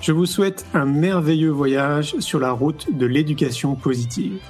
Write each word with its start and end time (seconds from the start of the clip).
Je 0.00 0.12
vous 0.12 0.24
souhaite 0.24 0.64
un 0.72 0.86
merveilleux 0.86 1.50
voyage 1.50 2.14
sur 2.20 2.40
la 2.40 2.52
route 2.52 2.86
de 2.90 3.04
l'éducation 3.04 3.74
positive. 3.74 4.40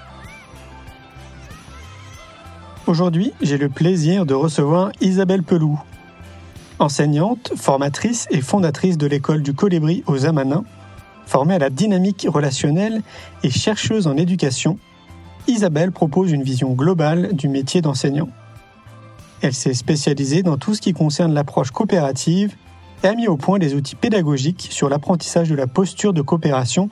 Aujourd'hui, 2.87 3.33
j'ai 3.41 3.59
le 3.59 3.69
plaisir 3.69 4.27
de 4.27 4.35
recevoir 4.35 4.93
Isabelle 5.01 5.43
Peloux. 5.43 5.81
Enseignante, 6.79 7.53
formatrice 7.57 8.29
et 8.31 8.41
fondatrice 8.41 8.97
de 8.97 9.09
l'école 9.09 9.43
du 9.43 9.53
Colibri 9.53 10.05
aux 10.07 10.25
Amanins, 10.25 10.63
formée 11.27 11.55
à 11.55 11.59
la 11.59 11.71
dynamique 11.71 12.29
relationnelle 12.29 13.03
et 13.43 13.51
chercheuse 13.51 14.07
en 14.07 14.17
éducation, 14.17 14.79
Isabelle 15.49 15.91
propose 15.91 16.31
une 16.31 16.45
vision 16.45 16.75
globale 16.75 17.35
du 17.35 17.49
métier 17.49 17.83
d'enseignant. 17.83 18.29
Elle 19.43 19.55
s'est 19.55 19.75
spécialisée 19.75 20.45
dans 20.45 20.59
tout 20.59 20.77
ce 20.77 20.81
qui 20.81 20.93
concerne 20.93 21.35
l'approche 21.35 21.73
coopérative 21.73 22.55
et 23.03 23.07
a 23.07 23.15
mis 23.15 23.29
au 23.29 23.37
point 23.37 23.59
des 23.59 23.75
outils 23.75 23.97
pédagogiques 23.97 24.69
sur 24.71 24.89
l'apprentissage 24.89 25.49
de 25.49 25.55
la 25.55 25.67
posture 25.67 26.13
de 26.13 26.23
coopération 26.23 26.91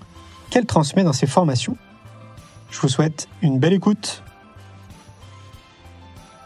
qu'elle 0.51 0.67
transmet 0.67 1.05
dans 1.05 1.12
ses 1.12 1.27
formations. 1.27 1.77
Je 2.70 2.81
vous 2.81 2.89
souhaite 2.89 3.28
une 3.42 3.59
belle 3.59 3.75
écoute. 3.75 4.23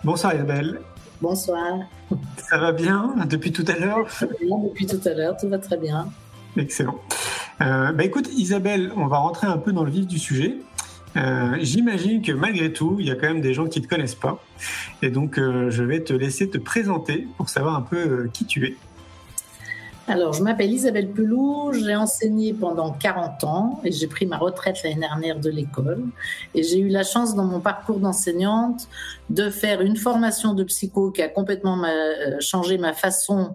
Bonsoir 0.05 0.34
Isabelle. 0.34 0.80
Bonsoir. 1.20 1.78
Ça 2.36 2.58
va 2.58 2.72
bien 2.72 3.14
depuis 3.28 3.52
tout 3.52 3.64
à 3.68 3.78
l'heure? 3.78 4.06
Depuis 4.20 4.86
tout 4.86 5.00
à 5.05 5.14
l'heure, 5.14 5.36
tout 5.36 5.48
va 5.48 5.58
très 5.58 5.77
bien. 5.77 6.08
Excellent. 6.56 7.00
Euh, 7.60 7.92
bah 7.92 8.05
écoute 8.05 8.28
Isabelle, 8.36 8.92
on 8.96 9.06
va 9.06 9.18
rentrer 9.18 9.46
un 9.46 9.58
peu 9.58 9.72
dans 9.72 9.84
le 9.84 9.90
vif 9.90 10.06
du 10.06 10.18
sujet. 10.18 10.56
Euh, 11.16 11.56
j'imagine 11.60 12.22
que 12.22 12.33
malgré 12.33 12.72
tout, 12.72 12.96
il 12.98 13.06
y 13.06 13.10
a 13.10 13.14
quand 13.14 13.28
même 13.28 13.40
des 13.40 13.55
gens 13.55 13.66
qui 13.66 13.80
ne 13.80 13.84
te 13.84 13.88
connaissent 13.88 14.14
pas. 14.14 14.42
Et 15.02 15.10
donc, 15.10 15.38
euh, 15.38 15.70
je 15.70 15.84
vais 15.84 16.00
te 16.00 16.12
laisser 16.12 16.48
te 16.48 16.58
présenter 16.58 17.28
pour 17.36 17.48
savoir 17.48 17.77
un 17.77 17.83
peu 17.83 18.30
qui 18.33 18.46
tu 18.46 18.66
es. 18.66 18.77
Alors, 20.08 20.33
je 20.33 20.42
m'appelle 20.42 20.72
Isabelle 20.72 21.12
Pelou, 21.12 21.72
j'ai 21.72 21.95
enseigné 21.95 22.53
pendant 22.53 22.91
40 22.92 23.45
ans 23.45 23.81
et 23.84 23.92
j'ai 23.92 24.08
pris 24.08 24.27
ma 24.27 24.36
retraite 24.36 24.83
l'année 24.83 25.00
dernière 25.00 25.39
de 25.39 25.48
l'école. 25.48 26.03
Et 26.55 26.64
j'ai 26.64 26.81
eu 26.81 26.89
la 26.89 27.05
chance 27.05 27.36
dans 27.36 27.45
mon 27.45 27.61
parcours 27.61 28.00
d'enseignante 28.00 28.89
de 29.30 29.48
faire 29.48 29.80
une 29.80 29.97
formation 29.97 30.55
de 30.55 30.64
psycho 30.64 31.12
qui 31.12 31.23
a 31.23 31.29
complètement 31.29 31.85
euh, 31.85 32.41
changé 32.41 32.79
ma 32.79 32.92
façon 32.92 33.55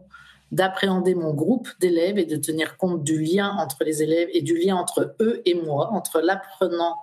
d'appréhender 0.53 1.15
mon 1.15 1.33
groupe 1.33 1.67
d'élèves 1.81 2.17
et 2.17 2.25
de 2.25 2.37
tenir 2.37 2.77
compte 2.77 3.03
du 3.03 3.21
lien 3.21 3.53
entre 3.59 3.83
les 3.83 4.01
élèves 4.01 4.29
et 4.31 4.41
du 4.41 4.57
lien 4.57 4.77
entre 4.77 5.15
eux 5.19 5.41
et 5.45 5.53
moi, 5.53 5.89
entre 5.91 6.21
l'apprenant 6.21 6.95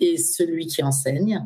et 0.00 0.16
celui 0.16 0.66
qui 0.66 0.82
enseigne, 0.82 1.42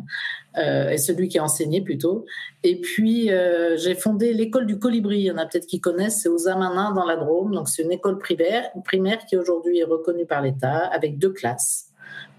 euh, 0.56 0.91
et 0.91 0.98
celui 0.98 1.28
qui 1.28 1.38
a 1.38 1.44
enseigné 1.44 1.81
plutôt. 1.81 2.25
Et 2.64 2.81
puis, 2.81 3.31
euh, 3.31 3.76
j'ai 3.76 3.94
fondé 3.94 4.32
l'école 4.32 4.66
du 4.66 4.78
Colibri. 4.78 5.19
Il 5.19 5.25
y 5.25 5.31
en 5.31 5.36
a 5.36 5.47
peut-être 5.47 5.66
qui 5.66 5.81
connaissent, 5.81 6.22
c'est 6.22 6.28
aux 6.28 6.48
Amanins 6.48 6.92
dans 6.92 7.04
la 7.04 7.16
Drôme. 7.16 7.54
Donc, 7.54 7.69
c'est 7.69 7.82
une 7.82 7.92
école 7.92 8.19
primaire, 8.19 8.70
primaire 8.84 9.25
qui 9.26 9.36
aujourd'hui 9.36 9.78
est 9.78 9.84
reconnue 9.84 10.26
par 10.26 10.42
l'État 10.42 10.78
avec 10.78 11.19
deux 11.19 11.31
classes. 11.31 11.88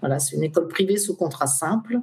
Voilà, 0.00 0.18
c'est 0.18 0.36
une 0.36 0.42
école 0.42 0.68
privée 0.68 0.96
sous 0.96 1.14
contrat 1.14 1.46
simple 1.46 1.98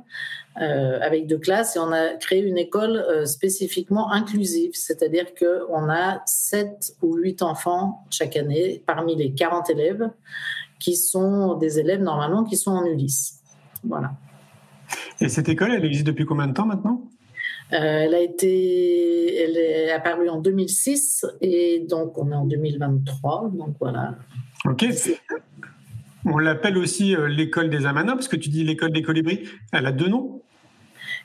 euh, 0.61 0.99
avec 1.01 1.27
deux 1.27 1.37
classes 1.37 1.75
et 1.75 1.79
on 1.79 1.91
a 1.91 2.15
créé 2.15 2.41
une 2.41 2.57
école 2.57 2.97
euh, 2.97 3.25
spécifiquement 3.25 4.11
inclusive, 4.11 4.71
c'est-à-dire 4.73 5.25
qu'on 5.35 5.89
a 5.89 6.21
sept 6.25 6.95
ou 7.01 7.15
huit 7.15 7.41
enfants 7.41 8.05
chaque 8.09 8.35
année 8.35 8.83
parmi 8.85 9.15
les 9.15 9.33
40 9.33 9.69
élèves 9.69 10.09
qui 10.79 10.95
sont 10.95 11.55
des 11.55 11.79
élèves 11.79 12.01
normalement 12.01 12.43
qui 12.43 12.55
sont 12.55 12.71
en 12.71 12.85
Ulysse. 12.85 13.36
Voilà. 13.87 14.13
Et 15.19 15.29
cette 15.29 15.49
école, 15.49 15.71
elle 15.71 15.85
existe 15.85 16.05
depuis 16.05 16.25
combien 16.25 16.47
de 16.47 16.53
temps 16.53 16.65
maintenant? 16.65 17.03
Euh, 17.73 17.75
elle 18.05 18.15
a 18.15 18.21
été, 18.21 19.35
elle 19.43 19.57
est 19.57 19.91
apparue 19.91 20.29
en 20.29 20.39
2006 20.39 21.25
et 21.41 21.85
donc 21.89 22.17
on 22.17 22.31
est 22.31 22.35
en 22.35 22.45
2023. 22.45 23.51
Donc 23.53 23.75
voilà. 23.79 24.15
Ok. 24.65 24.85
On 26.25 26.37
l'appelle 26.37 26.77
aussi 26.77 27.15
euh, 27.15 27.27
l'école 27.27 27.69
des 27.69 27.85
Amanas 27.85 28.13
parce 28.13 28.27
que 28.27 28.35
tu 28.35 28.49
dis 28.49 28.63
l'école 28.63 28.91
des 28.91 29.01
colibris. 29.01 29.43
Elle 29.73 29.85
a 29.85 29.91
deux 29.91 30.07
noms? 30.07 30.41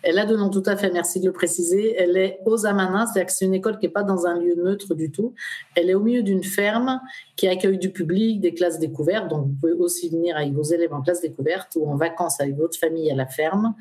Elle 0.03 0.19
a 0.19 0.27
deux 0.27 0.37
noms 0.37 0.51
tout 0.51 0.63
à 0.67 0.77
fait, 0.77 0.91
merci 0.91 1.21
de 1.21 1.27
le 1.27 1.33
préciser. 1.33 1.95
Elle 1.97 2.17
est 2.17 2.41
aux 2.45 2.67
Amanins, 2.67 3.07
c'est-à-dire 3.07 3.27
que 3.27 3.33
c'est 3.33 3.45
une 3.45 3.55
école 3.55 3.79
qui 3.79 3.87
n'est 3.87 3.93
pas 3.93 4.03
dans 4.03 4.27
un 4.27 4.39
lieu 4.39 4.55
neutre 4.57 4.95
du 4.95 5.11
tout. 5.11 5.35
Elle 5.77 5.91
est 5.91 5.95
au 5.95 6.01
milieu 6.01 6.23
d'une 6.23 6.43
ferme 6.43 7.01
qui 7.37 7.47
accueille 7.47 7.79
du 7.79 7.91
public, 7.91 8.41
des 8.41 8.53
classes 8.53 8.79
découvertes. 8.79 9.29
Donc, 9.29 9.47
vous 9.47 9.55
pouvez 9.61 9.73
aussi 9.73 10.09
venir 10.11 10.37
avec 10.37 10.53
vos 10.53 10.65
élèves 10.65 10.93
en 10.93 11.03
classe 11.03 11.21
découverte 11.21 11.77
ou 11.77 11.89
en 11.89 11.97
vacances 11.97 12.41
avec 12.41 12.57
votre 12.57 12.79
famille 12.79 13.11
à 13.11 13.15
la 13.15 13.27
ferme. 13.27 13.75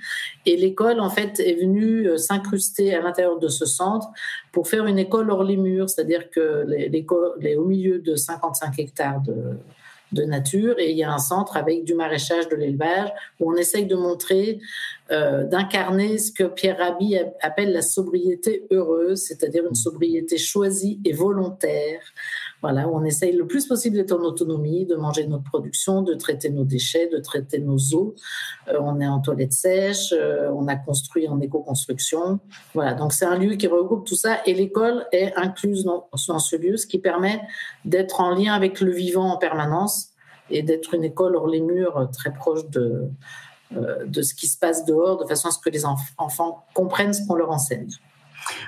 Et 0.45 0.57
l'école, 0.57 0.99
en 0.99 1.09
fait, 1.09 1.39
est 1.39 1.55
venue 1.55 2.07
euh, 2.07 2.17
s'incruster 2.17 2.93
à 2.93 3.01
l'intérieur 3.01 3.39
de 3.39 3.47
ce 3.47 3.65
centre 3.65 4.09
pour 4.51 4.67
faire 4.67 4.85
une 4.85 4.99
école 4.99 5.31
hors 5.31 5.43
les 5.43 5.57
murs, 5.57 5.89
c'est-à-dire 5.89 6.29
que 6.29 6.65
l'école 6.67 7.33
est 7.41 7.55
au 7.55 7.65
milieu 7.65 7.99
de 7.99 8.15
55 8.15 8.77
hectares 8.79 9.21
de, 9.21 9.57
de 10.11 10.23
nature 10.23 10.77
et 10.79 10.91
il 10.91 10.97
y 10.97 11.03
a 11.03 11.11
un 11.11 11.19
centre 11.19 11.57
avec 11.57 11.83
du 11.83 11.93
maraîchage, 11.93 12.47
de 12.49 12.55
l'élevage, 12.55 13.09
où 13.39 13.51
on 13.51 13.55
essaye 13.55 13.85
de 13.85 13.95
montrer, 13.95 14.59
euh, 15.11 15.43
d'incarner 15.43 16.17
ce 16.17 16.31
que 16.31 16.45
Pierre 16.45 16.77
Rabhi 16.77 17.17
appelle 17.41 17.73
la 17.73 17.81
sobriété 17.81 18.65
heureuse, 18.71 19.23
c'est-à-dire 19.23 19.65
une 19.67 19.75
sobriété 19.75 20.37
choisie 20.37 21.01
et 21.03 21.11
volontaire. 21.11 21.99
Voilà, 22.61 22.87
on 22.87 23.03
essaye 23.03 23.33
le 23.33 23.45
plus 23.45 23.65
possible 23.65 23.97
d'être 23.97 24.13
en 24.13 24.23
autonomie, 24.23 24.85
de 24.85 24.95
manger 24.95 25.27
notre 25.27 25.43
production, 25.43 26.01
de 26.01 26.13
traiter 26.13 26.49
nos 26.49 26.63
déchets, 26.63 27.09
de 27.09 27.17
traiter 27.17 27.59
nos 27.59 27.77
eaux. 27.93 28.15
Euh, 28.69 28.77
on 28.79 29.01
est 29.01 29.07
en 29.07 29.19
toilette 29.19 29.51
sèche, 29.51 30.13
euh, 30.13 30.49
on 30.55 30.67
a 30.67 30.77
construit 30.77 31.27
en 31.27 31.41
éco-construction. 31.41 32.39
Voilà, 32.73 32.93
donc 32.93 33.11
c'est 33.11 33.25
un 33.25 33.37
lieu 33.37 33.55
qui 33.55 33.67
regroupe 33.67 34.07
tout 34.07 34.15
ça 34.15 34.39
et 34.45 34.53
l'école 34.53 35.07
est 35.11 35.33
incluse 35.35 35.83
dans, 35.83 36.07
dans 36.27 36.39
ce 36.39 36.55
lieu, 36.55 36.77
ce 36.77 36.87
qui 36.87 36.99
permet 36.99 37.41
d'être 37.83 38.21
en 38.21 38.33
lien 38.33 38.53
avec 38.53 38.79
le 38.79 38.91
vivant 38.91 39.33
en 39.33 39.37
permanence 39.37 40.11
et 40.49 40.63
d'être 40.63 40.93
une 40.93 41.03
école 41.03 41.35
hors 41.35 41.47
les 41.47 41.61
murs 41.61 42.09
très 42.13 42.31
proche 42.33 42.69
de, 42.69 43.09
de 43.71 44.21
ce 44.21 44.33
qui 44.33 44.47
se 44.47 44.57
passe 44.57 44.85
dehors, 44.85 45.17
de 45.17 45.25
façon 45.25 45.47
à 45.47 45.51
ce 45.51 45.59
que 45.59 45.69
les 45.69 45.85
enfants 45.85 46.65
comprennent 46.73 47.13
ce 47.13 47.25
qu'on 47.25 47.35
leur 47.35 47.51
enseigne. 47.51 47.89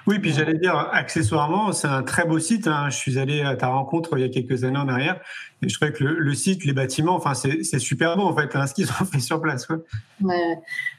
Oui, 0.08 0.20
puis 0.20 0.32
j'allais 0.32 0.58
dire, 0.58 0.76
accessoirement, 0.76 1.72
c'est 1.72 1.88
un 1.88 2.04
très 2.04 2.26
beau 2.26 2.40
site. 2.40 2.68
Hein. 2.68 2.90
Je 2.90 2.98
suis 2.98 3.18
allé 3.18 3.42
à 3.42 3.56
ta 3.56 3.68
rencontre 3.68 4.18
il 4.18 4.22
y 4.22 4.24
a 4.24 4.30
quelques 4.30 4.64
années 4.64 4.78
en 4.78 4.88
arrière. 4.88 5.20
Et 5.62 5.70
je 5.70 5.76
trouvais 5.76 5.94
que 5.94 6.04
le, 6.04 6.34
site, 6.34 6.66
les 6.66 6.74
bâtiments, 6.74 7.16
enfin, 7.16 7.34
c'est 7.34 7.80
super 7.80 8.18
beau, 8.18 8.24
en 8.24 8.36
fait, 8.36 8.56
hein, 8.56 8.68
ce 8.68 8.74
qu'ils 8.74 8.90
ont 8.90 9.06
fait 9.12 9.20
sur 9.20 9.42
place. 9.42 9.68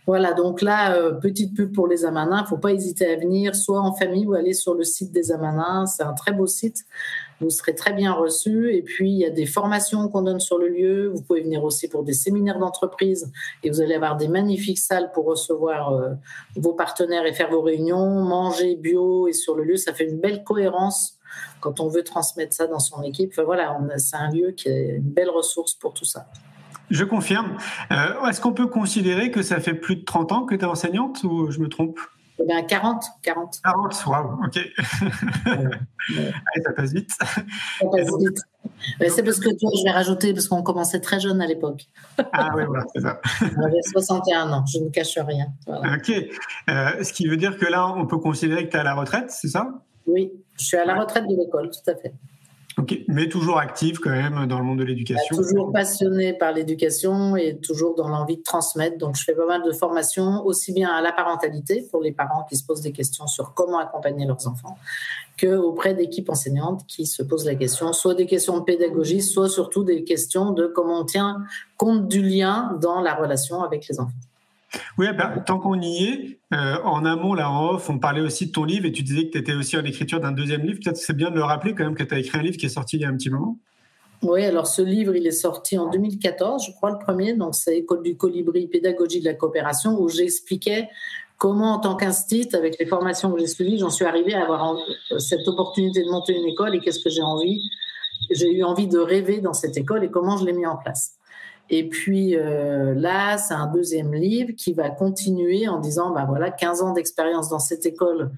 Voilà, 0.06 0.32
donc 0.32 0.62
là, 0.62 0.94
euh, 0.94 1.12
petite 1.12 1.54
pub 1.54 1.72
pour 1.72 1.86
les 1.86 2.04
Amanins. 2.04 2.38
Il 2.38 2.42
ne 2.42 2.48
faut 2.48 2.58
pas 2.58 2.72
hésiter 2.72 3.06
à 3.06 3.16
venir, 3.16 3.54
soit 3.54 3.80
en 3.80 3.92
famille 3.94 4.26
ou 4.26 4.34
aller 4.34 4.54
sur 4.54 4.74
le 4.74 4.84
site 4.84 5.12
des 5.12 5.32
Amanins. 5.32 5.86
C'est 5.86 6.02
un 6.02 6.14
très 6.14 6.32
beau 6.32 6.46
site 6.46 6.84
vous 7.40 7.50
serez 7.50 7.75
très 7.75 7.92
bien 7.92 8.12
reçus. 8.12 8.75
Et 8.75 8.82
puis, 8.82 9.10
il 9.10 9.19
y 9.19 9.25
a 9.25 9.31
des 9.31 9.46
formations 9.46 10.08
qu'on 10.08 10.22
donne 10.22 10.40
sur 10.40 10.58
le 10.58 10.69
lieu. 10.69 11.08
Vous 11.08 11.22
pouvez 11.22 11.42
venir 11.42 11.64
aussi 11.64 11.88
pour 11.88 12.04
des 12.04 12.12
séminaires 12.12 12.58
d'entreprise 12.58 13.31
et 13.62 13.70
vous 13.70 13.81
allez 13.81 13.94
avoir 13.94 14.16
des 14.16 14.28
magnifiques 14.28 14.78
salles 14.78 15.10
pour 15.12 15.26
recevoir 15.26 15.92
euh, 15.92 16.10
vos 16.56 16.72
partenaires 16.72 17.26
et 17.26 17.32
faire 17.32 17.50
vos 17.50 17.62
réunions, 17.62 18.22
manger 18.22 18.76
bio 18.76 19.28
et 19.28 19.32
sur 19.32 19.54
le 19.54 19.64
lieu. 19.64 19.76
Ça 19.76 19.92
fait 19.92 20.04
une 20.04 20.20
belle 20.20 20.44
cohérence 20.44 21.19
quand 21.60 21.81
on 21.81 21.88
veut 21.88 22.04
transmettre 22.04 22.54
ça 22.54 22.66
dans 22.66 22.78
son 22.78 23.02
équipe. 23.02 23.38
Voilà, 23.40 23.78
c'est 23.96 24.16
un 24.16 24.31
lieu 24.31 24.52
qui 24.52 24.69
est 24.69 24.96
une 24.96 25.10
belle 25.10 25.31
ressource 25.31 25.75
pour 25.75 25.94
tout 25.94 26.04
ça. 26.04 26.26
Je 26.90 27.04
confirme. 27.04 27.56
Euh, 27.90 28.26
est-ce 28.28 28.40
qu'on 28.40 28.52
peut 28.52 28.66
considérer 28.66 29.31
que 29.31 29.42
ça 29.42 29.58
fait 29.58 29.75
plus 29.75 29.96
de 29.96 30.04
30 30.04 30.32
ans 30.32 30.44
que 30.44 30.54
tu 30.54 30.62
es 30.62 30.64
enseignante 30.64 31.25
ou 31.25 31.50
je 31.50 31.58
me 31.58 31.69
trompe? 31.69 31.98
Eh 32.38 32.44
bien, 32.44 32.62
40. 32.62 33.04
40. 33.22 33.60
40, 33.62 34.06
waouh, 34.06 34.44
ok. 34.44 34.58
ça 36.64 36.72
passe 36.72 36.92
vite. 36.92 37.10
Ça 37.10 37.26
passe 37.92 38.08
vite. 38.19 38.40
C'est 39.08 39.22
parce 39.22 39.38
que 39.38 39.50
toi, 39.56 39.70
je 39.78 39.84
vais 39.84 39.90
rajouter, 39.90 40.32
parce 40.32 40.48
qu'on 40.48 40.62
commençait 40.62 41.00
très 41.00 41.20
jeune 41.20 41.40
à 41.40 41.46
l'époque. 41.46 41.84
Ah 42.32 42.50
oui, 42.56 42.64
voilà, 42.66 42.84
c'est 42.92 43.02
ça. 43.02 43.20
J'avais 43.40 43.82
61 43.82 44.52
ans, 44.52 44.64
je 44.66 44.78
ne 44.78 44.88
cache 44.90 45.16
rien. 45.19 45.46
Ok. 45.66 46.10
Euh, 46.69 47.04
ce 47.04 47.12
qui 47.12 47.28
veut 47.28 47.36
dire 47.36 47.56
que 47.56 47.66
là, 47.66 47.86
on 47.96 48.06
peut 48.06 48.19
considérer 48.19 48.66
que 48.66 48.70
tu 48.70 48.76
es 48.76 48.81
à 48.81 48.84
la 48.84 48.94
retraite, 48.94 49.31
c'est 49.31 49.48
ça? 49.48 49.69
Oui, 50.06 50.32
je 50.58 50.64
suis 50.64 50.76
à 50.76 50.84
la 50.84 50.98
retraite 50.98 51.25
de 51.28 51.36
l'école, 51.36 51.70
tout 51.70 51.90
à 51.90 51.94
fait. 51.94 52.14
Ok, 52.76 52.98
mais 53.06 53.28
toujours 53.28 53.58
active 53.58 54.00
quand 54.00 54.10
même 54.10 54.46
dans 54.46 54.58
le 54.58 54.64
monde 54.64 54.80
de 54.80 54.84
l'éducation. 54.84 55.36
Toujours 55.36 55.72
passionnée 55.72 56.32
par 56.32 56.52
l'éducation 56.52 57.36
et 57.36 57.58
toujours 57.58 57.94
dans 57.94 58.08
l'envie 58.08 58.38
de 58.38 58.42
transmettre. 58.42 58.98
Donc, 58.98 59.16
je 59.16 59.22
fais 59.22 59.34
pas 59.34 59.46
mal 59.46 59.62
de 59.62 59.70
formations, 59.70 60.44
aussi 60.44 60.72
bien 60.72 60.90
à 60.90 61.00
la 61.00 61.12
parentalité 61.12 61.86
pour 61.90 62.02
les 62.02 62.10
parents 62.10 62.44
qui 62.48 62.56
se 62.56 62.64
posent 62.64 62.80
des 62.80 62.92
questions 62.92 63.28
sur 63.28 63.54
comment 63.54 63.78
accompagner 63.78 64.26
leurs 64.26 64.48
enfants, 64.48 64.76
que 65.36 65.54
auprès 65.56 65.94
d'équipes 65.94 66.30
enseignantes 66.30 66.84
qui 66.88 67.06
se 67.06 67.22
posent 67.22 67.46
la 67.46 67.54
question, 67.54 67.92
soit 67.92 68.14
des 68.14 68.26
questions 68.26 68.58
de 68.58 68.64
pédagogie, 68.64 69.22
soit 69.22 69.48
surtout 69.48 69.84
des 69.84 70.02
questions 70.02 70.50
de 70.50 70.66
comment 70.66 71.00
on 71.00 71.04
tient 71.04 71.44
compte 71.76 72.08
du 72.08 72.22
lien 72.22 72.76
dans 72.80 73.00
la 73.00 73.14
relation 73.14 73.62
avec 73.62 73.86
les 73.88 74.00
enfants. 74.00 74.12
Oui, 74.98 75.06
ben, 75.16 75.42
tant 75.46 75.58
qu'on 75.58 75.80
y 75.80 76.04
est, 76.04 76.38
euh, 76.52 76.76
en 76.84 77.04
amont, 77.04 77.34
là 77.34 77.50
en 77.50 77.70
off, 77.70 77.90
on 77.90 77.98
parlait 77.98 78.20
aussi 78.20 78.46
de 78.46 78.52
ton 78.52 78.64
livre 78.64 78.86
et 78.86 78.92
tu 78.92 79.02
disais 79.02 79.26
que 79.26 79.32
tu 79.32 79.38
étais 79.38 79.54
aussi 79.54 79.76
en 79.76 79.84
écriture 79.84 80.20
d'un 80.20 80.32
deuxième 80.32 80.62
livre. 80.62 80.78
Peut-être 80.82 80.96
c'est 80.96 81.16
bien 81.16 81.30
de 81.30 81.36
le 81.36 81.44
rappeler 81.44 81.74
quand 81.74 81.84
même 81.84 81.94
que 81.94 82.04
tu 82.04 82.14
as 82.14 82.18
écrit 82.18 82.38
un 82.38 82.42
livre 82.42 82.56
qui 82.56 82.66
est 82.66 82.70
sorti 82.70 82.96
il 82.96 83.02
y 83.02 83.04
a 83.04 83.08
un 83.08 83.16
petit 83.16 83.30
moment. 83.30 83.58
Oui, 84.22 84.44
alors 84.44 84.66
ce 84.66 84.80
livre, 84.80 85.14
il 85.14 85.26
est 85.26 85.32
sorti 85.32 85.76
en 85.76 85.90
2014, 85.90 86.66
je 86.66 86.72
crois, 86.72 86.90
le 86.90 86.98
premier. 86.98 87.34
Donc, 87.34 87.54
c'est 87.54 87.78
École 87.78 88.02
du 88.02 88.16
colibri, 88.16 88.66
pédagogie 88.68 89.20
de 89.20 89.26
la 89.26 89.34
coopération, 89.34 90.00
où 90.00 90.08
j'expliquais 90.08 90.88
comment, 91.36 91.74
en 91.74 91.78
tant 91.78 91.94
qu'instit, 91.94 92.48
avec 92.54 92.78
les 92.78 92.86
formations 92.86 93.30
que 93.32 93.40
j'ai 93.40 93.46
suivies, 93.46 93.78
j'en 93.78 93.90
suis 93.90 94.04
arrivée 94.04 94.34
à 94.34 94.44
avoir 94.44 94.76
cette 95.18 95.46
opportunité 95.46 96.02
de 96.02 96.08
monter 96.08 96.34
une 96.34 96.46
école 96.46 96.74
et 96.74 96.80
qu'est-ce 96.80 97.00
que 97.00 97.10
j'ai 97.10 97.22
envie. 97.22 97.60
J'ai 98.30 98.50
eu 98.50 98.64
envie 98.64 98.86
de 98.86 98.98
rêver 98.98 99.40
dans 99.40 99.52
cette 99.52 99.76
école 99.76 100.04
et 100.04 100.10
comment 100.10 100.38
je 100.38 100.46
l'ai 100.46 100.54
mis 100.54 100.66
en 100.66 100.76
place. 100.76 101.18
Et 101.70 101.88
puis 101.88 102.37
euh, 102.37 102.94
là, 102.94 103.38
c'est 103.38 103.55
un 103.55 103.66
deuxième 103.66 104.12
livre 104.14 104.52
qui 104.56 104.72
va 104.72 104.90
continuer 104.90 105.66
en 105.69 105.78
disant, 105.78 106.11
bah 106.11 106.25
voilà, 106.28 106.50
15 106.50 106.82
ans 106.82 106.93
d'expérience 106.93 107.49
dans 107.49 107.58
cette 107.58 107.87
école 107.87 108.31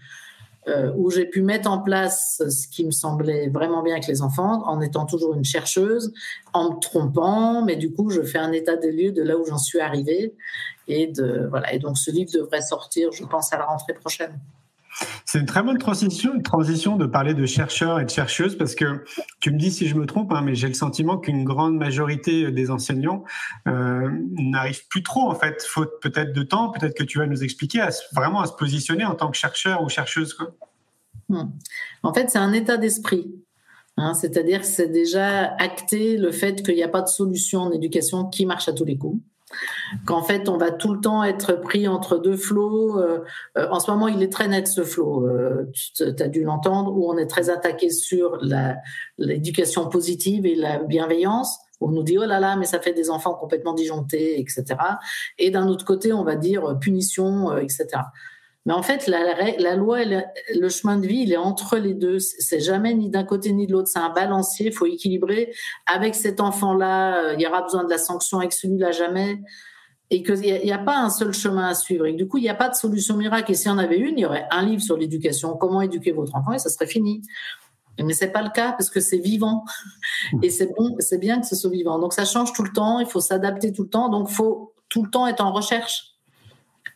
euh, 0.68 0.92
où 0.96 1.10
j'ai 1.10 1.26
pu 1.26 1.42
mettre 1.42 1.70
en 1.70 1.78
place 1.78 2.42
ce 2.48 2.66
qui 2.66 2.84
me 2.84 2.90
semblait 2.90 3.48
vraiment 3.48 3.82
bien 3.82 3.94
avec 3.94 4.08
les 4.08 4.22
enfants, 4.22 4.66
en 4.66 4.80
étant 4.80 5.06
toujours 5.06 5.34
une 5.34 5.44
chercheuse, 5.44 6.12
en 6.52 6.74
me 6.74 6.80
trompant, 6.80 7.64
mais 7.64 7.76
du 7.76 7.92
coup, 7.92 8.10
je 8.10 8.22
fais 8.22 8.38
un 8.38 8.50
état 8.50 8.76
des 8.76 8.90
lieux 8.90 9.12
de 9.12 9.22
là 9.22 9.36
où 9.36 9.44
j'en 9.44 9.58
suis 9.58 9.78
arrivée. 9.78 10.34
Et, 10.88 11.06
de, 11.08 11.46
voilà. 11.50 11.72
et 11.72 11.78
donc, 11.78 11.98
ce 11.98 12.10
livre 12.10 12.30
devrait 12.32 12.62
sortir, 12.62 13.12
je 13.12 13.24
pense, 13.24 13.52
à 13.52 13.58
la 13.58 13.64
rentrée 13.64 13.94
prochaine. 13.94 14.38
C'est 15.24 15.38
une 15.38 15.46
très 15.46 15.62
bonne 15.62 15.78
transition, 15.78 16.40
transition 16.40 16.96
de 16.96 17.06
parler 17.06 17.34
de 17.34 17.46
chercheurs 17.46 18.00
et 18.00 18.04
de 18.04 18.10
chercheuses 18.10 18.56
parce 18.56 18.74
que 18.74 19.04
tu 19.40 19.50
me 19.50 19.58
dis 19.58 19.70
si 19.70 19.88
je 19.88 19.94
me 19.94 20.06
trompe, 20.06 20.32
hein, 20.32 20.40
mais 20.42 20.54
j'ai 20.54 20.68
le 20.68 20.74
sentiment 20.74 21.18
qu'une 21.18 21.44
grande 21.44 21.76
majorité 21.76 22.50
des 22.50 22.70
enseignants 22.70 23.24
euh, 23.66 24.08
n'arrivent 24.32 24.86
plus 24.88 25.02
trop 25.02 25.28
en 25.28 25.34
fait, 25.34 25.62
faute 25.62 25.92
peut-être 26.00 26.32
de 26.32 26.42
temps, 26.42 26.70
peut-être 26.70 26.96
que 26.96 27.04
tu 27.04 27.18
vas 27.18 27.26
nous 27.26 27.42
expliquer 27.42 27.80
à, 27.80 27.90
vraiment 28.14 28.40
à 28.40 28.46
se 28.46 28.52
positionner 28.52 29.04
en 29.04 29.14
tant 29.14 29.30
que 29.30 29.36
chercheur 29.36 29.82
ou 29.82 29.88
chercheuse. 29.88 30.36
Hmm. 31.28 31.50
En 32.02 32.14
fait, 32.14 32.30
c'est 32.30 32.38
un 32.38 32.52
état 32.52 32.76
d'esprit. 32.76 33.34
Hein, 33.98 34.14
c'est-à-dire 34.14 34.60
que 34.60 34.66
c'est 34.66 34.88
déjà 34.88 35.54
acté 35.56 36.18
le 36.18 36.30
fait 36.30 36.62
qu'il 36.62 36.74
n'y 36.74 36.82
a 36.82 36.88
pas 36.88 37.00
de 37.00 37.08
solution 37.08 37.60
en 37.60 37.72
éducation 37.72 38.26
qui 38.26 38.44
marche 38.44 38.68
à 38.68 38.72
tous 38.72 38.84
les 38.84 38.98
coups 38.98 39.20
qu'en 40.04 40.22
fait 40.22 40.48
on 40.48 40.56
va 40.56 40.70
tout 40.70 40.92
le 40.92 41.00
temps 41.00 41.22
être 41.22 41.54
pris 41.54 41.88
entre 41.88 42.18
deux 42.18 42.36
flots. 42.36 42.98
Euh, 43.00 43.20
euh, 43.56 43.68
en 43.70 43.80
ce 43.80 43.90
moment, 43.90 44.08
il 44.08 44.22
est 44.22 44.32
très 44.32 44.48
net 44.48 44.66
ce 44.66 44.84
flot, 44.84 45.26
euh, 45.26 45.70
tu 45.72 46.04
as 46.04 46.28
dû 46.28 46.42
l'entendre, 46.42 46.92
où 46.96 47.10
on 47.10 47.16
est 47.16 47.26
très 47.26 47.50
attaqué 47.50 47.90
sur 47.90 48.40
l'éducation 49.18 49.88
positive 49.88 50.46
et 50.46 50.54
la 50.54 50.78
bienveillance. 50.78 51.58
On 51.80 51.88
nous 51.88 52.02
dit 52.02 52.16
oh 52.18 52.24
là 52.24 52.40
là, 52.40 52.56
mais 52.56 52.64
ça 52.64 52.80
fait 52.80 52.94
des 52.94 53.10
enfants 53.10 53.34
complètement 53.34 53.74
disjonctés, 53.74 54.40
etc. 54.40 54.64
Et 55.38 55.50
d'un 55.50 55.68
autre 55.68 55.84
côté, 55.84 56.12
on 56.12 56.24
va 56.24 56.34
dire 56.34 56.78
punition, 56.80 57.56
etc. 57.58 57.86
Mais 58.66 58.74
en 58.74 58.82
fait, 58.82 59.06
la, 59.06 59.76
loi, 59.76 60.00
le 60.04 60.68
chemin 60.68 60.98
de 60.98 61.06
vie, 61.06 61.20
il 61.20 61.32
est 61.32 61.36
entre 61.36 61.78
les 61.78 61.94
deux. 61.94 62.18
C'est 62.18 62.58
jamais 62.58 62.94
ni 62.94 63.08
d'un 63.08 63.22
côté 63.22 63.52
ni 63.52 63.68
de 63.68 63.72
l'autre. 63.72 63.88
C'est 63.88 64.00
un 64.00 64.10
balancier. 64.10 64.66
Il 64.66 64.72
faut 64.72 64.86
équilibrer. 64.86 65.54
Avec 65.86 66.16
cet 66.16 66.40
enfant-là, 66.40 67.16
euh, 67.16 67.34
il 67.34 67.40
y 67.40 67.46
aura 67.46 67.62
besoin 67.62 67.84
de 67.84 67.90
la 67.90 67.98
sanction. 67.98 68.40
Avec 68.40 68.52
celui-là, 68.52 68.90
jamais. 68.90 69.40
Et 70.10 70.24
qu'il 70.24 70.40
n'y 70.40 70.72
a, 70.72 70.78
pas 70.78 70.98
un 70.98 71.10
seul 71.10 71.32
chemin 71.32 71.68
à 71.68 71.74
suivre. 71.74 72.06
Et 72.06 72.12
du 72.12 72.26
coup, 72.26 72.38
il 72.38 72.42
n'y 72.42 72.48
a 72.48 72.54
pas 72.54 72.68
de 72.68 72.74
solution 72.74 73.16
miracle. 73.16 73.52
Et 73.52 73.54
s'il 73.54 73.68
y 73.68 73.74
en 73.74 73.78
avait 73.78 73.98
une, 73.98 74.18
il 74.18 74.22
y 74.22 74.26
aurait 74.26 74.48
un 74.50 74.64
livre 74.64 74.82
sur 74.82 74.96
l'éducation, 74.96 75.56
comment 75.56 75.80
éduquer 75.80 76.10
votre 76.10 76.34
enfant, 76.34 76.52
et 76.52 76.58
ça 76.58 76.68
serait 76.68 76.86
fini. 76.86 77.22
Mais 78.00 78.12
c'est 78.12 78.30
pas 78.30 78.42
le 78.42 78.50
cas 78.50 78.72
parce 78.72 78.90
que 78.90 79.00
c'est 79.00 79.18
vivant. 79.18 79.64
Et 80.42 80.50
c'est 80.50 80.74
bon, 80.76 80.96
c'est 80.98 81.18
bien 81.18 81.40
que 81.40 81.46
ce 81.46 81.56
soit 81.56 81.70
vivant. 81.70 81.98
Donc 81.98 82.12
ça 82.12 82.24
change 82.24 82.52
tout 82.52 82.62
le 82.62 82.72
temps. 82.72 82.98
Il 82.98 83.06
faut 83.06 83.20
s'adapter 83.20 83.72
tout 83.72 83.84
le 83.84 83.88
temps. 83.88 84.08
Donc 84.08 84.28
faut 84.28 84.74
tout 84.88 85.04
le 85.04 85.10
temps 85.10 85.26
être 85.26 85.44
en 85.44 85.52
recherche. 85.52 86.15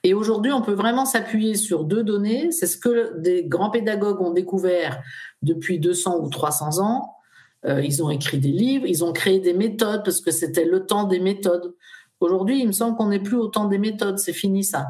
Et 0.03 0.15
aujourd'hui, 0.15 0.53
on 0.53 0.63
peut 0.63 0.73
vraiment 0.73 1.05
s'appuyer 1.05 1.55
sur 1.55 1.85
deux 1.85 2.03
données. 2.03 2.53
C'est 2.53 2.67
ce 2.67 2.79
que 2.79 3.19
des 3.19 3.45
grands 3.45 3.71
pédagogues 3.71 4.21
ont 4.21 4.33
découvert 4.33 5.03
depuis 5.43 5.79
200 5.79 6.21
ou 6.21 6.29
300 6.31 6.83
ans. 6.83 7.17
Euh, 7.67 7.83
ils 7.83 8.03
ont 8.03 8.09
écrit 8.09 8.39
des 8.39 8.53
livres, 8.53 8.87
ils 8.87 9.05
ont 9.05 9.13
créé 9.13 9.39
des 9.39 9.53
méthodes 9.53 10.03
parce 10.05 10.21
que 10.21 10.31
c'était 10.31 10.65
le 10.65 10.87
temps 10.87 11.05
des 11.05 11.21
méthodes. 11.21 11.75
Aujourd'hui, 12.21 12.61
il 12.61 12.67
me 12.67 12.73
semble 12.73 12.97
qu'on 12.97 13.09
n'est 13.09 13.21
plus 13.21 13.37
au 13.37 13.49
temps 13.49 13.67
des 13.67 13.79
méthodes, 13.79 14.19
c'est 14.19 14.33
fini 14.33 14.65
ça. 14.65 14.87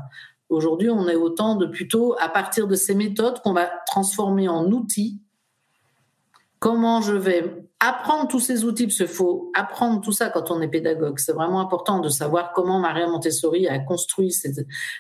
Aujourd'hui, 0.48 0.90
on 0.90 1.08
est 1.08 1.16
au 1.16 1.30
temps 1.30 1.56
de 1.56 1.66
plutôt, 1.66 2.16
à 2.20 2.28
partir 2.28 2.66
de 2.66 2.74
ces 2.74 2.94
méthodes 2.94 3.40
qu'on 3.40 3.52
va 3.52 3.70
transformer 3.86 4.48
en 4.48 4.66
outils, 4.70 5.20
comment 6.60 7.00
je 7.00 7.14
vais 7.14 7.66
apprendre 7.82 8.28
tous 8.28 8.40
ces 8.40 8.66
outils, 8.66 8.86
parce 8.86 8.98
qu'il 8.98 9.06
faut 9.06 9.50
apprendre 9.54 10.02
tout 10.02 10.12
ça 10.12 10.28
quand 10.28 10.50
on 10.50 10.60
est 10.60 10.68
pédagogue. 10.68 11.18
C'est 11.18 11.32
vraiment 11.32 11.60
important 11.60 11.98
de 11.98 12.10
savoir 12.10 12.52
comment 12.52 12.78
Maria 12.78 13.08
Montessori 13.08 13.66
a 13.66 13.78
construit 13.78 14.30
ces, 14.30 14.52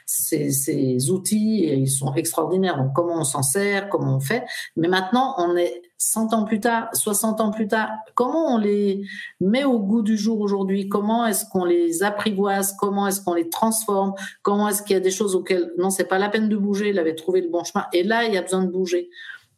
ces, 0.06 1.10
outils 1.10 1.64
et 1.64 1.74
ils 1.74 1.90
sont 1.90 2.14
extraordinaires. 2.14 2.78
Donc, 2.78 2.94
comment 2.94 3.20
on 3.20 3.24
s'en 3.24 3.42
sert, 3.42 3.90
comment 3.90 4.16
on 4.16 4.20
fait. 4.20 4.44
Mais 4.76 4.88
maintenant, 4.88 5.34
on 5.36 5.54
est 5.56 5.82
100 5.98 6.32
ans 6.32 6.44
plus 6.44 6.60
tard, 6.60 6.88
60 6.94 7.42
ans 7.42 7.50
plus 7.50 7.68
tard. 7.68 7.90
Comment 8.14 8.54
on 8.54 8.56
les 8.56 9.02
met 9.40 9.64
au 9.64 9.78
goût 9.78 10.00
du 10.00 10.16
jour 10.16 10.40
aujourd'hui? 10.40 10.88
Comment 10.88 11.26
est-ce 11.26 11.44
qu'on 11.44 11.66
les 11.66 12.02
apprivoise? 12.02 12.74
Comment 12.80 13.06
est-ce 13.06 13.20
qu'on 13.20 13.34
les 13.34 13.50
transforme? 13.50 14.14
Comment 14.40 14.70
est-ce 14.70 14.82
qu'il 14.82 14.94
y 14.94 14.96
a 14.96 15.00
des 15.00 15.10
choses 15.10 15.36
auxquelles, 15.36 15.70
non, 15.76 15.90
c'est 15.90 16.04
pas 16.04 16.18
la 16.18 16.30
peine 16.30 16.48
de 16.48 16.56
bouger, 16.56 16.88
il 16.88 16.98
avait 16.98 17.14
trouvé 17.14 17.42
le 17.42 17.50
bon 17.50 17.62
chemin. 17.62 17.84
Et 17.92 18.02
là, 18.04 18.24
il 18.24 18.32
y 18.32 18.38
a 18.38 18.42
besoin 18.42 18.64
de 18.64 18.70
bouger. 18.70 19.10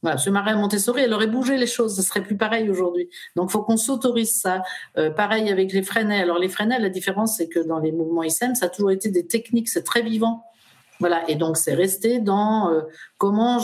Voilà, 0.02 0.18
ce 0.18 0.30
Maria 0.30 0.56
Montessori, 0.56 1.02
elle 1.02 1.14
aurait 1.14 1.28
bougé 1.28 1.56
les 1.56 1.68
choses, 1.68 1.94
ce 1.94 2.02
serait 2.02 2.22
plus 2.22 2.36
pareil 2.36 2.68
aujourd'hui. 2.68 3.08
Donc, 3.36 3.50
faut 3.50 3.62
qu'on 3.62 3.76
s'autorise 3.76 4.34
ça. 4.34 4.62
Euh, 4.98 5.10
pareil 5.10 5.48
avec 5.48 5.72
les 5.72 5.82
Freinet. 5.82 6.20
Alors, 6.20 6.38
les 6.38 6.48
Freinet, 6.48 6.80
la 6.80 6.88
différence, 6.88 7.36
c'est 7.36 7.48
que 7.48 7.60
dans 7.60 7.78
les 7.78 7.92
mouvements 7.92 8.24
ISM, 8.24 8.56
ça 8.56 8.66
a 8.66 8.68
toujours 8.68 8.90
été 8.90 9.10
des 9.10 9.26
techniques, 9.26 9.68
c'est 9.68 9.84
très 9.84 10.02
vivant. 10.02 10.44
Voilà, 10.98 11.28
et 11.28 11.34
donc 11.34 11.56
c'est 11.56 11.74
resté 11.74 12.20
dans 12.20 12.70
euh, 12.70 12.82
comment 13.18 13.58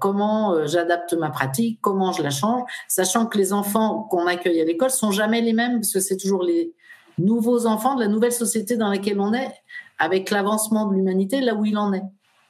comment 0.00 0.52
euh, 0.52 0.66
j'adapte 0.66 1.12
ma 1.14 1.28
pratique, 1.28 1.80
comment 1.80 2.12
je 2.12 2.22
la 2.22 2.30
change, 2.30 2.62
sachant 2.86 3.26
que 3.26 3.36
les 3.36 3.52
enfants 3.52 4.06
qu'on 4.10 4.28
accueille 4.28 4.60
à 4.60 4.64
l'école 4.64 4.90
sont 4.90 5.10
jamais 5.10 5.40
les 5.40 5.54
mêmes 5.54 5.80
parce 5.80 5.92
que 5.92 5.98
c'est 5.98 6.16
toujours 6.16 6.44
les 6.44 6.72
nouveaux 7.18 7.66
enfants 7.66 7.96
de 7.96 8.00
la 8.00 8.06
nouvelle 8.06 8.30
société 8.30 8.76
dans 8.76 8.90
laquelle 8.90 9.18
on 9.18 9.34
est, 9.34 9.52
avec 9.98 10.30
l'avancement 10.30 10.86
de 10.86 10.94
l'humanité 10.94 11.40
là 11.40 11.54
où 11.54 11.64
il 11.64 11.76
en 11.78 11.92
est. 11.92 12.04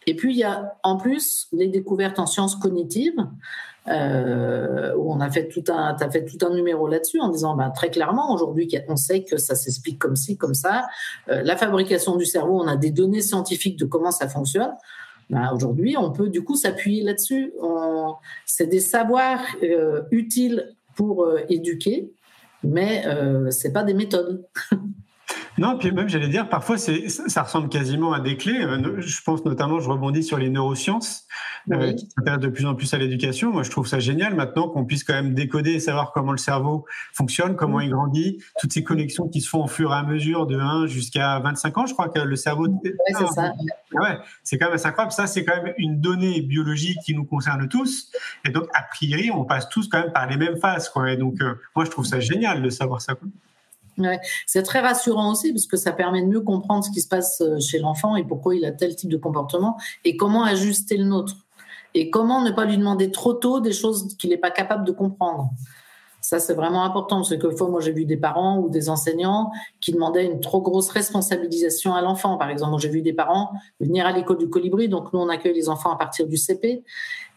Et 0.07 0.15
puis, 0.15 0.33
il 0.33 0.39
y 0.39 0.45
a 0.45 0.77
en 0.83 0.97
plus 0.97 1.49
les 1.53 1.69
découvertes 1.69 2.19
en 2.19 2.27
sciences 2.27 2.57
cognitives, 2.57 3.27
euh, 3.87 4.95
où 4.97 5.13
on 5.13 5.21
a 5.21 5.31
fait 5.31 5.49
tout 5.49 5.65
un, 5.69 5.95
as 5.99 6.11
fait 6.11 6.25
tout 6.25 6.39
un 6.47 6.55
numéro 6.55 6.89
là-dessus 6.89 7.21
en 7.21 7.29
disant, 7.29 7.55
ben, 7.55 7.71
très 7.71 7.91
clairement, 7.91 8.33
aujourd'hui, 8.33 8.71
on 8.89 8.97
sait 8.97 9.25
que 9.25 9.37
ça 9.37 9.55
s'explique 9.55 9.99
comme 9.99 10.17
ci, 10.17 10.39
comme 10.39 10.55
ça. 10.55 10.87
Euh, 11.29 11.43
la 11.43 11.57
fabrication 11.57 12.17
du 12.17 12.25
cerveau, 12.25 12.63
on 12.63 12.67
a 12.67 12.77
des 12.77 12.91
données 12.91 13.21
scientifiques 13.21 13.79
de 13.79 13.85
comment 13.85 14.11
ça 14.11 14.29
fonctionne. 14.29 14.73
Ben, 15.29 15.51
aujourd'hui, 15.53 15.97
on 15.99 16.13
peut 16.13 16.29
du 16.29 16.43
coup 16.43 16.55
s'appuyer 16.55 17.03
là-dessus. 17.03 17.53
C'est 18.47 18.67
des 18.67 18.81
savoirs 18.81 19.43
euh, 19.63 20.03
utiles 20.11 20.75
pour 20.97 21.29
éduquer, 21.49 22.13
mais 22.63 23.05
c'est 23.51 23.73
pas 23.73 23.83
des 23.83 23.95
méthodes. 23.95 24.47
Non, 25.57 25.79
puis 25.79 25.93
même, 25.93 26.09
j'allais 26.09 26.29
dire, 26.29 26.49
parfois, 26.49 26.79
c'est, 26.79 27.09
ça 27.09 27.43
ressemble 27.43 27.69
quasiment 27.69 28.13
à 28.13 28.21
des 28.21 28.37
clés. 28.37 28.63
Euh, 28.63 29.01
je 29.01 29.23
pense 29.23 29.45
notamment, 29.45 29.79
je 29.79 29.89
rebondis 29.89 30.25
sur 30.25 30.37
les 30.37 30.49
neurosciences, 30.49 31.27
euh, 31.73 31.93
qui 31.93 32.07
s'intéressent 32.07 32.45
de 32.45 32.49
plus 32.49 32.67
en 32.67 32.75
plus 32.75 32.93
à 32.93 32.99
l'éducation. 32.99 33.53
Moi, 33.53 33.63
je 33.63 33.71
trouve 33.71 33.87
ça 33.87 34.01
génial 34.01 34.35
maintenant 34.35 34.69
qu'on 34.69 34.85
puisse 34.85 35.05
quand 35.05 35.15
même 35.15 35.33
décoder 35.35 35.73
et 35.73 35.81
savoir 35.81 36.13
comment 36.13 36.33
le 36.33 36.39
cerveau 36.39 36.87
fonctionne, 37.13 37.55
comment 37.55 37.81
il 37.81 37.91
grandit, 37.91 38.43
toutes 38.61 38.73
ces 38.73 38.83
connexions 38.83 39.29
qui 39.29 39.41
se 39.41 39.49
font 39.49 39.65
au 39.65 39.69
fur 39.69 39.93
et 39.93 39.95
à 39.95 40.03
mesure 40.03 40.47
de 40.47 40.59
1 40.59 40.87
jusqu'à 40.87 41.39
25 41.39 41.79
ans. 41.79 41.87
Je 41.87 41.93
crois 41.93 42.09
que 42.09 42.19
le 42.19 42.37
cerveau. 42.37 42.67
Oui, 42.67 42.91
c'est 43.09 43.27
ça. 43.29 43.53
Ouais, 43.93 44.19
c'est 44.43 44.59
quand 44.59 44.67
même 44.67 44.75
assez 44.75 44.87
incroyable. 44.87 45.13
Ça, 45.13 45.29
c'est 45.29 45.45
quand 45.45 45.63
même 45.63 45.75
une 45.79 46.01
donnée 46.01 46.41
biologique 46.41 46.99
qui 47.05 47.15
nous 47.15 47.25
concerne 47.25 47.69
tous. 47.69 48.11
Et 48.45 48.51
donc, 48.51 48.65
a 48.75 48.83
priori, 48.83 49.31
on 49.31 49.45
passe 49.45 49.69
tous 49.69 49.89
quand 49.89 50.01
même 50.01 50.13
par 50.13 50.27
les 50.27 50.37
mêmes 50.37 50.57
phases. 50.57 50.89
Quoi. 50.89 51.13
Et 51.13 51.17
donc, 51.17 51.41
euh, 51.41 51.55
moi, 51.77 51.85
je 51.85 51.91
trouve 51.91 52.07
ça 52.07 52.19
génial 52.19 52.61
de 52.61 52.71
savoir 52.71 53.01
ça. 53.01 53.15
C'est 54.47 54.63
très 54.63 54.81
rassurant 54.81 55.33
aussi 55.33 55.53
parce 55.53 55.67
que 55.67 55.77
ça 55.77 55.93
permet 55.93 56.23
de 56.23 56.27
mieux 56.27 56.41
comprendre 56.41 56.85
ce 56.85 56.91
qui 56.91 57.01
se 57.01 57.09
passe 57.09 57.41
euh, 57.41 57.61
chez 57.61 57.79
l'enfant 57.79 58.17
et 58.17 58.25
pourquoi 58.25 58.55
il 58.55 58.65
a 58.65 58.73
tel 58.73 58.97
type 58.97 59.11
de 59.11 59.17
comportement 59.17 59.77
et 60.05 60.17
comment 60.17 60.45
ajuster 60.45 60.97
le 60.97 61.05
nôtre. 61.05 61.37
Et 61.95 62.11
comment 62.11 62.43
ne 62.43 62.51
pas 62.51 62.65
lui 62.65 62.77
demander 62.77 63.11
trop 63.11 63.35
tôt 63.35 63.61
des 63.61 63.73
choses 63.73 64.17
qu'il 64.19 64.31
n'est 64.31 64.37
pas 64.37 64.51
capable 64.51 64.85
de 64.85 64.93
comprendre. 64.93 65.51
Ça, 66.25 66.41
c'est 66.41 66.55
vraiment 66.55 66.85
important 66.85 67.17
parce 67.17 67.37
que 67.37 67.51
fois, 67.51 67.69
moi, 67.69 67.83
j'ai 67.83 67.93
vu 67.93 68.07
des 68.07 68.17
parents 68.17 68.59
ou 68.59 68.71
des 68.71 68.89
enseignants 68.89 69.53
qui 69.83 69.93
demandaient 69.93 70.25
une 70.25 70.41
trop 70.41 70.63
grosse 70.63 70.89
responsabilisation 70.89 71.95
à 71.95 72.01
l'enfant. 72.01 72.39
Par 72.39 72.49
exemple, 72.49 72.81
j'ai 72.81 72.89
vu 72.89 73.03
des 73.03 73.13
parents 73.13 73.53
venir 73.79 74.07
à 74.07 74.13
l'école 74.13 74.39
du 74.39 74.49
colibri. 74.49 74.89
Donc, 74.89 75.13
nous, 75.13 75.21
on 75.21 75.29
accueille 75.29 75.53
les 75.53 75.69
enfants 75.69 75.93
à 75.93 75.97
partir 75.97 76.27
du 76.27 76.39
CP. 76.39 76.83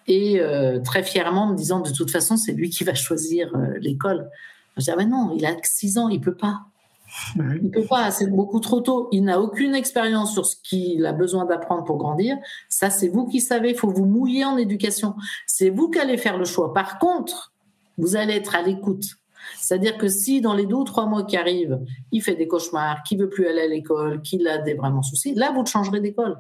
Et 0.08 0.40
euh, 0.40 0.80
très 0.80 1.04
fièrement, 1.04 1.48
me 1.48 1.56
disant, 1.56 1.82
de 1.82 1.92
toute 1.92 2.10
façon, 2.10 2.38
c'est 2.38 2.54
lui 2.54 2.70
qui 2.70 2.86
va 2.86 2.94
choisir 2.94 3.54
euh, 3.56 3.78
l'école. 3.82 4.30
Je 4.78 4.82
disais, 4.82 4.92
ah 4.94 4.98
ben 4.98 5.10
non, 5.10 5.34
il 5.36 5.46
a 5.46 5.56
6 5.62 5.98
ans, 5.98 6.10
il 6.10 6.22
peut 6.22 6.36
pas. 6.36 6.62
Il 7.38 7.72
peut 7.72 7.86
pas, 7.86 8.12
c'est 8.12 8.30
beaucoup 8.30 8.60
trop 8.60 8.82
tôt. 8.82 9.08
Il 9.12 9.24
n'a 9.24 9.40
aucune 9.40 9.76
expérience 9.76 10.34
sur 10.34 10.46
ce 10.46 10.56
qu'il 10.62 11.06
a 11.06 11.14
besoin 11.14 11.46
d'apprendre 11.46 11.84
pour 11.84 11.98
grandir. 11.98 12.38
Ça, 12.70 12.90
c'est 12.90 13.08
vous 13.08 13.28
qui 13.28 13.40
savez. 13.40 13.70
Il 13.72 13.78
faut 13.78 13.90
vous 13.90 14.06
mouiller 14.06 14.44
en 14.44 14.58
éducation. 14.58 15.16
C'est 15.46 15.70
vous 15.70 15.90
qui 15.90 16.00
allez 16.00 16.18
faire 16.18 16.38
le 16.38 16.46
choix. 16.46 16.74
Par 16.74 17.00
contre, 17.00 17.54
vous 17.98 18.16
allez 18.16 18.34
être 18.34 18.56
à 18.56 18.62
l'écoute. 18.62 19.06
C'est-à-dire 19.58 19.98
que 19.98 20.08
si 20.08 20.42
dans 20.42 20.54
les 20.54 20.66
deux 20.66 20.76
ou 20.76 20.84
trois 20.84 21.06
mois 21.06 21.24
qui 21.24 21.38
arrivent, 21.38 21.80
il 22.12 22.22
fait 22.22 22.36
des 22.36 22.48
cauchemars, 22.48 23.04
qu'il 23.04 23.20
veut 23.20 23.30
plus 23.30 23.48
aller 23.48 23.62
à 23.62 23.68
l'école, 23.68 24.22
qu'il 24.22 24.48
a 24.48 24.58
des 24.58 24.74
vraiment 24.74 25.02
soucis, 25.02 25.34
là, 25.34 25.52
vous 25.52 25.62
le 25.62 25.68
changerez 25.68 26.02
d'école. 26.02 26.38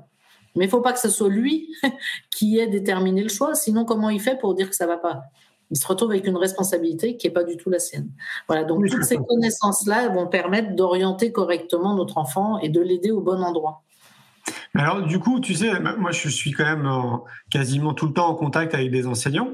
Mais 0.55 0.65
il 0.65 0.69
faut 0.69 0.81
pas 0.81 0.91
que 0.91 0.99
ce 0.99 1.09
soit 1.09 1.29
lui 1.29 1.73
qui 2.31 2.59
ait 2.59 2.67
déterminé 2.67 3.23
le 3.23 3.29
choix. 3.29 3.55
Sinon, 3.55 3.85
comment 3.85 4.09
il 4.09 4.19
fait 4.19 4.37
pour 4.37 4.55
dire 4.55 4.69
que 4.69 4.75
ça 4.75 4.87
va 4.87 4.97
pas? 4.97 5.21
Il 5.71 5.77
se 5.77 5.87
retrouve 5.87 6.11
avec 6.11 6.25
une 6.27 6.37
responsabilité 6.37 7.17
qui 7.17 7.27
n'est 7.27 7.33
pas 7.33 7.43
du 7.43 7.57
tout 7.57 7.69
la 7.69 7.79
sienne. 7.79 8.09
Voilà, 8.47 8.63
donc 8.63 8.87
toutes 8.89 9.03
ces 9.03 9.17
connaissances-là 9.17 10.09
vont 10.09 10.27
permettre 10.27 10.75
d'orienter 10.75 11.31
correctement 11.31 11.95
notre 11.95 12.17
enfant 12.17 12.59
et 12.59 12.69
de 12.69 12.81
l'aider 12.81 13.11
au 13.11 13.21
bon 13.21 13.41
endroit. 13.41 13.83
Alors 14.75 15.01
du 15.01 15.19
coup, 15.19 15.39
tu 15.39 15.55
sais, 15.55 15.71
moi 15.97 16.11
je 16.11 16.29
suis 16.29 16.51
quand 16.51 16.63
même 16.63 16.89
quasiment 17.49 17.93
tout 17.93 18.07
le 18.07 18.13
temps 18.13 18.27
en 18.27 18.35
contact 18.35 18.73
avec 18.73 18.91
des 18.91 19.07
enseignants 19.07 19.49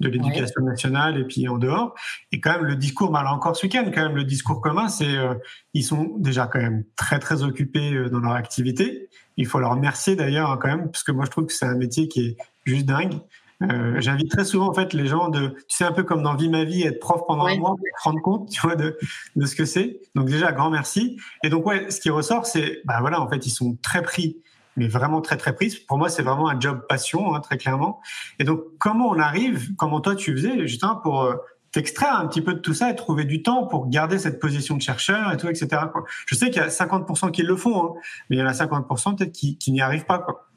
de 0.00 0.08
l'éducation 0.08 0.62
nationale 0.62 1.18
et 1.18 1.24
puis 1.24 1.48
en 1.48 1.58
dehors. 1.58 1.94
Et 2.32 2.40
quand 2.40 2.52
même 2.52 2.64
le 2.64 2.76
discours, 2.76 3.10
bah, 3.10 3.22
là 3.22 3.32
encore 3.32 3.56
ce 3.56 3.66
week-end, 3.66 3.90
quand 3.92 4.02
même 4.02 4.16
le 4.16 4.24
discours 4.24 4.60
commun, 4.60 4.88
c'est 4.88 5.16
euh, 5.16 5.34
ils 5.74 5.82
sont 5.82 6.14
déjà 6.18 6.46
quand 6.46 6.60
même 6.60 6.84
très 6.96 7.18
très 7.18 7.42
occupés 7.42 7.92
euh, 7.92 8.08
dans 8.08 8.20
leur 8.20 8.32
activité. 8.32 9.08
Il 9.36 9.46
faut 9.46 9.58
leur 9.58 9.72
remercier 9.72 10.16
d'ailleurs 10.16 10.50
hein, 10.50 10.58
quand 10.60 10.68
même, 10.68 10.90
parce 10.90 11.02
que 11.02 11.12
moi 11.12 11.24
je 11.24 11.30
trouve 11.30 11.46
que 11.46 11.52
c'est 11.52 11.66
un 11.66 11.76
métier 11.76 12.08
qui 12.08 12.20
est 12.20 12.36
juste 12.64 12.86
dingue. 12.86 13.14
Euh, 13.62 14.00
j'invite 14.00 14.30
très 14.30 14.44
souvent 14.44 14.68
en 14.68 14.72
fait 14.72 14.92
les 14.92 15.06
gens 15.06 15.28
de, 15.28 15.48
tu 15.48 15.76
sais 15.76 15.84
un 15.84 15.92
peu 15.92 16.04
comme 16.04 16.22
dans 16.22 16.36
Vie 16.36 16.48
ma 16.48 16.64
vie, 16.64 16.82
être 16.82 17.00
prof 17.00 17.22
pendant 17.26 17.46
un 17.46 17.56
mois, 17.56 17.74
rendre 18.02 18.20
compte, 18.22 18.48
tu 18.50 18.60
vois, 18.60 18.76
de, 18.76 18.96
de 19.34 19.46
ce 19.46 19.56
que 19.56 19.64
c'est. 19.64 20.00
Donc 20.14 20.26
déjà 20.26 20.52
grand 20.52 20.70
merci. 20.70 21.18
Et 21.42 21.48
donc 21.48 21.66
ouais, 21.66 21.90
ce 21.90 22.00
qui 22.00 22.10
ressort, 22.10 22.46
c'est, 22.46 22.80
bah 22.84 22.98
voilà, 23.00 23.20
en 23.20 23.28
fait 23.28 23.46
ils 23.46 23.50
sont 23.50 23.76
très 23.82 24.02
pris, 24.02 24.38
mais 24.76 24.86
vraiment 24.86 25.20
très 25.20 25.36
très 25.36 25.54
pris. 25.54 25.84
Pour 25.88 25.98
moi, 25.98 26.08
c'est 26.08 26.22
vraiment 26.22 26.48
un 26.48 26.58
job 26.60 26.86
passion, 26.88 27.34
hein, 27.34 27.40
très 27.40 27.58
clairement. 27.58 28.00
Et 28.38 28.44
donc 28.44 28.60
comment 28.78 29.08
on 29.08 29.18
arrive, 29.18 29.74
comment 29.76 30.00
toi 30.00 30.14
tu 30.14 30.32
faisais 30.36 30.68
justement 30.68 30.96
pour 30.96 31.22
euh, 31.22 31.34
t'extraire 31.72 32.16
un 32.18 32.28
petit 32.28 32.42
peu 32.42 32.54
de 32.54 32.60
tout 32.60 32.74
ça 32.74 32.90
et 32.90 32.94
trouver 32.96 33.24
du 33.24 33.42
temps 33.42 33.66
pour 33.66 33.88
garder 33.88 34.18
cette 34.18 34.38
position 34.38 34.76
de 34.76 34.82
chercheur 34.82 35.32
et 35.32 35.36
tout, 35.36 35.48
etc. 35.48 35.68
Quoi. 35.92 36.04
Je 36.26 36.34
sais 36.36 36.46
qu'il 36.50 36.62
y 36.62 36.64
a 36.64 36.68
50% 36.68 37.32
qui 37.32 37.42
le 37.42 37.56
font, 37.56 37.84
hein, 37.84 37.94
mais 38.30 38.36
il 38.36 38.38
y 38.38 38.42
en 38.42 38.46
a 38.46 38.52
50% 38.52 39.16
peut-être 39.16 39.32
qui, 39.32 39.58
qui 39.58 39.72
n'y 39.72 39.80
arrivent 39.80 40.06
pas. 40.06 40.20
Quoi. 40.20 40.48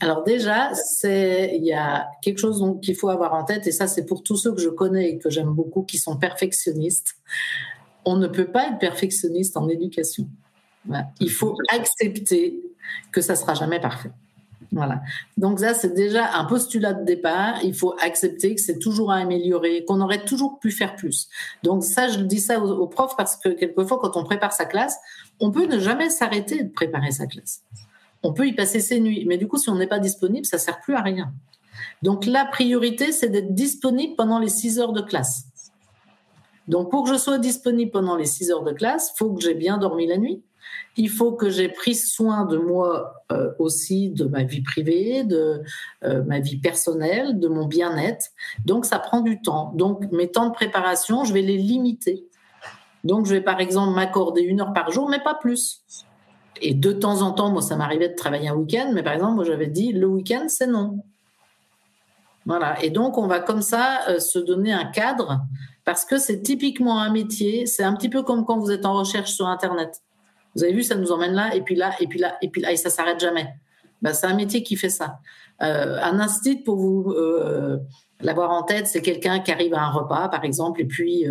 Alors 0.00 0.24
déjà, 0.24 0.70
il 1.04 1.64
y 1.64 1.72
a 1.72 2.08
quelque 2.20 2.38
chose 2.38 2.62
qu'il 2.82 2.96
faut 2.96 3.08
avoir 3.08 3.34
en 3.34 3.44
tête, 3.44 3.66
et 3.66 3.72
ça 3.72 3.86
c'est 3.86 4.04
pour 4.04 4.22
tous 4.22 4.36
ceux 4.36 4.52
que 4.52 4.60
je 4.60 4.68
connais 4.68 5.10
et 5.10 5.18
que 5.18 5.30
j'aime 5.30 5.50
beaucoup, 5.50 5.82
qui 5.82 5.98
sont 5.98 6.16
perfectionnistes. 6.16 7.16
On 8.04 8.16
ne 8.16 8.26
peut 8.26 8.46
pas 8.46 8.68
être 8.68 8.78
perfectionniste 8.78 9.56
en 9.56 9.68
éducation. 9.68 10.26
Il 11.20 11.30
faut 11.30 11.56
accepter 11.70 12.62
que 13.12 13.20
ça 13.20 13.36
sera 13.36 13.54
jamais 13.54 13.80
parfait. 13.80 14.10
Voilà. 14.72 15.02
Donc 15.36 15.60
ça, 15.60 15.72
c'est 15.72 15.94
déjà 15.94 16.34
un 16.34 16.44
postulat 16.44 16.94
de 16.94 17.04
départ. 17.04 17.62
Il 17.62 17.74
faut 17.74 17.94
accepter 18.02 18.54
que 18.56 18.60
c'est 18.60 18.78
toujours 18.78 19.12
à 19.12 19.16
améliorer, 19.16 19.84
qu'on 19.84 20.00
aurait 20.00 20.24
toujours 20.24 20.58
pu 20.58 20.70
faire 20.70 20.96
plus. 20.96 21.28
Donc 21.62 21.84
ça, 21.84 22.08
je 22.08 22.18
dis 22.20 22.40
ça 22.40 22.58
aux 22.58 22.88
profs 22.88 23.16
parce 23.16 23.36
que 23.36 23.50
quelquefois, 23.50 23.98
quand 24.00 24.16
on 24.16 24.24
prépare 24.24 24.52
sa 24.52 24.64
classe, 24.64 24.98
on 25.38 25.50
peut 25.50 25.66
ne 25.66 25.78
jamais 25.78 26.10
s'arrêter 26.10 26.64
de 26.64 26.70
préparer 26.70 27.12
sa 27.12 27.26
classe 27.26 27.62
on 28.24 28.32
peut 28.32 28.48
y 28.48 28.54
passer 28.54 28.80
ses 28.80 28.98
nuits. 28.98 29.24
Mais 29.26 29.36
du 29.36 29.46
coup, 29.46 29.58
si 29.58 29.70
on 29.70 29.76
n'est 29.76 29.86
pas 29.86 30.00
disponible, 30.00 30.46
ça 30.46 30.58
sert 30.58 30.80
plus 30.80 30.94
à 30.94 31.02
rien. 31.02 31.32
Donc 32.02 32.26
la 32.26 32.44
priorité, 32.46 33.12
c'est 33.12 33.28
d'être 33.28 33.54
disponible 33.54 34.16
pendant 34.16 34.38
les 34.38 34.48
6 34.48 34.80
heures 34.80 34.92
de 34.92 35.02
classe. 35.02 35.44
Donc 36.66 36.90
pour 36.90 37.04
que 37.04 37.10
je 37.10 37.18
sois 37.18 37.38
disponible 37.38 37.90
pendant 37.90 38.16
les 38.16 38.24
6 38.24 38.50
heures 38.50 38.64
de 38.64 38.72
classe, 38.72 39.12
il 39.14 39.18
faut 39.18 39.32
que 39.32 39.42
j'ai 39.42 39.54
bien 39.54 39.76
dormi 39.76 40.06
la 40.06 40.16
nuit. 40.16 40.42
Il 40.96 41.10
faut 41.10 41.32
que 41.32 41.50
j'ai 41.50 41.68
pris 41.68 41.94
soin 41.94 42.46
de 42.46 42.56
moi 42.56 43.22
euh, 43.30 43.50
aussi, 43.58 44.08
de 44.08 44.24
ma 44.24 44.44
vie 44.44 44.62
privée, 44.62 45.22
de 45.24 45.62
euh, 46.04 46.24
ma 46.24 46.40
vie 46.40 46.56
personnelle, 46.56 47.38
de 47.38 47.48
mon 47.48 47.66
bien-être. 47.66 48.28
Donc 48.64 48.86
ça 48.86 48.98
prend 48.98 49.20
du 49.20 49.42
temps. 49.42 49.72
Donc 49.74 50.10
mes 50.10 50.30
temps 50.30 50.46
de 50.46 50.54
préparation, 50.54 51.24
je 51.24 51.34
vais 51.34 51.42
les 51.42 51.58
limiter. 51.58 52.26
Donc 53.02 53.26
je 53.26 53.34
vais 53.34 53.42
par 53.42 53.60
exemple 53.60 53.94
m'accorder 53.94 54.40
une 54.40 54.62
heure 54.62 54.72
par 54.72 54.90
jour, 54.90 55.10
mais 55.10 55.20
pas 55.20 55.34
plus 55.34 55.84
et 56.64 56.72
de 56.72 56.92
temps 56.92 57.20
en 57.20 57.32
temps, 57.32 57.50
moi, 57.50 57.60
ça 57.60 57.76
m'arrivait 57.76 58.08
de 58.08 58.14
travailler 58.14 58.48
un 58.48 58.54
week-end, 58.54 58.90
mais 58.94 59.02
par 59.02 59.12
exemple, 59.12 59.34
moi, 59.34 59.44
j'avais 59.44 59.66
dit 59.66 59.92
le 59.92 60.06
week-end, 60.06 60.46
c'est 60.48 60.66
non. 60.66 61.04
Voilà. 62.46 62.82
Et 62.82 62.88
donc, 62.88 63.18
on 63.18 63.26
va 63.26 63.40
comme 63.40 63.60
ça 63.60 64.00
euh, 64.08 64.18
se 64.18 64.38
donner 64.38 64.72
un 64.72 64.86
cadre 64.86 65.42
parce 65.84 66.06
que 66.06 66.16
c'est 66.18 66.40
typiquement 66.40 67.00
un 67.00 67.10
métier. 67.10 67.66
C'est 67.66 67.82
un 67.82 67.94
petit 67.94 68.08
peu 68.08 68.22
comme 68.22 68.46
quand 68.46 68.58
vous 68.58 68.70
êtes 68.70 68.86
en 68.86 68.94
recherche 68.94 69.32
sur 69.32 69.46
Internet. 69.46 70.00
Vous 70.56 70.64
avez 70.64 70.72
vu, 70.72 70.82
ça 70.82 70.94
nous 70.94 71.12
emmène 71.12 71.32
là, 71.32 71.54
et 71.54 71.60
puis 71.60 71.74
là, 71.74 71.92
et 72.00 72.06
puis 72.06 72.18
là, 72.18 72.36
et 72.40 72.48
puis 72.48 72.62
là, 72.62 72.72
et 72.72 72.76
ça 72.76 72.88
s'arrête 72.88 73.20
jamais. 73.20 73.54
Ben, 74.00 74.14
c'est 74.14 74.26
un 74.26 74.34
métier 74.34 74.62
qui 74.62 74.76
fait 74.76 74.88
ça. 74.88 75.18
Euh, 75.62 75.98
un 76.02 76.18
institut, 76.18 76.62
pour 76.62 76.76
vous 76.76 77.12
euh, 77.12 77.78
l'avoir 78.20 78.50
en 78.52 78.62
tête, 78.62 78.86
c'est 78.86 79.02
quelqu'un 79.02 79.40
qui 79.40 79.52
arrive 79.52 79.74
à 79.74 79.82
un 79.82 79.90
repas, 79.90 80.28
par 80.28 80.44
exemple, 80.44 80.80
et 80.80 80.86
puis 80.86 81.26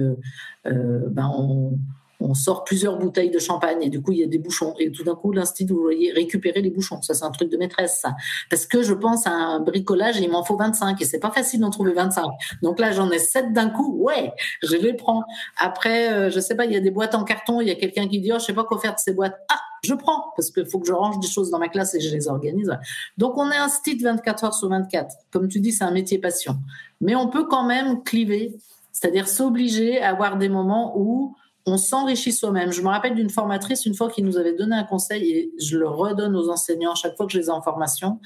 ben, 0.66 1.32
on, 1.36 1.78
on 2.24 2.34
sort 2.34 2.64
plusieurs 2.64 2.98
bouteilles 2.98 3.30
de 3.30 3.40
champagne 3.40 3.84
et 3.84 3.90
du 3.90 4.02
coup 4.02 4.14
il 4.14 4.20
y 4.20 4.24
a 4.24 4.28
des 4.28 4.38
bouchons. 4.38 4.74
Et 4.80 4.92
tout 4.92 5.04
d'un 5.04 5.16
coup 5.16 5.32
l'institut 5.32 5.74
vous 5.74 5.82
voyez 5.82 6.12
récupérer 6.12 6.62
les 6.62 6.70
bouchons. 6.70 7.02
Ça 7.02 7.14
c'est 7.14 7.26
un 7.26 7.32
truc 7.32 7.50
de 7.50 7.58
maîtresse 7.58 8.00
ça. 8.02 8.16
Parce 8.50 8.66
que 8.66 8.82
je 8.82 8.94
pense 8.94 9.28
à 9.28 9.32
un 9.32 9.60
bricolage 9.60 10.20
et 10.20 10.24
il 10.24 10.32
m'en 10.32 10.44
faut 10.44 10.56
25 10.56 11.02
et 11.02 11.06
c'est 11.06 11.20
pas 11.20 11.32
facile 11.32 11.60
d'en 11.60 11.70
trouver 11.70 11.94
25 11.94 12.26
donc 12.62 12.80
là 12.80 12.92
j'en 12.92 13.12
ai 13.12 13.20
7 13.20 13.52
d'un 13.52 13.70
coup. 13.70 13.98
Ouais 13.98 14.32
je 14.64 14.76
les 14.78 14.94
prends. 14.94 15.24
Après 15.58 16.14
euh, 16.14 16.30
je 16.30 16.40
sais 16.40 16.56
pas 16.56 16.66
il 16.66 16.72
y 16.72 16.78
a 16.78 16.80
des 16.80 16.92
boîtes 16.92 17.14
en 17.14 17.26
carton 17.26 17.60
il 17.60 17.68
y 17.68 17.72
a 17.72 17.76
quelqu'un 17.76 18.08
qui 18.08 18.22
dit 18.22 18.32
oh 18.32 18.40
je 18.40 18.46
sais 18.46 18.54
pas 18.54 18.64
quoi 18.64 18.80
faire 18.80 18.96
de 18.96 19.00
ces 19.00 19.14
boîtes. 19.14 19.36
Ah 19.52 19.60
je 19.84 19.94
prends 19.94 20.32
parce 20.38 20.50
qu'il 20.50 20.66
faut 20.66 20.80
que 20.80 20.88
je 20.88 20.94
range 20.94 21.20
des 21.20 21.28
choses 21.28 21.50
dans 21.50 21.60
ma 21.60 21.68
classe 21.68 21.94
et 21.94 22.00
je 22.00 22.16
les 22.16 22.30
organise. 22.30 22.72
Donc 23.18 23.38
on 23.38 23.52
est 23.52 23.58
un 23.58 23.68
style 23.68 24.02
24 24.02 24.46
heures 24.46 24.54
sur 24.54 24.70
24 24.70 25.14
comme 25.30 25.50
tu 25.50 25.60
dis 25.60 25.74
c'est 25.74 25.84
un 25.84 25.92
métier 25.92 26.20
passion. 26.20 26.56
Mais 27.02 27.16
on 27.16 27.28
peut 27.28 27.46
quand 27.46 27.66
même 27.66 28.02
cliver 28.04 28.56
c'est-à-dire 28.94 29.28
s'obliger 29.28 30.02
à 30.02 30.12
avoir 30.12 30.38
des 30.38 30.48
moments 30.48 30.98
où 30.98 31.36
on 31.66 31.78
s'enrichit 31.78 32.34
soi-même. 32.34 32.72
Je 32.72 32.82
me 32.82 32.88
rappelle 32.88 33.16
d'une 33.16 33.30
formatrice 33.30 33.86
une 33.86 33.94
fois 33.94 34.10
qui 34.10 34.22
nous 34.22 34.38
avait 34.38 34.54
donné 34.54 34.76
un 34.76 34.84
conseil 34.84 35.32
et 35.32 35.52
je 35.62 35.78
le 35.78 35.88
redonne 35.88 36.36
aux 36.36 36.50
enseignants 36.50 36.96
chaque 36.96 37.16
fois 37.16 37.26
que 37.26 37.32
je 37.32 37.40
les 37.40 37.46
ai 37.48 37.52
en 37.52 37.62
formation. 37.62 38.20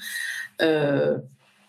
Euh, 0.60 1.18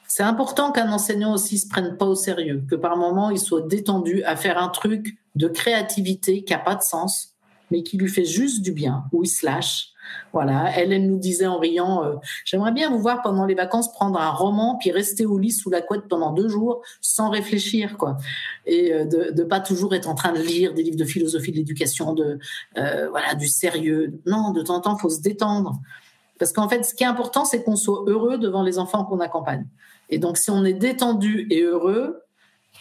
c'est 0.07 0.23
important 0.23 0.71
qu'un 0.71 0.91
enseignant 0.91 1.33
aussi 1.33 1.59
se 1.59 1.67
prenne 1.67 1.95
pas 1.95 2.05
au 2.05 2.15
sérieux, 2.15 2.63
que 2.67 2.75
par 2.75 2.97
moment 2.97 3.29
il 3.29 3.39
soit 3.39 3.61
détendu 3.61 4.23
à 4.23 4.35
faire 4.35 4.57
un 4.57 4.69
truc 4.69 5.19
de 5.35 5.47
créativité 5.47 6.43
qui 6.43 6.53
a 6.53 6.57
pas 6.57 6.73
de 6.73 6.81
sens, 6.81 7.35
mais 7.69 7.83
qui 7.83 7.97
lui 7.97 8.09
fait 8.09 8.25
juste 8.25 8.63
du 8.63 8.71
bien, 8.71 9.03
où 9.11 9.23
il 9.23 9.27
se 9.27 9.45
lâche, 9.45 9.89
voilà, 10.33 10.71
elle, 10.75 10.93
elle 10.93 11.07
nous 11.07 11.17
disait 11.17 11.47
en 11.47 11.59
riant, 11.59 12.03
euh, 12.03 12.15
j'aimerais 12.45 12.71
bien 12.71 12.89
vous 12.89 12.99
voir 12.99 13.21
pendant 13.21 13.45
les 13.45 13.55
vacances 13.55 13.91
prendre 13.91 14.19
un 14.19 14.31
roman 14.31 14.77
puis 14.79 14.91
rester 14.91 15.25
au 15.25 15.37
lit 15.37 15.51
sous 15.51 15.69
la 15.69 15.81
couette 15.81 16.07
pendant 16.07 16.31
deux 16.31 16.47
jours 16.47 16.81
sans 17.01 17.29
réfléchir, 17.29 17.97
quoi, 17.97 18.17
et 18.65 18.93
euh, 18.93 19.05
de, 19.05 19.31
de 19.31 19.43
pas 19.43 19.59
toujours 19.59 19.93
être 19.95 20.09
en 20.09 20.15
train 20.15 20.33
de 20.33 20.39
lire 20.39 20.73
des 20.73 20.83
livres 20.83 20.97
de 20.97 21.05
philosophie 21.05 21.51
de 21.51 21.57
l'éducation, 21.57 22.13
de 22.13 22.39
euh, 22.77 23.09
voilà 23.09 23.35
du 23.35 23.47
sérieux. 23.47 24.19
Non, 24.25 24.51
de 24.51 24.61
temps 24.61 24.75
en 24.75 24.81
temps, 24.81 24.97
faut 24.97 25.09
se 25.09 25.21
détendre, 25.21 25.79
parce 26.37 26.53
qu'en 26.53 26.69
fait, 26.69 26.83
ce 26.83 26.93
qui 26.93 27.03
est 27.03 27.07
important, 27.07 27.45
c'est 27.45 27.63
qu'on 27.63 27.75
soit 27.75 28.03
heureux 28.07 28.37
devant 28.37 28.63
les 28.63 28.79
enfants 28.79 29.03
qu'on 29.03 29.19
accompagne. 29.19 29.65
Et 30.09 30.17
donc, 30.17 30.37
si 30.37 30.49
on 30.49 30.65
est 30.65 30.73
détendu 30.73 31.47
et 31.49 31.61
heureux, 31.61 32.23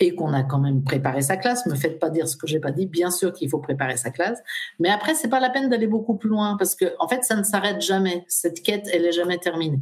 et 0.00 0.14
qu'on 0.14 0.32
a 0.32 0.42
quand 0.42 0.58
même 0.58 0.82
préparé 0.82 1.22
sa 1.22 1.36
classe. 1.36 1.66
Me 1.66 1.74
faites 1.74 1.98
pas 1.98 2.10
dire 2.10 2.28
ce 2.28 2.36
que 2.36 2.46
j'ai 2.46 2.60
pas 2.60 2.70
dit. 2.70 2.86
Bien 2.86 3.10
sûr 3.10 3.32
qu'il 3.32 3.48
faut 3.48 3.58
préparer 3.58 3.96
sa 3.96 4.10
classe, 4.10 4.38
mais 4.78 4.90
après 4.90 5.14
c'est 5.14 5.28
pas 5.28 5.40
la 5.40 5.50
peine 5.50 5.68
d'aller 5.68 5.86
beaucoup 5.86 6.14
plus 6.14 6.28
loin 6.28 6.56
parce 6.56 6.74
que 6.74 6.86
en 6.98 7.08
fait 7.08 7.24
ça 7.24 7.36
ne 7.36 7.42
s'arrête 7.42 7.80
jamais. 7.80 8.24
Cette 8.28 8.62
quête, 8.62 8.88
elle 8.92 9.04
est 9.04 9.12
jamais 9.12 9.38
terminée. 9.38 9.80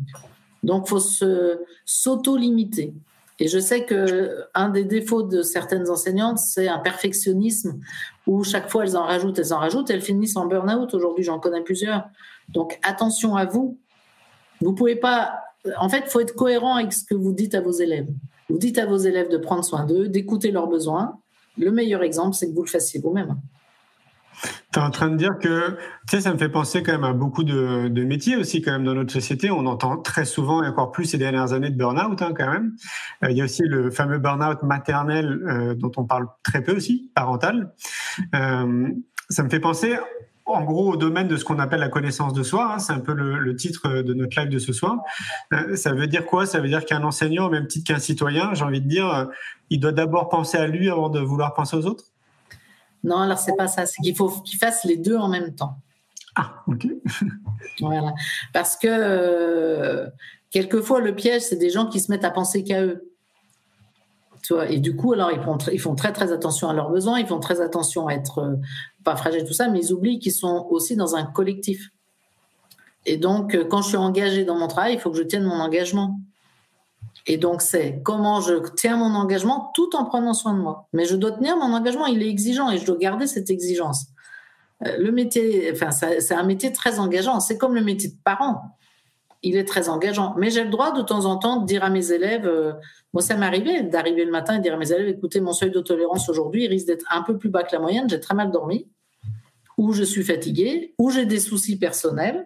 Donc 0.63 0.89
faut 0.89 1.01
se 1.01 1.61
s'auto-limiter. 1.85 2.95
Et 3.39 3.49
je 3.49 3.59
sais 3.59 3.85
que 3.85 4.47
un 4.55 4.71
des 4.71 4.85
défauts 4.85 5.23
de 5.23 5.43
certaines 5.43 5.91
enseignantes, 5.91 6.39
c'est 6.39 6.69
un 6.69 6.79
perfectionnisme 6.79 7.79
où 8.27 8.43
chaque 8.43 8.71
fois 8.71 8.85
elles 8.85 8.97
en 8.97 9.05
rajoutent, 9.05 9.39
elles 9.39 9.53
en 9.53 9.59
rajoutent, 9.59 9.91
elles 9.91 10.01
finissent 10.01 10.37
en 10.37 10.47
burn-out. 10.47 10.95
Aujourd'hui, 10.95 11.23
j'en 11.23 11.39
connais 11.39 11.61
plusieurs. 11.63 12.09
Donc 12.49 12.79
attention 12.83 13.37
à 13.37 13.45
vous. 13.45 13.79
Vous 14.63 14.73
pouvez 14.73 14.97
pas. 14.97 15.41
En 15.79 15.89
fait, 15.89 16.09
faut 16.09 16.21
être 16.21 16.35
cohérent 16.35 16.77
avec 16.77 16.93
ce 16.93 17.05
que 17.05 17.15
vous 17.15 17.33
dites 17.33 17.55
à 17.55 17.61
vos 17.61 17.73
élèves. 17.73 18.09
Vous 18.49 18.59
dites 18.59 18.79
à 18.79 18.87
vos 18.87 18.97
élèves 18.97 19.29
de 19.29 19.39
prendre 19.39 19.65
soin 19.65 19.85
d'eux, 19.85 20.09
d'écouter 20.09 20.51
leurs 20.51 20.69
besoins. 20.69 21.19
Le 21.59 21.71
meilleur 21.71 22.03
exemple, 22.03 22.35
c'est 22.35 22.49
que 22.49 22.55
vous 22.55 22.63
le 22.63 22.69
fassiez 22.69 23.01
vous-même. 23.01 23.37
Tu 24.73 24.79
es 24.79 24.83
en 24.83 24.91
train 24.91 25.09
de 25.09 25.17
dire 25.17 25.39
que, 25.39 25.77
ça 26.07 26.33
me 26.33 26.39
fait 26.39 26.49
penser 26.49 26.83
quand 26.83 26.93
même 26.93 27.05
à 27.05 27.13
beaucoup 27.13 27.45
de, 27.45 27.89
métiers 28.05 28.37
aussi 28.37 28.61
quand 28.61 28.73
même 28.73 28.85
dans 28.85 28.95
notre 28.95 29.13
société. 29.13 29.51
On 29.51 29.67
entend 29.67 29.97
très 29.97 30.25
souvent 30.25 30.63
et 30.63 30.69
encore 30.69 30.93
plus 30.93 31.07
ces 31.07 31.19
dernières 31.19 31.53
années 31.53 31.71
de 31.71 31.77
burn-out 31.77 32.21
hein, 32.21 32.33
quand 32.37 32.51
même. 32.51 32.75
Euh, 33.25 33.31
il 33.31 33.37
y 33.37 33.41
a 33.41 33.45
aussi 33.45 33.63
le 33.63 33.91
fameux 33.91 34.19
burn-out 34.19 34.63
maternel 34.63 35.41
euh, 35.47 35.75
dont 35.75 35.93
on 35.97 36.05
parle 36.05 36.27
très 36.43 36.63
peu 36.63 36.77
aussi, 36.77 37.11
parental. 37.15 37.73
Euh, 38.35 38.89
ça 39.31 39.43
me 39.43 39.49
fait 39.49 39.61
penser 39.61 39.97
en 40.47 40.63
gros 40.63 40.93
au 40.93 40.97
domaine 40.97 41.29
de 41.29 41.37
ce 41.37 41.45
qu'on 41.45 41.59
appelle 41.59 41.81
la 41.81 41.89
connaissance 41.89 42.33
de 42.33 42.43
soi. 42.43 42.75
Hein. 42.75 42.79
c'est 42.79 42.93
un 42.93 43.01
peu 43.01 43.13
le, 43.13 43.57
titre 43.57 44.03
de 44.03 44.15
notre 44.15 44.41
live 44.41 44.49
de 44.49 44.59
ce 44.59 44.73
soir. 44.73 44.99
ça 45.75 45.93
veut 45.93 46.07
dire 46.07 46.25
quoi? 46.25 46.47
Ça 46.47 46.61
veut 46.61 46.69
dire 46.69 46.85
qu'un 46.85 47.03
enseignant, 47.03 47.51
même 47.51 47.67
titre 47.67 47.93
qu'un 47.93 47.99
citoyen, 47.99 48.55
j'ai 48.55 48.65
envie 48.65 48.81
de 48.81 48.89
dire, 48.89 49.29
il 49.71 49.81
doit 49.81 49.93
d'abord 49.93 50.29
penser 50.29 50.57
à 50.57 50.67
lui 50.67 50.89
avant 50.89 51.09
de 51.09 51.21
vouloir 51.21 51.55
penser 51.55 51.77
aux 51.77 51.87
autres? 51.87 52.05
Non, 53.07 53.19
alors 53.19 53.39
c'est 53.39 53.57
pas 53.57 53.69
ça. 53.69 53.87
C'est 53.87 54.03
qu'il 54.03 54.17
faut 54.17 54.29
qu'il 54.29 54.59
fasse 54.59 54.85
les 54.85 54.97
deux 54.97 55.17
en 55.17 55.29
même 55.29 55.55
temps. 55.55 55.79
Ah, 56.35 56.63
ok. 56.67 56.87
voilà. 57.81 58.13
Parce 58.53 58.77
que 58.77 58.89
euh, 58.89 60.09
quelquefois, 60.51 61.01
le 61.01 61.15
piège, 61.15 61.43
c'est 61.43 61.57
des 61.57 61.71
gens 61.71 61.87
qui 61.87 62.01
se 62.01 62.11
mettent 62.11 62.25
à 62.25 62.31
penser 62.31 62.65
qu'à 62.65 62.83
eux. 62.83 63.11
Et 64.69 64.79
du 64.79 64.97
coup, 64.97 65.13
alors 65.13 65.31
ils 65.33 65.41
font, 65.43 65.59
ils 65.73 65.81
font 65.81 65.95
très 65.95 66.13
très 66.13 66.33
attention 66.33 66.69
à 66.69 66.75
leurs 66.75 66.91
besoins, 66.91 67.19
ils 67.19 67.27
font 67.27 67.41
très 67.41 67.61
attention 67.61 68.07
à 68.07 68.13
être 68.13 68.39
euh, 68.39 68.57
pas 69.05 69.17
fragiles, 69.17 69.45
tout 69.45 69.53
ça, 69.53 69.69
mais 69.69 69.81
ils 69.81 69.93
oublient 69.93 70.19
qu'ils 70.19 70.33
sont 70.33 70.67
aussi 70.71 70.97
dans 70.97 71.17
un 71.17 71.25
collectif. 71.25 71.91
Et 73.07 73.17
donc, 73.17 73.55
euh, 73.55 73.65
quand 73.65 73.83
je 73.83 73.89
suis 73.89 73.97
engagée 73.97 74.45
dans 74.45 74.57
mon 74.57 74.69
travail, 74.69 74.95
il 74.95 75.01
faut 75.01 75.11
que 75.11 75.17
je 75.17 75.23
tienne 75.23 75.45
mon 75.45 75.61
engagement. 75.61 76.19
Et 77.27 77.39
donc, 77.39 77.63
c'est 77.63 78.01
comment 78.05 78.41
je 78.41 78.55
tiens 78.77 78.97
mon 78.97 79.15
engagement 79.15 79.71
tout 79.75 79.97
en 79.97 80.05
prenant 80.05 80.35
soin 80.35 80.55
de 80.55 80.61
moi. 80.61 80.89
Mais 80.93 81.07
je 81.07 81.17
dois 81.17 81.33
tenir 81.33 81.57
mon 81.57 81.73
engagement, 81.73 82.07
il 82.07 82.23
est 82.23 82.29
exigeant 82.29 82.71
et 82.71 82.79
je 82.79 82.87
dois 82.87 82.99
garder 82.99 83.27
cette 83.27 83.51
exigence. 83.51 84.07
Euh, 84.87 84.97
le 84.99 85.11
métier, 85.11 85.73
enfin, 85.73 85.91
c'est 85.91 86.35
un 86.35 86.45
métier 86.45 86.73
très 86.73 86.99
engageant. 86.99 87.41
C'est 87.41 87.59
comme 87.59 87.75
le 87.75 87.83
métier 87.83 88.11
de 88.11 88.17
parent. 88.25 88.76
Il 89.47 89.57
est 89.57 89.65
très 89.65 89.89
engageant. 89.89 90.35
Mais 90.37 90.51
j'ai 90.51 90.65
le 90.65 90.71
droit 90.71 90.91
de 90.91 91.03
temps 91.03 91.25
en 91.25 91.37
temps 91.37 91.61
de 91.61 91.67
dire 91.67 91.85
à 91.85 91.89
mes 91.89 92.11
élèves, 92.11 92.49
euh, 92.49 92.73
moi 93.13 93.23
ça 93.23 93.37
m'est 93.37 93.47
arrivé 93.47 93.81
d'arriver 93.85 94.25
le 94.25 94.33
matin 94.33 94.57
et 94.57 94.61
dire 94.61 94.75
à 94.75 94.77
mes 94.77 94.91
élèves, 94.91 95.07
écoutez, 95.07 95.41
mon 95.41 95.53
seuil 95.53 95.71
de 95.71 95.79
tolérance 95.79 96.29
aujourd'hui, 96.29 96.67
risque 96.67 96.89
d'être 96.89 97.07
un 97.13 97.23
peu 97.23 97.39
plus 97.39 97.49
bas 97.49 97.63
que 97.63 97.73
la 97.73 97.79
moyenne, 97.79 98.09
j'ai 98.11 98.19
très 98.19 98.35
mal 98.35 98.51
dormi, 98.51 98.89
ou 99.79 99.93
je 99.93 100.03
suis 100.03 100.25
fatiguée, 100.25 100.95
ou 100.99 101.11
j'ai 101.11 101.27
des 101.27 101.39
soucis 101.39 101.79
personnels. 101.79 102.45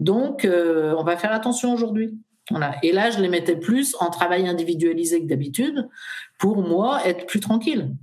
Donc, 0.00 0.46
euh, 0.46 0.94
on 0.96 1.04
va 1.04 1.18
faire 1.18 1.32
attention 1.32 1.74
aujourd'hui. 1.74 2.18
Et 2.82 2.92
là, 2.92 3.10
je 3.10 3.20
les 3.20 3.28
mettais 3.28 3.56
plus 3.56 3.94
en 4.00 4.08
travail 4.08 4.48
individualisé 4.48 5.20
que 5.20 5.26
d'habitude 5.26 5.88
pour 6.38 6.62
moi 6.62 7.06
être 7.06 7.26
plus 7.26 7.40
tranquille. 7.40 7.94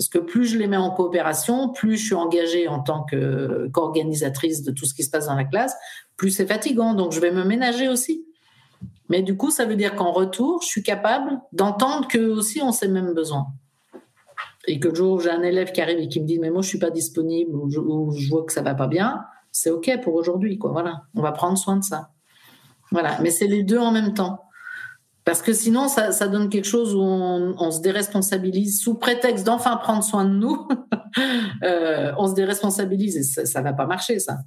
Parce 0.00 0.08
que 0.08 0.18
plus 0.18 0.46
je 0.46 0.56
les 0.56 0.66
mets 0.66 0.78
en 0.78 0.92
coopération, 0.92 1.68
plus 1.68 1.98
je 1.98 2.06
suis 2.06 2.14
engagée 2.14 2.66
en 2.68 2.80
tant 2.80 3.04
qu'organisatrice 3.04 4.62
de 4.62 4.70
tout 4.70 4.86
ce 4.86 4.94
qui 4.94 5.04
se 5.04 5.10
passe 5.10 5.26
dans 5.26 5.34
la 5.34 5.44
classe, 5.44 5.76
plus 6.16 6.30
c'est 6.30 6.46
fatigant. 6.46 6.94
Donc, 6.94 7.12
je 7.12 7.20
vais 7.20 7.30
me 7.30 7.44
ménager 7.44 7.86
aussi. 7.86 8.24
Mais 9.10 9.20
du 9.20 9.36
coup, 9.36 9.50
ça 9.50 9.66
veut 9.66 9.76
dire 9.76 9.96
qu'en 9.96 10.10
retour, 10.10 10.62
je 10.62 10.68
suis 10.68 10.82
capable 10.82 11.38
d'entendre 11.52 12.08
qu'eux 12.08 12.30
aussi 12.30 12.62
ont 12.62 12.72
ces 12.72 12.88
mêmes 12.88 13.12
besoins. 13.12 13.48
Et 14.66 14.80
que 14.80 14.88
le 14.88 14.94
jour 14.94 15.16
où 15.16 15.20
j'ai 15.20 15.28
un 15.28 15.42
élève 15.42 15.70
qui 15.70 15.82
arrive 15.82 15.98
et 15.98 16.08
qui 16.08 16.22
me 16.22 16.26
dit 16.26 16.38
Mais 16.38 16.48
moi, 16.48 16.62
je 16.62 16.68
suis 16.68 16.78
pas 16.78 16.88
disponible 16.88 17.54
ou 17.54 17.70
je, 17.70 17.78
vois 18.30 18.46
que 18.46 18.54
ça 18.54 18.62
va 18.62 18.74
pas 18.74 18.86
bien, 18.86 19.22
c'est 19.52 19.68
OK 19.68 19.90
pour 20.02 20.14
aujourd'hui. 20.14 20.58
Voilà. 20.62 21.02
On 21.14 21.20
va 21.20 21.32
prendre 21.32 21.58
soin 21.58 21.76
de 21.76 21.84
ça. 21.84 22.08
Voilà, 22.90 23.20
mais 23.20 23.30
c'est 23.30 23.48
les 23.48 23.64
deux 23.64 23.78
en 23.78 23.92
même 23.92 24.14
temps. 24.14 24.44
Parce 25.24 25.42
que 25.42 25.52
sinon, 25.52 25.88
ça, 25.88 26.12
ça 26.12 26.28
donne 26.28 26.48
quelque 26.48 26.66
chose 26.66 26.94
où 26.94 27.00
on, 27.00 27.54
on, 27.58 27.70
se 27.70 27.80
déresponsabilise 27.80 28.80
sous 28.80 28.94
prétexte 28.94 29.44
d'enfin 29.44 29.76
prendre 29.76 30.02
soin 30.02 30.24
de 30.24 30.30
nous. 30.30 30.66
euh, 31.62 32.12
on 32.16 32.26
se 32.26 32.34
déresponsabilise 32.34 33.16
et 33.16 33.22
ça, 33.22 33.44
ça 33.44 33.60
va 33.60 33.72
pas 33.72 33.86
marcher, 33.86 34.18
ça. 34.18 34.38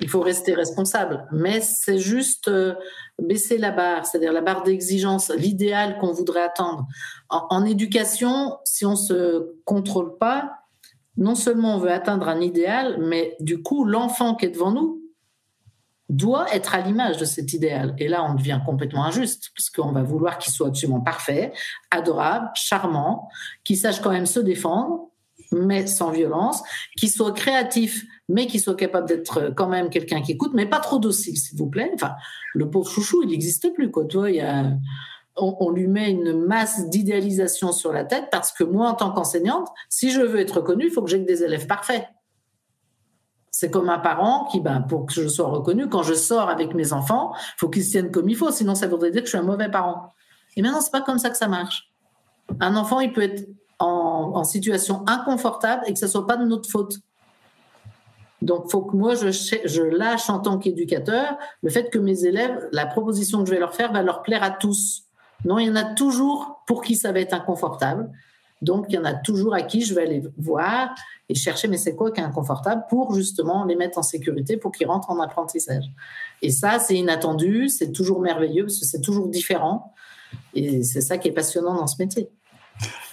Il 0.00 0.08
faut 0.08 0.20
rester 0.20 0.54
responsable. 0.54 1.26
Mais 1.32 1.60
c'est 1.60 1.98
juste 1.98 2.48
euh, 2.48 2.74
baisser 3.20 3.58
la 3.58 3.72
barre, 3.72 4.06
c'est-à-dire 4.06 4.32
la 4.32 4.40
barre 4.40 4.62
d'exigence, 4.62 5.30
l'idéal 5.36 5.98
qu'on 5.98 6.12
voudrait 6.12 6.42
attendre. 6.42 6.86
En, 7.28 7.46
en, 7.50 7.64
éducation, 7.64 8.58
si 8.64 8.86
on 8.86 8.96
se 8.96 9.52
contrôle 9.64 10.16
pas, 10.18 10.52
non 11.16 11.34
seulement 11.34 11.74
on 11.74 11.78
veut 11.78 11.90
atteindre 11.90 12.28
un 12.28 12.40
idéal, 12.40 12.96
mais 13.00 13.36
du 13.40 13.60
coup, 13.60 13.84
l'enfant 13.84 14.36
qui 14.36 14.46
est 14.46 14.50
devant 14.50 14.70
nous, 14.70 14.99
doit 16.10 16.52
être 16.52 16.74
à 16.74 16.80
l'image 16.80 17.18
de 17.18 17.24
cet 17.24 17.52
idéal. 17.52 17.94
Et 17.98 18.08
là, 18.08 18.24
on 18.28 18.34
devient 18.34 18.60
complètement 18.66 19.04
injuste, 19.04 19.50
puisqu'on 19.54 19.92
va 19.92 20.02
vouloir 20.02 20.38
qu'il 20.38 20.52
soit 20.52 20.66
absolument 20.66 21.00
parfait, 21.00 21.52
adorable, 21.90 22.50
charmant, 22.54 23.28
qu'il 23.64 23.76
sache 23.76 24.00
quand 24.00 24.10
même 24.10 24.26
se 24.26 24.40
défendre, 24.40 25.08
mais 25.52 25.86
sans 25.86 26.10
violence, 26.10 26.62
qu'il 26.96 27.10
soit 27.10 27.32
créatif, 27.32 28.04
mais 28.28 28.46
qu'il 28.46 28.60
soit 28.60 28.74
capable 28.74 29.08
d'être 29.08 29.52
quand 29.56 29.68
même 29.68 29.88
quelqu'un 29.88 30.20
qui 30.20 30.32
écoute, 30.32 30.52
mais 30.52 30.66
pas 30.66 30.80
trop 30.80 30.98
docile, 30.98 31.36
s'il 31.36 31.56
vous 31.56 31.68
plaît. 31.68 31.90
Enfin, 31.94 32.14
le 32.54 32.68
pauvre 32.68 32.90
chouchou, 32.90 33.22
il 33.22 33.28
n'existe 33.28 33.72
plus, 33.72 33.90
quoi. 33.90 34.04
Il 34.28 34.34
y 34.34 34.40
a, 34.40 34.72
on, 35.36 35.70
lui 35.70 35.86
met 35.86 36.10
une 36.10 36.44
masse 36.44 36.88
d'idéalisation 36.88 37.72
sur 37.72 37.92
la 37.92 38.04
tête 38.04 38.28
parce 38.32 38.52
que 38.52 38.64
moi, 38.64 38.88
en 38.88 38.94
tant 38.94 39.12
qu'enseignante, 39.12 39.68
si 39.88 40.10
je 40.10 40.20
veux 40.20 40.40
être 40.40 40.58
reconnue, 40.58 40.86
il 40.86 40.90
faut 40.90 41.02
que 41.02 41.10
j'ai 41.10 41.18
des 41.18 41.44
élèves 41.44 41.66
parfaits. 41.66 42.04
C'est 43.50 43.70
comme 43.70 43.88
un 43.88 43.98
parent 43.98 44.46
qui, 44.50 44.60
ben, 44.60 44.80
pour 44.80 45.06
que 45.06 45.12
je 45.12 45.26
sois 45.26 45.48
reconnu, 45.48 45.88
quand 45.88 46.02
je 46.02 46.14
sors 46.14 46.48
avec 46.48 46.74
mes 46.74 46.92
enfants, 46.92 47.32
faut 47.56 47.68
qu'ils 47.68 47.84
se 47.84 47.90
tiennent 47.90 48.10
comme 48.10 48.28
il 48.28 48.36
faut, 48.36 48.50
sinon 48.50 48.74
ça 48.74 48.86
voudrait 48.86 49.10
dire 49.10 49.22
que 49.22 49.26
je 49.26 49.30
suis 49.30 49.38
un 49.38 49.42
mauvais 49.42 49.68
parent. 49.68 50.12
Et 50.56 50.62
maintenant, 50.62 50.80
c'est 50.80 50.92
pas 50.92 51.00
comme 51.00 51.18
ça 51.18 51.30
que 51.30 51.36
ça 51.36 51.48
marche. 51.48 51.90
Un 52.60 52.76
enfant, 52.76 53.00
il 53.00 53.12
peut 53.12 53.22
être 53.22 53.48
en, 53.78 54.44
situation 54.44 55.04
inconfortable 55.06 55.82
et 55.86 55.92
que 55.92 55.98
ce 55.98 56.06
soit 56.06 56.26
pas 56.26 56.36
de 56.36 56.44
notre 56.44 56.68
faute. 56.68 56.98
Donc, 58.42 58.70
faut 58.70 58.82
que 58.82 58.96
moi, 58.96 59.14
je, 59.14 59.30
je 59.30 59.82
lâche 59.82 60.30
en 60.30 60.38
tant 60.38 60.58
qu'éducateur 60.58 61.36
le 61.62 61.70
fait 61.70 61.90
que 61.90 61.98
mes 61.98 62.24
élèves, 62.24 62.68
la 62.72 62.86
proposition 62.86 63.40
que 63.40 63.46
je 63.46 63.54
vais 63.54 63.60
leur 63.60 63.74
faire 63.74 63.92
va 63.92 64.02
leur 64.02 64.22
plaire 64.22 64.42
à 64.42 64.50
tous. 64.50 65.04
Non, 65.44 65.58
il 65.58 65.68
y 65.68 65.70
en 65.70 65.76
a 65.76 65.84
toujours 65.84 66.62
pour 66.66 66.82
qui 66.82 66.96
ça 66.96 67.12
va 67.12 67.20
être 67.20 67.34
inconfortable. 67.34 68.10
Donc, 68.62 68.86
il 68.88 68.94
y 68.94 68.98
en 68.98 69.04
a 69.04 69.14
toujours 69.14 69.54
à 69.54 69.62
qui 69.62 69.82
je 69.82 69.94
vais 69.94 70.02
aller 70.02 70.22
voir 70.36 70.94
et 71.28 71.34
chercher, 71.34 71.68
mais 71.68 71.78
c'est 71.78 71.94
quoi 71.94 72.10
qui 72.10 72.20
est 72.20 72.24
inconfortable 72.24 72.84
pour 72.88 73.14
justement 73.14 73.64
les 73.64 73.76
mettre 73.76 73.98
en 73.98 74.02
sécurité 74.02 74.56
pour 74.56 74.72
qu'ils 74.72 74.86
rentrent 74.86 75.10
en 75.10 75.20
apprentissage. 75.20 75.84
Et 76.42 76.50
ça, 76.50 76.78
c'est 76.78 76.96
inattendu, 76.96 77.68
c'est 77.68 77.92
toujours 77.92 78.20
merveilleux 78.20 78.64
parce 78.64 78.78
que 78.78 78.86
c'est 78.86 79.00
toujours 79.00 79.28
différent. 79.28 79.94
Et 80.54 80.82
c'est 80.82 81.00
ça 81.00 81.18
qui 81.18 81.28
est 81.28 81.32
passionnant 81.32 81.74
dans 81.74 81.86
ce 81.86 82.02
métier. 82.02 82.28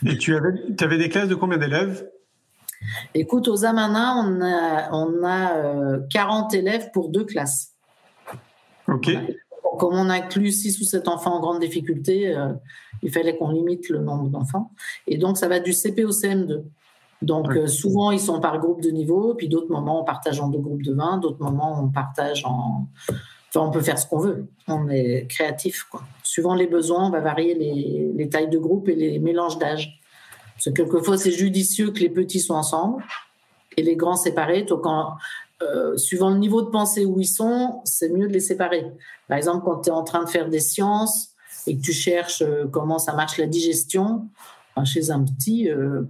Et 0.05 0.17
tu 0.17 0.35
avais, 0.35 0.53
tu 0.77 0.83
avais 0.83 0.97
des 0.97 1.09
classes 1.09 1.29
de 1.29 1.35
combien 1.35 1.57
d'élèves? 1.57 2.09
Écoute, 3.13 3.47
aux 3.47 3.65
Amanins, 3.65 4.15
on 4.17 4.41
a, 4.41 4.91
on 4.91 5.23
a 5.25 5.99
40 6.11 6.53
euh, 6.53 6.57
élèves 6.57 6.91
pour 6.91 7.09
deux 7.09 7.25
classes. 7.25 7.73
OK. 8.87 9.09
Comme 9.79 9.93
on 9.93 10.09
inclut 10.09 10.51
6 10.51 10.79
ou 10.79 10.83
7 10.83 11.07
enfants 11.07 11.35
en 11.35 11.39
grande 11.39 11.59
difficulté, 11.59 12.35
euh, 12.35 12.53
il 13.03 13.11
fallait 13.11 13.37
qu'on 13.37 13.51
limite 13.51 13.89
le 13.89 13.99
nombre 13.99 14.29
d'enfants. 14.29 14.71
Et 15.07 15.17
donc, 15.17 15.37
ça 15.37 15.47
va 15.47 15.59
du 15.59 15.73
CP 15.73 16.05
au 16.05 16.11
CM2. 16.11 16.63
Donc, 17.21 17.55
euh, 17.55 17.67
souvent, 17.67 18.11
ils 18.11 18.19
sont 18.19 18.39
par 18.39 18.59
groupe 18.59 18.81
de 18.81 18.89
niveau, 18.89 19.33
puis 19.33 19.47
d'autres 19.47 19.71
moments, 19.71 20.01
on 20.01 20.03
partage 20.03 20.39
en 20.39 20.49
deux 20.49 20.59
groupes 20.59 20.83
de 20.83 20.93
20, 20.93 21.17
d'autres 21.17 21.43
moments, 21.43 21.81
on 21.83 21.89
partage 21.89 22.45
en. 22.45 22.87
Enfin, 23.49 23.65
on 23.65 23.71
peut 23.71 23.81
faire 23.81 23.97
ce 23.97 24.07
qu'on 24.07 24.19
veut. 24.19 24.47
On 24.67 24.89
est 24.89 25.25
créatif, 25.27 25.85
quoi. 25.89 26.03
Suivant 26.21 26.53
les 26.53 26.67
besoins, 26.67 27.07
on 27.07 27.09
va 27.09 27.21
varier 27.21 27.55
les, 27.55 28.11
les 28.13 28.29
tailles 28.29 28.49
de 28.49 28.59
groupe 28.59 28.89
et 28.89 28.95
les 28.95 29.19
mélanges 29.19 29.57
d'âge. 29.57 29.99
Parce 30.53 30.65
que 30.65 30.81
quelquefois, 30.81 31.17
c'est 31.17 31.31
judicieux 31.31 31.91
que 31.91 31.99
les 31.99 32.09
petits 32.09 32.39
soient 32.39 32.57
ensemble 32.57 33.03
et 33.77 33.83
les 33.83 33.95
grands 33.95 34.15
séparés. 34.15 34.63
Donc, 34.63 34.81
quand, 34.81 35.13
euh, 35.63 35.97
suivant 35.97 36.29
le 36.29 36.37
niveau 36.37 36.61
de 36.61 36.69
pensée 36.69 37.05
où 37.05 37.19
ils 37.19 37.27
sont, 37.27 37.81
c'est 37.83 38.09
mieux 38.09 38.27
de 38.27 38.33
les 38.33 38.39
séparer. 38.39 38.85
Par 39.27 39.37
exemple, 39.37 39.65
quand 39.65 39.81
tu 39.81 39.89
es 39.89 39.93
en 39.93 40.03
train 40.03 40.23
de 40.23 40.29
faire 40.29 40.49
des 40.49 40.59
sciences 40.59 41.31
et 41.67 41.77
que 41.77 41.81
tu 41.81 41.93
cherches 41.93 42.41
euh, 42.41 42.65
comment 42.71 42.97
ça 42.97 43.13
marche 43.13 43.37
la 43.37 43.45
digestion, 43.45 44.27
enfin, 44.75 44.85
chez 44.85 45.11
un 45.11 45.23
petit, 45.23 45.69
euh, 45.69 46.03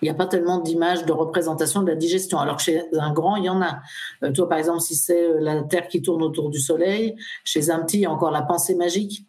il 0.00 0.04
n'y 0.06 0.10
a 0.10 0.14
pas 0.14 0.26
tellement 0.26 0.58
d'images 0.58 1.04
de 1.04 1.12
représentation 1.12 1.82
de 1.82 1.88
la 1.88 1.96
digestion. 1.96 2.38
Alors 2.38 2.56
que 2.56 2.62
chez 2.62 2.82
un 2.92 3.12
grand, 3.12 3.36
il 3.36 3.44
y 3.44 3.48
en 3.48 3.60
a. 3.60 3.80
Euh, 4.22 4.32
toi, 4.32 4.48
par 4.48 4.58
exemple, 4.58 4.80
si 4.80 4.94
c'est 4.94 5.40
la 5.40 5.62
Terre 5.62 5.88
qui 5.88 6.02
tourne 6.02 6.22
autour 6.22 6.50
du 6.50 6.60
Soleil, 6.60 7.16
chez 7.44 7.70
un 7.70 7.80
petit, 7.80 7.98
il 7.98 8.02
y 8.02 8.06
a 8.06 8.10
encore 8.10 8.30
la 8.30 8.42
pensée 8.42 8.74
magique 8.74 9.26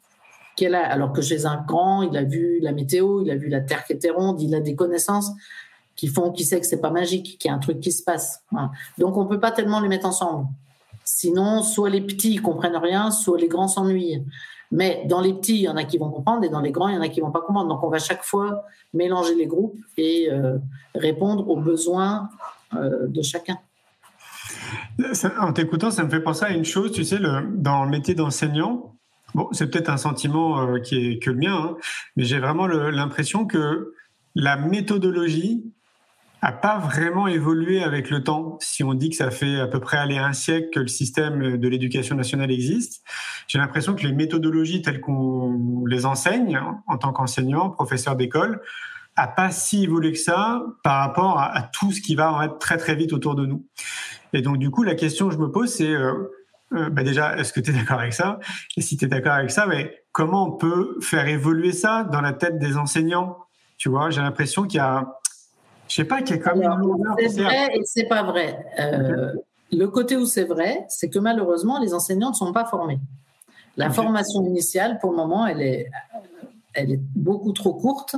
qu'elle 0.56 0.76
a. 0.76 0.86
Alors 0.86 1.12
que 1.12 1.22
chez 1.22 1.46
un 1.46 1.58
grand, 1.58 2.04
il 2.04 2.16
a 2.16 2.24
vu 2.24 2.60
la 2.62 2.72
météo, 2.72 3.22
il 3.24 3.32
a 3.32 3.36
vu 3.36 3.48
la 3.48 3.62
Terre 3.62 3.84
qui 3.86 3.94
était 3.94 4.10
ronde, 4.12 4.42
il 4.42 4.54
a 4.54 4.60
des 4.60 4.76
connaissances 4.76 5.32
qui 5.96 6.08
font 6.08 6.32
qu'il 6.32 6.46
sait 6.46 6.60
que 6.60 6.68
c'est 6.68 6.80
pas 6.80 6.92
magique, 6.92 7.40
qu'il 7.40 7.50
y 7.50 7.52
a 7.52 7.56
un 7.56 7.60
truc 7.60 7.80
qui 7.80 7.92
se 7.92 8.04
passe. 8.04 8.44
Donc, 9.00 9.18
on 9.18 9.26
peut 9.26 9.40
pas 9.40 9.50
tellement 9.50 9.80
les 9.80 9.88
mettre 9.88 10.06
ensemble. 10.06 10.48
Sinon, 11.04 11.64
soit 11.64 11.90
les 11.90 12.02
petits 12.02 12.36
comprennent 12.36 12.78
rien, 12.78 13.10
soit 13.10 13.40
les 13.40 13.48
grands 13.48 13.68
s'ennuient. 13.68 14.24
Mais 14.72 15.04
dans 15.06 15.22
les 15.22 15.34
petits, 15.34 15.56
il 15.56 15.62
y 15.62 15.70
en 15.70 15.78
a 15.78 15.84
qui 15.84 15.98
vont 15.98 16.10
comprendre, 16.10 16.44
et 16.44 16.50
dans 16.50 16.62
les 16.62 16.72
grands, 16.72 16.90
il 16.90 16.96
y 16.96 16.98
en 16.98 17.02
a 17.02 17.10
qui 17.10 17.22
vont 17.22 17.32
pas 17.32 17.42
comprendre. 17.42 17.70
Donc, 17.70 17.84
on 17.84 17.90
va 17.90 18.00
chaque 18.00 18.24
fois 18.24 18.64
mélanger 18.94 19.36
les 19.36 19.48
groupes 19.48 19.78
et 19.98 20.30
euh, 20.32 20.58
répondre 20.94 21.48
aux 21.50 21.58
besoins 21.58 22.30
euh, 22.74 23.08
de 23.08 23.22
chacun. 23.22 23.58
En 25.40 25.54
t'écoutant, 25.54 25.92
ça 25.92 26.04
me 26.04 26.10
fait 26.10 26.20
penser 26.20 26.46
à 26.46 26.50
une 26.50 26.66
chose, 26.66 26.92
tu 26.92 27.04
sais, 27.04 27.20
dans 27.56 27.84
le 27.86 27.90
métier 27.90 28.16
d'enseignant, 28.16 28.96
bon, 29.36 29.48
c'est 29.52 29.70
peut-être 29.70 29.90
un 29.90 29.98
sentiment 29.98 30.60
euh, 30.60 30.80
qui 30.80 31.12
est 31.12 31.20
que 31.20 31.30
le 31.30 31.38
mien, 31.38 31.56
hein, 31.56 31.78
mais 32.16 32.24
j'ai 32.24 32.40
vraiment 32.40 32.68
l'impression 32.68 33.46
que 33.46 33.94
la 34.36 34.58
méthodologie 34.58 35.64
a 36.42 36.52
pas 36.52 36.78
vraiment 36.78 37.28
évolué 37.28 37.84
avec 37.84 38.10
le 38.10 38.24
temps. 38.24 38.58
Si 38.62 38.84
on 38.84 38.94
dit 38.94 39.10
que 39.10 39.16
ça 39.16 39.32
fait 39.32 39.60
à 39.60 39.68
peu 39.68 39.80
près 39.80 39.98
aller 39.98 40.18
un 40.18 40.34
siècle 40.34 40.70
que 40.72 40.80
le 40.80 40.88
système 40.88 41.58
de 41.58 41.68
l'éducation 41.68 42.16
nationale 42.16 42.52
existe, 42.52 43.04
j'ai 43.48 43.58
l'impression 43.58 43.96
que 43.96 44.04
les 44.04 44.14
méthodologies 44.14 44.82
telles 44.82 45.02
qu'on 45.02 45.86
les 45.86 46.06
enseigne 46.06 46.62
en 46.88 46.98
tant 46.98 47.12
qu'enseignant, 47.12 47.70
professeur 47.70 48.16
d'école, 48.16 48.62
a 49.16 49.28
pas 49.28 49.50
si 49.50 49.84
évolué 49.84 50.12
que 50.12 50.20
ça 50.20 50.62
par 50.84 51.00
rapport 51.00 51.40
à, 51.40 51.64
tout 51.74 51.92
ce 51.92 52.02
qui 52.02 52.16
va 52.16 52.32
en 52.32 52.42
être 52.44 52.60
très 52.60 52.78
très 52.78 52.96
vite 52.96 53.14
autour 53.14 53.34
de 53.34 53.46
nous. 53.46 53.66
Et 54.34 54.42
donc 54.42 54.58
du 54.58 54.70
coup, 54.70 54.84
la 54.84 54.96
question 54.96 55.28
que 55.28 55.34
je 55.34 55.40
me 55.40 55.52
pose, 55.52 55.74
c'est 55.74 55.92
euh, 55.92 56.14
euh, 56.74 56.90
bah 56.90 57.04
déjà, 57.04 57.36
est-ce 57.38 57.52
que 57.52 57.60
tu 57.60 57.72
es 57.72 57.74
d'accord 57.74 58.00
avec 58.00 58.14
ça? 58.14 58.40
Et 58.76 58.82
si 58.82 58.96
tu 58.96 59.06
es 59.06 59.08
d'accord 59.08 59.34
avec 59.34 59.50
ça, 59.50 59.66
mais 59.66 60.04
comment 60.12 60.48
on 60.48 60.52
peut 60.52 60.98
faire 61.02 61.28
évoluer 61.28 61.72
ça 61.72 62.04
dans 62.04 62.22
la 62.22 62.34
tête 62.34 62.60
des 62.60 62.78
enseignants? 62.78 63.38
Tu 63.78 63.90
vois, 63.90 64.10
j'ai 64.10 64.22
l'impression 64.22 64.64
qu'il 64.64 64.78
y 64.78 64.82
a 64.82 65.17
je 65.88 65.96
sais 65.96 66.06
pas, 66.06 66.22
qu'il 66.22 66.36
y 66.36 66.40
a 66.40 66.42
quand 66.42 66.56
même 66.56 66.72
C'est 67.18 67.42
vrai 67.42 67.70
et 67.76 67.82
c'est 67.86 68.08
pas 68.08 68.24
vrai. 68.24 68.66
Euh, 68.80 69.34
le 69.72 69.88
côté 69.88 70.16
où 70.16 70.26
c'est 70.26 70.44
vrai, 70.44 70.86
c'est 70.90 71.10
que 71.10 71.20
malheureusement, 71.20 71.80
les 71.80 71.94
enseignants 71.94 72.30
ne 72.30 72.36
sont 72.36 72.54
pas 72.54 72.66
formés. 72.66 73.00
La 73.76 73.92
formation 73.92 74.44
initiale, 74.44 74.98
pour 75.00 75.12
le 75.12 75.18
moment, 75.18 75.46
elle 75.46 75.62
est, 75.62 75.90
elle 76.74 76.92
est 76.92 77.00
beaucoup 77.16 77.52
trop 77.52 77.74
courte 77.74 78.16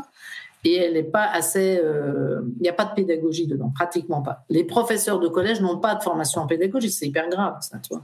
et 0.63 0.75
elle 0.75 0.93
n'est 0.93 1.03
pas 1.03 1.25
assez. 1.25 1.79
Euh, 1.84 2.41
il 2.58 2.62
n'y 2.62 2.69
a 2.69 2.73
pas 2.73 2.86
de 2.86 2.93
pédagogie 2.93 3.45
dedans, 3.45 3.71
pratiquement 3.73 4.21
pas. 4.21 4.45
Les 4.49 4.63
professeurs 4.63 5.19
de 5.19 5.27
collège 5.27 5.60
n'ont 5.62 5.77
pas 5.77 5.95
de 5.95 6.03
formation 6.03 6.41
en 6.41 6.47
pédagogie, 6.47 6.91
c'est 6.91 7.08
hyper 7.08 7.29
grave, 7.29 7.58
ça, 7.62 7.77
toi. 7.79 8.03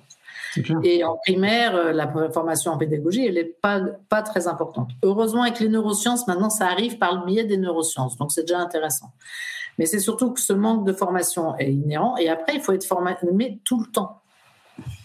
Et 0.83 1.03
en 1.03 1.17
primaire, 1.17 1.75
euh, 1.75 1.91
la 1.91 2.11
formation 2.31 2.71
en 2.71 2.77
pédagogie, 2.77 3.25
elle 3.25 3.35
n'est 3.35 3.55
pas, 3.61 4.21
très 4.21 4.47
importante. 4.47 4.91
Heureusement, 5.03 5.43
avec 5.43 5.59
les 5.59 5.69
neurosciences, 5.69 6.27
maintenant, 6.27 6.49
ça 6.49 6.67
arrive 6.67 6.97
par 6.97 7.19
le 7.19 7.25
biais 7.25 7.43
des 7.43 7.57
neurosciences, 7.57 8.17
donc 8.17 8.31
c'est 8.31 8.43
déjà 8.43 8.59
intéressant. 8.59 9.11
Mais 9.77 9.85
c'est 9.85 9.99
surtout 9.99 10.31
que 10.31 10.39
ce 10.39 10.53
manque 10.53 10.85
de 10.85 10.93
formation 10.93 11.55
est 11.57 11.71
inhérent. 11.71 12.15
Et 12.17 12.29
après, 12.29 12.55
il 12.55 12.61
faut 12.61 12.71
être 12.71 12.85
formé 12.85 13.15
tout 13.65 13.79
le 13.81 13.91
temps. 13.91 14.21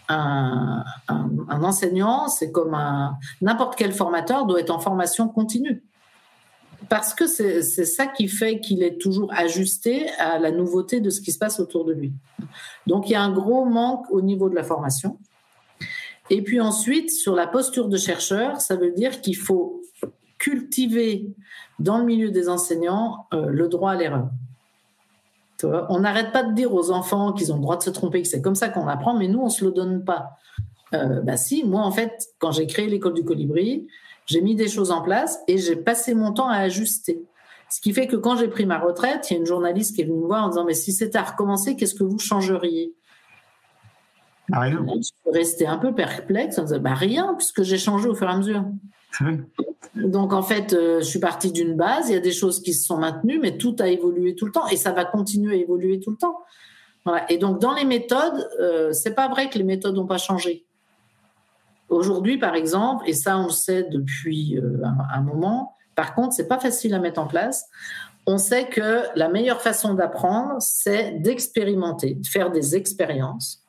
Un, 0.09 0.85
enseignant, 1.49 2.29
c'est 2.29 2.51
comme 2.51 2.75
un 2.75 3.17
n'importe 3.41 3.77
quel 3.77 3.93
formateur 3.93 4.47
doit 4.47 4.61
être 4.61 4.71
en 4.71 4.81
formation 4.81 5.29
continue. 5.29 5.83
Parce 6.89 7.15
que 7.15 7.27
c'est 7.27 7.63
ça 7.63 8.07
qui 8.07 8.27
fait 8.27 8.59
qu'il 8.61 8.83
est 8.83 9.01
toujours 9.01 9.33
ajusté 9.33 10.09
à 10.19 10.39
la 10.39 10.51
nouveauté 10.51 11.01
de 11.01 11.11
ce 11.11 11.21
qui 11.21 11.31
se 11.31 11.39
passe 11.39 11.61
autour 11.61 11.85
de 11.85 11.93
lui. 11.93 12.13
Donc 12.87 13.09
il 13.09 13.13
y 13.13 13.17
a 13.17 13.23
un 13.23 13.33
gros 13.33 13.65
manque 13.65 14.11
au 14.11 14.23
niveau 14.23 14.49
de 14.49 14.55
la 14.55 14.65
formation. 14.65 15.19
Et 16.31 16.43
puis 16.43 16.61
ensuite, 16.61 17.11
sur 17.11 17.35
la 17.35 17.47
posture 17.47 17.89
de 17.89 17.97
chercheur, 17.97 18.61
ça 18.61 18.77
veut 18.77 18.93
dire 18.93 19.21
qu'il 19.21 19.37
faut 19.37 19.83
cultiver 20.39 21.29
dans 21.79 21.99
le 21.99 22.05
milieu 22.05 22.31
des 22.31 22.49
enseignants 22.49 23.27
euh, 23.35 23.47
le 23.47 23.69
droit 23.69 23.93
à 23.93 23.97
l'erreur. 23.97 24.31
On 25.63 26.01
n'arrête 26.01 26.33
pas 26.33 26.43
de 26.43 26.55
dire 26.55 26.73
aux 26.73 26.91
enfants 26.91 27.35
qu'ils 27.35 27.53
ont 27.53 27.57
le 27.57 27.63
droit 27.63 27.77
de 27.77 27.83
se 27.83 27.91
tromper, 27.91 28.23
que 28.23 28.29
c'est 28.29 28.41
comme 28.41 28.55
ça 28.55 28.71
qu'on 28.71 28.89
apprend, 28.89 29.13
mais 29.13 29.29
nous, 29.29 29.41
on 29.41 29.47
ne 29.47 29.51
se 29.51 29.63
le 29.63 29.73
donne 29.73 30.05
pas. 30.05 30.39
Euh, 30.95 31.21
bah 31.21 31.37
si, 31.37 31.65
moi, 31.65 31.83
en 31.83 31.91
fait, 31.91 32.13
quand 32.39 32.51
j'ai 32.51 32.67
créé 32.67 32.87
l'école 32.87 33.13
du 33.13 33.25
colibri, 33.25 33.87
j'ai 34.25 34.41
mis 34.41 34.55
des 34.55 34.69
choses 34.69 34.91
en 34.91 35.03
place 35.03 35.39
et 35.49 35.59
j'ai 35.59 35.77
passé 35.77 36.15
mon 36.15 36.33
temps 36.33 36.49
à 36.49 36.57
ajuster. 36.57 37.23
Ce 37.69 37.81
qui 37.81 37.93
fait 37.93 38.07
que 38.07 38.17
quand 38.17 38.37
j'ai 38.37 38.49
pris 38.49 38.65
ma 38.65 38.79
retraite, 38.79 39.31
il 39.31 39.35
y 39.35 39.37
a 39.37 39.41
une 39.41 39.47
journaliste 39.47 39.95
qui 39.95 40.03
est 40.03 40.05
venue 40.05 40.19
me 40.19 40.27
voir 40.27 40.45
en 40.45 40.49
disant, 40.49 40.65
mais 40.65 40.75
si 40.75 40.93
c'était 40.93 41.19
à 41.19 41.23
recommencer, 41.23 41.77
qu'est-ce 41.77 41.95
que 41.95 42.05
vous 42.05 42.19
changeriez? 42.19 42.95
Ah, 44.53 44.61
rien. 44.61 44.85
Je 44.97 45.03
suis 45.03 45.15
restée 45.33 45.67
un 45.67 45.79
peu 45.79 45.95
perplexe 45.95 46.59
en 46.59 46.65
disant, 46.65 46.81
bah, 46.81 46.95
rien, 46.95 47.35
puisque 47.37 47.63
j'ai 47.63 47.79
changé 47.79 48.09
au 48.09 48.15
fur 48.15 48.29
et 48.29 48.33
à 48.33 48.37
mesure. 48.37 48.65
Donc 49.95 50.33
en 50.33 50.43
fait, 50.43 50.73
euh, 50.73 51.01
je 51.01 51.05
suis 51.05 51.19
partie 51.19 51.53
d'une 51.53 51.75
base, 51.75 52.09
il 52.09 52.13
y 52.13 52.17
a 52.17 52.21
des 52.21 52.33
choses 52.33 52.63
qui 52.63 52.73
se 52.73 52.87
sont 52.87 52.99
maintenues, 52.99 53.39
mais 53.41 53.57
tout 53.57 53.75
a 53.81 53.89
évolué 53.89 54.35
tout 54.35 54.47
le 54.47 54.53
temps 54.53 54.67
et 54.69 54.77
ça 54.77 54.93
va 54.93 55.05
continuer 55.05 55.55
à 55.55 55.57
évoluer 55.57 56.01
tout 56.01 56.11
le 56.11 56.17
temps. 56.17 56.39
Et 57.29 57.39
donc 57.39 57.61
dans 57.61 57.75
les 57.75 57.85
méthodes, 57.85 58.49
euh, 58.61 58.93
c'est 58.93 59.15
pas 59.15 59.29
vrai 59.29 59.49
que 59.49 59.59
les 59.59 59.65
méthodes 59.65 59.97
n'ont 59.97 60.07
pas 60.07 60.19
changé. 60.19 60.65
Aujourd'hui, 61.89 62.39
par 62.39 62.55
exemple, 62.55 63.09
et 63.09 63.15
ça 63.15 63.39
on 63.39 63.47
le 63.47 63.51
sait 63.51 63.83
depuis 63.91 64.59
euh, 64.59 64.81
un, 65.13 65.23
moment, 65.23 65.77
par 65.97 66.15
contre, 66.15 66.35
c'est 66.35 66.47
pas 66.47 66.61
facile 66.61 66.95
à 66.95 67.01
mettre 67.01 67.21
en 67.21 67.27
place. 67.27 67.67
On 68.27 68.39
sait 68.39 68.69
que 68.69 69.03
la 69.17 69.29
meilleure 69.29 69.61
façon 69.61 69.95
d'apprendre, 69.95 70.57
c'est 70.61 71.21
d'expérimenter, 71.21 72.15
de 72.15 72.27
faire 72.27 72.53
des 72.53 72.77
expériences. 72.77 73.65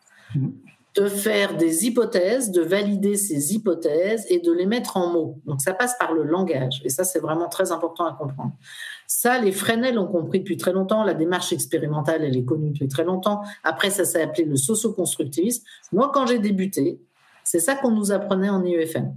De 0.95 1.07
faire 1.07 1.55
des 1.55 1.85
hypothèses, 1.85 2.51
de 2.51 2.61
valider 2.61 3.15
ces 3.15 3.53
hypothèses 3.53 4.25
et 4.29 4.39
de 4.39 4.51
les 4.51 4.65
mettre 4.65 4.97
en 4.97 5.07
mots. 5.07 5.39
Donc 5.45 5.61
ça 5.61 5.73
passe 5.73 5.95
par 5.97 6.11
le 6.11 6.23
langage 6.23 6.81
et 6.83 6.89
ça 6.89 7.05
c'est 7.05 7.19
vraiment 7.19 7.47
très 7.47 7.71
important 7.71 8.05
à 8.05 8.13
comprendre. 8.13 8.51
Ça, 9.13 9.39
les 9.39 9.51
Fresnel 9.51 9.95
l'ont 9.95 10.07
compris 10.07 10.39
depuis 10.39 10.55
très 10.55 10.71
longtemps. 10.71 11.03
La 11.03 11.13
démarche 11.13 11.51
expérimentale, 11.51 12.23
elle 12.23 12.37
est 12.37 12.45
connue 12.45 12.69
depuis 12.69 12.87
très 12.87 13.03
longtemps. 13.03 13.41
Après, 13.61 13.89
ça 13.89 14.05
s'est 14.05 14.21
appelé 14.21 14.45
le 14.45 14.55
socio-constructivisme. 14.55 15.65
Moi, 15.91 16.11
quand 16.13 16.27
j'ai 16.27 16.39
débuté, 16.39 17.01
c'est 17.43 17.59
ça 17.59 17.75
qu'on 17.75 17.91
nous 17.91 18.13
apprenait 18.13 18.49
en 18.49 18.63
IEFM. 18.63 19.13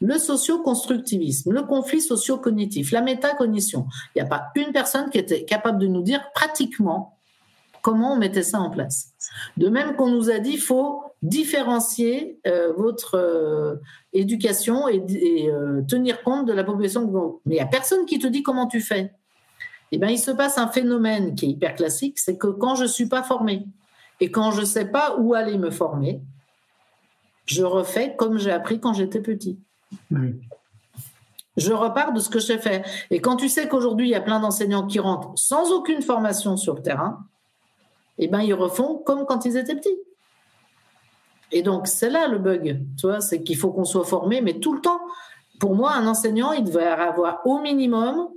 Le 0.00 0.18
socio-constructivisme, 0.18 1.52
le 1.52 1.62
conflit 1.62 2.00
socio-cognitif, 2.00 2.90
la 2.90 3.00
métacognition. 3.00 3.86
Il 4.14 4.22
n'y 4.22 4.26
a 4.26 4.28
pas 4.28 4.48
une 4.56 4.72
personne 4.72 5.08
qui 5.10 5.18
était 5.18 5.44
capable 5.44 5.78
de 5.78 5.86
nous 5.86 6.02
dire 6.02 6.32
pratiquement 6.34 7.16
comment 7.80 8.14
on 8.14 8.16
mettait 8.16 8.42
ça 8.42 8.60
en 8.60 8.70
place. 8.70 9.14
De 9.56 9.68
même 9.68 9.96
qu'on 9.96 10.08
nous 10.08 10.30
a 10.30 10.38
dit, 10.38 10.52
il 10.52 10.60
faut 10.60 11.02
différencier 11.22 12.38
euh, 12.46 12.72
votre 12.76 13.16
euh, 13.16 13.76
éducation 14.12 14.88
et, 14.88 15.50
euh, 15.50 15.82
tenir 15.82 16.22
compte 16.22 16.46
de 16.46 16.52
la 16.52 16.64
population. 16.64 17.40
Mais 17.44 17.56
il 17.56 17.58
n'y 17.58 17.60
a 17.60 17.66
personne 17.66 18.06
qui 18.06 18.18
te 18.18 18.26
dit 18.26 18.42
comment 18.42 18.66
tu 18.66 18.80
fais. 18.80 19.12
Eh 19.90 19.98
bien, 19.98 20.08
il 20.08 20.18
se 20.18 20.30
passe 20.30 20.58
un 20.58 20.68
phénomène 20.68 21.34
qui 21.34 21.46
est 21.46 21.48
hyper 21.48 21.74
classique, 21.74 22.18
c'est 22.18 22.36
que 22.36 22.48
quand 22.48 22.74
je 22.74 22.82
ne 22.82 22.88
suis 22.88 23.08
pas 23.08 23.22
formée 23.22 23.66
et 24.20 24.30
quand 24.30 24.50
je 24.50 24.60
ne 24.60 24.66
sais 24.66 24.84
pas 24.84 25.16
où 25.18 25.34
aller 25.34 25.56
me 25.56 25.70
former, 25.70 26.20
je 27.46 27.64
refais 27.64 28.14
comme 28.16 28.38
j'ai 28.38 28.50
appris 28.50 28.80
quand 28.80 28.92
j'étais 28.92 29.20
petit. 29.20 29.58
Je 31.56 31.72
repars 31.72 32.12
de 32.12 32.20
ce 32.20 32.28
que 32.28 32.38
j'ai 32.38 32.58
fait. 32.58 32.84
Et 33.10 33.20
quand 33.20 33.36
tu 33.36 33.48
sais 33.48 33.66
qu'aujourd'hui, 33.66 34.08
il 34.08 34.10
y 34.10 34.14
a 34.14 34.20
plein 34.20 34.40
d'enseignants 34.40 34.86
qui 34.86 35.00
rentrent 35.00 35.32
sans 35.36 35.72
aucune 35.72 36.02
formation 36.02 36.56
sur 36.56 36.74
le 36.74 36.82
terrain, 36.82 37.20
eh 38.18 38.28
ben, 38.28 38.40
ils 38.40 38.54
refont 38.54 38.98
comme 38.98 39.26
quand 39.26 39.44
ils 39.44 39.56
étaient 39.56 39.76
petits. 39.76 39.98
Et 41.50 41.62
donc, 41.62 41.86
c'est 41.86 42.10
là 42.10 42.28
le 42.28 42.38
bug, 42.38 42.80
tu 42.98 43.06
vois, 43.06 43.20
c'est 43.20 43.42
qu'il 43.42 43.56
faut 43.56 43.70
qu'on 43.70 43.84
soit 43.84 44.04
formé, 44.04 44.40
mais 44.40 44.60
tout 44.60 44.74
le 44.74 44.80
temps. 44.80 45.00
Pour 45.58 45.74
moi, 45.74 45.92
un 45.94 46.06
enseignant, 46.06 46.52
il 46.52 46.64
devrait 46.64 46.86
avoir 46.86 47.40
au 47.46 47.58
minimum, 47.60 48.28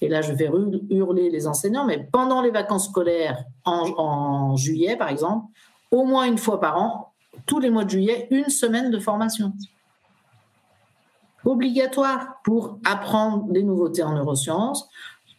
et 0.00 0.08
là 0.08 0.22
je 0.22 0.32
vais 0.32 0.50
hurler 0.90 1.30
les 1.30 1.46
enseignants, 1.46 1.84
mais 1.84 2.08
pendant 2.12 2.40
les 2.42 2.50
vacances 2.50 2.86
scolaires, 2.86 3.44
en, 3.64 4.56
juillet 4.56 4.96
par 4.96 5.08
exemple, 5.08 5.46
au 5.90 6.04
moins 6.04 6.24
une 6.24 6.38
fois 6.38 6.60
par 6.60 6.78
an, 6.78 7.12
tous 7.46 7.58
les 7.58 7.70
mois 7.70 7.84
de 7.84 7.90
juillet, 7.90 8.28
une 8.30 8.48
semaine 8.48 8.90
de 8.90 8.98
formation. 8.98 9.52
Obligatoire 11.44 12.40
pour 12.44 12.78
apprendre 12.84 13.44
des 13.52 13.62
nouveautés 13.62 14.02
en 14.02 14.14
neurosciences, 14.14 14.88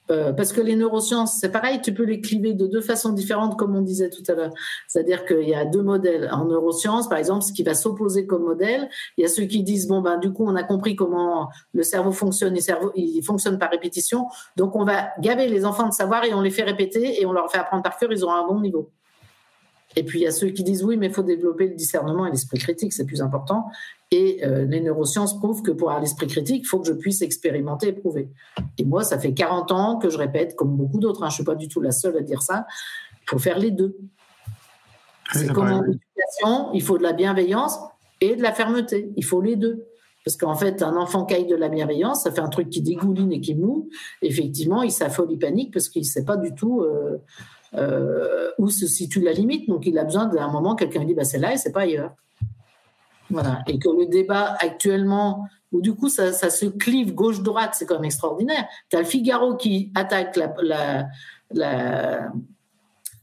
euh, 0.09 0.33
parce 0.33 0.53
que 0.53 0.61
les 0.61 0.75
neurosciences, 0.75 1.37
c'est 1.39 1.51
pareil, 1.51 1.81
tu 1.81 1.93
peux 1.93 2.03
les 2.03 2.21
cliver 2.21 2.53
de 2.53 2.67
deux 2.67 2.81
façons 2.81 3.11
différentes, 3.11 3.57
comme 3.57 3.75
on 3.75 3.81
disait 3.81 4.09
tout 4.09 4.23
à 4.27 4.33
l'heure. 4.33 4.53
C'est-à-dire 4.87 5.25
qu'il 5.25 5.47
y 5.47 5.55
a 5.55 5.65
deux 5.65 5.83
modèles. 5.83 6.29
En 6.31 6.45
neurosciences, 6.45 7.09
par 7.09 7.17
exemple, 7.17 7.43
ce 7.43 7.51
qui 7.51 7.63
va 7.63 7.73
s'opposer 7.73 8.25
comme 8.25 8.43
modèle, 8.43 8.89
il 9.17 9.23
y 9.23 9.25
a 9.25 9.29
ceux 9.29 9.43
qui 9.43 9.63
disent, 9.63 9.87
bon, 9.87 10.01
ben, 10.01 10.17
du 10.17 10.31
coup, 10.31 10.45
on 10.45 10.55
a 10.55 10.63
compris 10.63 10.95
comment 10.95 11.49
le 11.73 11.83
cerveau 11.83 12.11
fonctionne, 12.11 12.55
cerveau, 12.59 12.91
il 12.95 13.21
fonctionne 13.23 13.57
par 13.57 13.69
répétition, 13.69 14.27
donc 14.55 14.75
on 14.75 14.83
va 14.83 15.09
gaver 15.19 15.47
les 15.47 15.65
enfants 15.65 15.87
de 15.87 15.93
savoir 15.93 16.23
et 16.23 16.33
on 16.33 16.41
les 16.41 16.51
fait 16.51 16.63
répéter 16.63 17.21
et 17.21 17.25
on 17.25 17.33
leur 17.33 17.51
fait 17.51 17.57
apprendre 17.57 17.83
par 17.83 17.97
cœur, 17.97 18.11
ils 18.11 18.23
auront 18.23 18.33
un 18.33 18.47
bon 18.47 18.59
niveau. 18.59 18.91
Et 19.95 20.03
puis 20.03 20.19
il 20.19 20.23
y 20.23 20.27
a 20.27 20.31
ceux 20.31 20.49
qui 20.49 20.63
disent 20.63 20.83
oui, 20.83 20.97
mais 20.97 21.07
il 21.07 21.13
faut 21.13 21.23
développer 21.23 21.67
le 21.67 21.75
discernement 21.75 22.25
et 22.27 22.31
l'esprit 22.31 22.59
critique, 22.59 22.93
c'est 22.93 23.05
plus 23.05 23.21
important. 23.21 23.67
Et 24.11 24.45
euh, 24.45 24.65
les 24.65 24.79
neurosciences 24.79 25.37
prouvent 25.37 25.61
que 25.61 25.71
pour 25.71 25.89
avoir 25.89 26.01
l'esprit 26.01 26.27
critique, 26.27 26.63
il 26.63 26.67
faut 26.67 26.79
que 26.79 26.87
je 26.87 26.93
puisse 26.93 27.21
expérimenter 27.21 27.89
et 27.89 27.93
prouver. 27.93 28.29
Et 28.77 28.85
moi, 28.85 29.03
ça 29.03 29.19
fait 29.19 29.33
40 29.33 29.71
ans 29.71 29.97
que 29.97 30.09
je 30.09 30.17
répète, 30.17 30.55
comme 30.55 30.77
beaucoup 30.77 30.99
d'autres, 30.99 31.23
hein, 31.23 31.29
je 31.29 31.33
ne 31.33 31.35
suis 31.35 31.43
pas 31.43 31.55
du 31.55 31.67
tout 31.67 31.81
la 31.81 31.91
seule 31.91 32.15
à 32.17 32.21
dire 32.21 32.41
ça, 32.41 32.65
il 33.21 33.29
faut 33.29 33.39
faire 33.39 33.59
les 33.59 33.71
deux. 33.71 33.97
c'est 35.33 35.51
comme 35.51 35.71
en 35.71 35.83
éducation, 35.83 36.71
il 36.73 36.81
faut 36.81 36.97
de 36.97 37.03
la 37.03 37.11
bienveillance 37.11 37.79
et 38.21 38.37
de 38.37 38.41
la 38.41 38.53
fermeté. 38.53 39.11
Il 39.17 39.25
faut 39.25 39.41
les 39.41 39.57
deux. 39.57 39.85
Parce 40.23 40.35
qu'en 40.35 40.55
fait, 40.55 40.83
un 40.83 40.97
enfant 40.97 41.25
qui 41.25 41.45
de 41.45 41.55
la 41.55 41.69
bienveillance, 41.69 42.23
ça 42.23 42.31
fait 42.31 42.41
un 42.41 42.49
truc 42.49 42.69
qui 42.69 42.81
dégouline 42.81 43.31
et 43.31 43.39
qui 43.39 43.55
moue. 43.55 43.89
Effectivement, 44.21 44.83
il 44.83 44.91
s'affole, 44.91 45.31
il 45.31 45.39
panique 45.39 45.73
parce 45.73 45.87
qu'il 45.87 46.01
ne 46.01 46.07
sait 46.07 46.25
pas 46.25 46.35
du 46.35 46.53
tout 46.53 46.81
euh, 46.81 47.17
euh, 47.75 48.49
où 48.57 48.69
se 48.69 48.87
situe 48.87 49.21
la 49.21 49.31
limite. 49.31 49.69
Donc, 49.69 49.85
il 49.85 49.97
a 49.97 50.03
besoin 50.03 50.25
d'un 50.25 50.49
moment, 50.49 50.75
quelqu'un 50.75 50.99
lui 50.99 51.07
dit 51.07 51.13
bah, 51.13 51.23
c'est 51.23 51.39
là 51.39 51.53
et 51.53 51.57
c'est 51.57 51.71
pas 51.71 51.81
ailleurs. 51.81 52.13
Voilà. 53.29 53.61
Et 53.67 53.79
que 53.79 53.89
le 53.89 54.05
débat 54.05 54.55
actuellement, 54.59 55.47
où 55.71 55.81
du 55.81 55.93
coup 55.93 56.09
ça, 56.09 56.33
se 56.33 56.65
clive 56.65 57.13
gauche-droite, 57.13 57.71
c'est 57.73 57.85
quand 57.85 57.95
même 57.95 58.05
extraordinaire. 58.05 58.65
Tu 58.89 58.97
as 58.97 58.99
le 58.99 59.05
Figaro 59.05 59.55
qui 59.55 59.91
attaque 59.95 60.37
la, 60.61 61.07
la, 61.51 62.31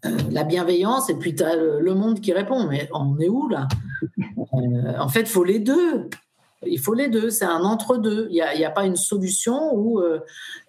euh, 0.04 0.44
bienveillance 0.44 1.08
et 1.10 1.14
puis 1.14 1.34
tu 1.34 1.42
as 1.42 1.56
le, 1.56 1.94
Monde 1.94 2.20
qui 2.20 2.32
répond. 2.32 2.66
Mais 2.66 2.88
on 2.92 3.18
est 3.18 3.28
où 3.28 3.48
là? 3.48 3.68
Euh, 4.54 4.98
En 4.98 5.08
fait, 5.08 5.20
il 5.20 5.26
faut 5.26 5.44
les 5.44 5.58
deux. 5.58 6.08
Il 6.66 6.80
faut 6.80 6.94
les 6.94 7.08
deux, 7.08 7.30
c'est 7.30 7.44
un 7.44 7.62
entre-deux. 7.62 8.26
Il 8.30 8.34
n'y 8.34 8.64
a, 8.64 8.68
a, 8.68 8.70
pas 8.70 8.86
une 8.86 8.96
solution 8.96 9.74
où 9.74 10.00
euh, 10.00 10.20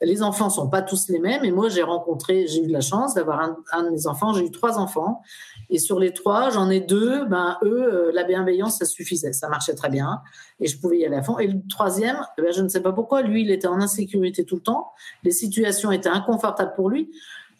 les 0.02 0.21
enfants 0.24 0.50
sont 0.50 0.69
pas 0.69 0.82
tous 0.82 1.08
les 1.10 1.19
mêmes. 1.19 1.45
Et 1.45 1.52
moi, 1.52 1.69
j'ai 1.69 1.84
rencontré, 1.84 2.48
j'ai 2.48 2.63
eu 2.63 2.67
de 2.67 2.74
la 2.74 2.82
chance 2.82 3.13
d'avoir 3.13 3.39
un, 3.39 3.58
un, 3.71 3.84
de 3.84 3.89
mes 3.91 4.08
enfants, 4.08 4.34
j'ai 4.34 4.45
eu 4.45 4.52
trois 4.52 4.78
enfants. 4.78 5.21
Et 5.69 5.80
sur 5.80 5.99
les 5.99 6.13
trois, 6.13 6.49
j'en 6.49 6.69
ai 6.69 6.80
deux, 6.80 7.25
ben, 7.25 7.58
eux, 7.63 7.93
euh, 7.93 8.12
la 8.13 8.23
bienveillance, 8.23 8.80
ça 8.80 8.86
suffisait, 8.86 9.34
ça 9.34 9.49
marchait 9.49 9.73
très 9.73 9.89
bien. 9.89 10.21
Et 10.60 10.67
je 10.67 10.80
pouvais 10.80 10.99
y 10.99 11.06
aller 11.06 11.15
à 11.15 11.23
fond. 11.23 11.39
Et 11.39 11.47
le 11.47 11.60
troisième, 11.69 12.17
ben, 12.38 12.51
je 12.51 12.62
ne 12.62 12.69
sais 12.69 12.82
pas 12.82 12.91
pourquoi, 12.91 13.21
lui, 13.21 13.41
il 13.41 13.51
était 13.51 13.67
en 13.67 13.82
insécurité 13.82 14.45
tout 14.45 14.56
le 14.56 14.62
temps. 14.62 14.91
Les 15.23 15.32
situations 15.32 15.91
étaient 15.91 16.10
inconfortables 16.10 16.73
pour 16.75 16.89
lui. 16.89 17.12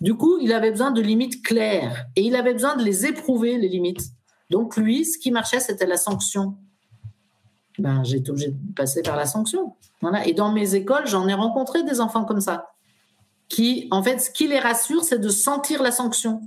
Du 0.02 0.16
coup, 0.16 0.38
il 0.42 0.52
avait 0.54 0.72
besoin 0.72 0.92
de 0.92 1.02
limites 1.02 1.44
claires. 1.44 2.06
Et 2.16 2.22
il 2.24 2.36
avait 2.36 2.54
besoin 2.54 2.76
de 2.76 2.84
les 2.84 3.06
éprouver, 3.06 3.58
les 3.58 3.70
limites. 3.70 4.12
Donc, 4.50 4.78
lui, 4.78 5.06
ce 5.06 5.18
qui 5.18 5.32
marchait, 5.32 5.60
c'était 5.60 5.88
la 5.88 5.98
sanction 5.98 6.56
ben, 7.78 8.04
j'ai 8.04 8.18
été 8.18 8.32
obligée 8.32 8.52
de 8.52 8.74
passer 8.74 9.02
par 9.02 9.16
la 9.16 9.26
sanction. 9.26 9.76
Voilà. 10.02 10.26
Et 10.28 10.34
dans 10.34 10.52
mes 10.52 10.76
écoles, 10.76 11.08
j'en 11.08 11.28
ai 11.28 11.34
rencontré 11.34 11.84
des 11.84 12.00
enfants 12.00 12.26
comme 12.26 12.42
ça, 12.42 12.72
qui, 13.50 13.88
en 13.92 14.02
fait, 14.02 14.20
ce 14.20 14.30
qui 14.30 14.48
les 14.48 14.60
rassure, 14.60 15.04
c'est 15.04 15.20
de 15.20 15.30
sentir 15.30 15.84
la 15.84 15.92
sanction. 15.92 16.42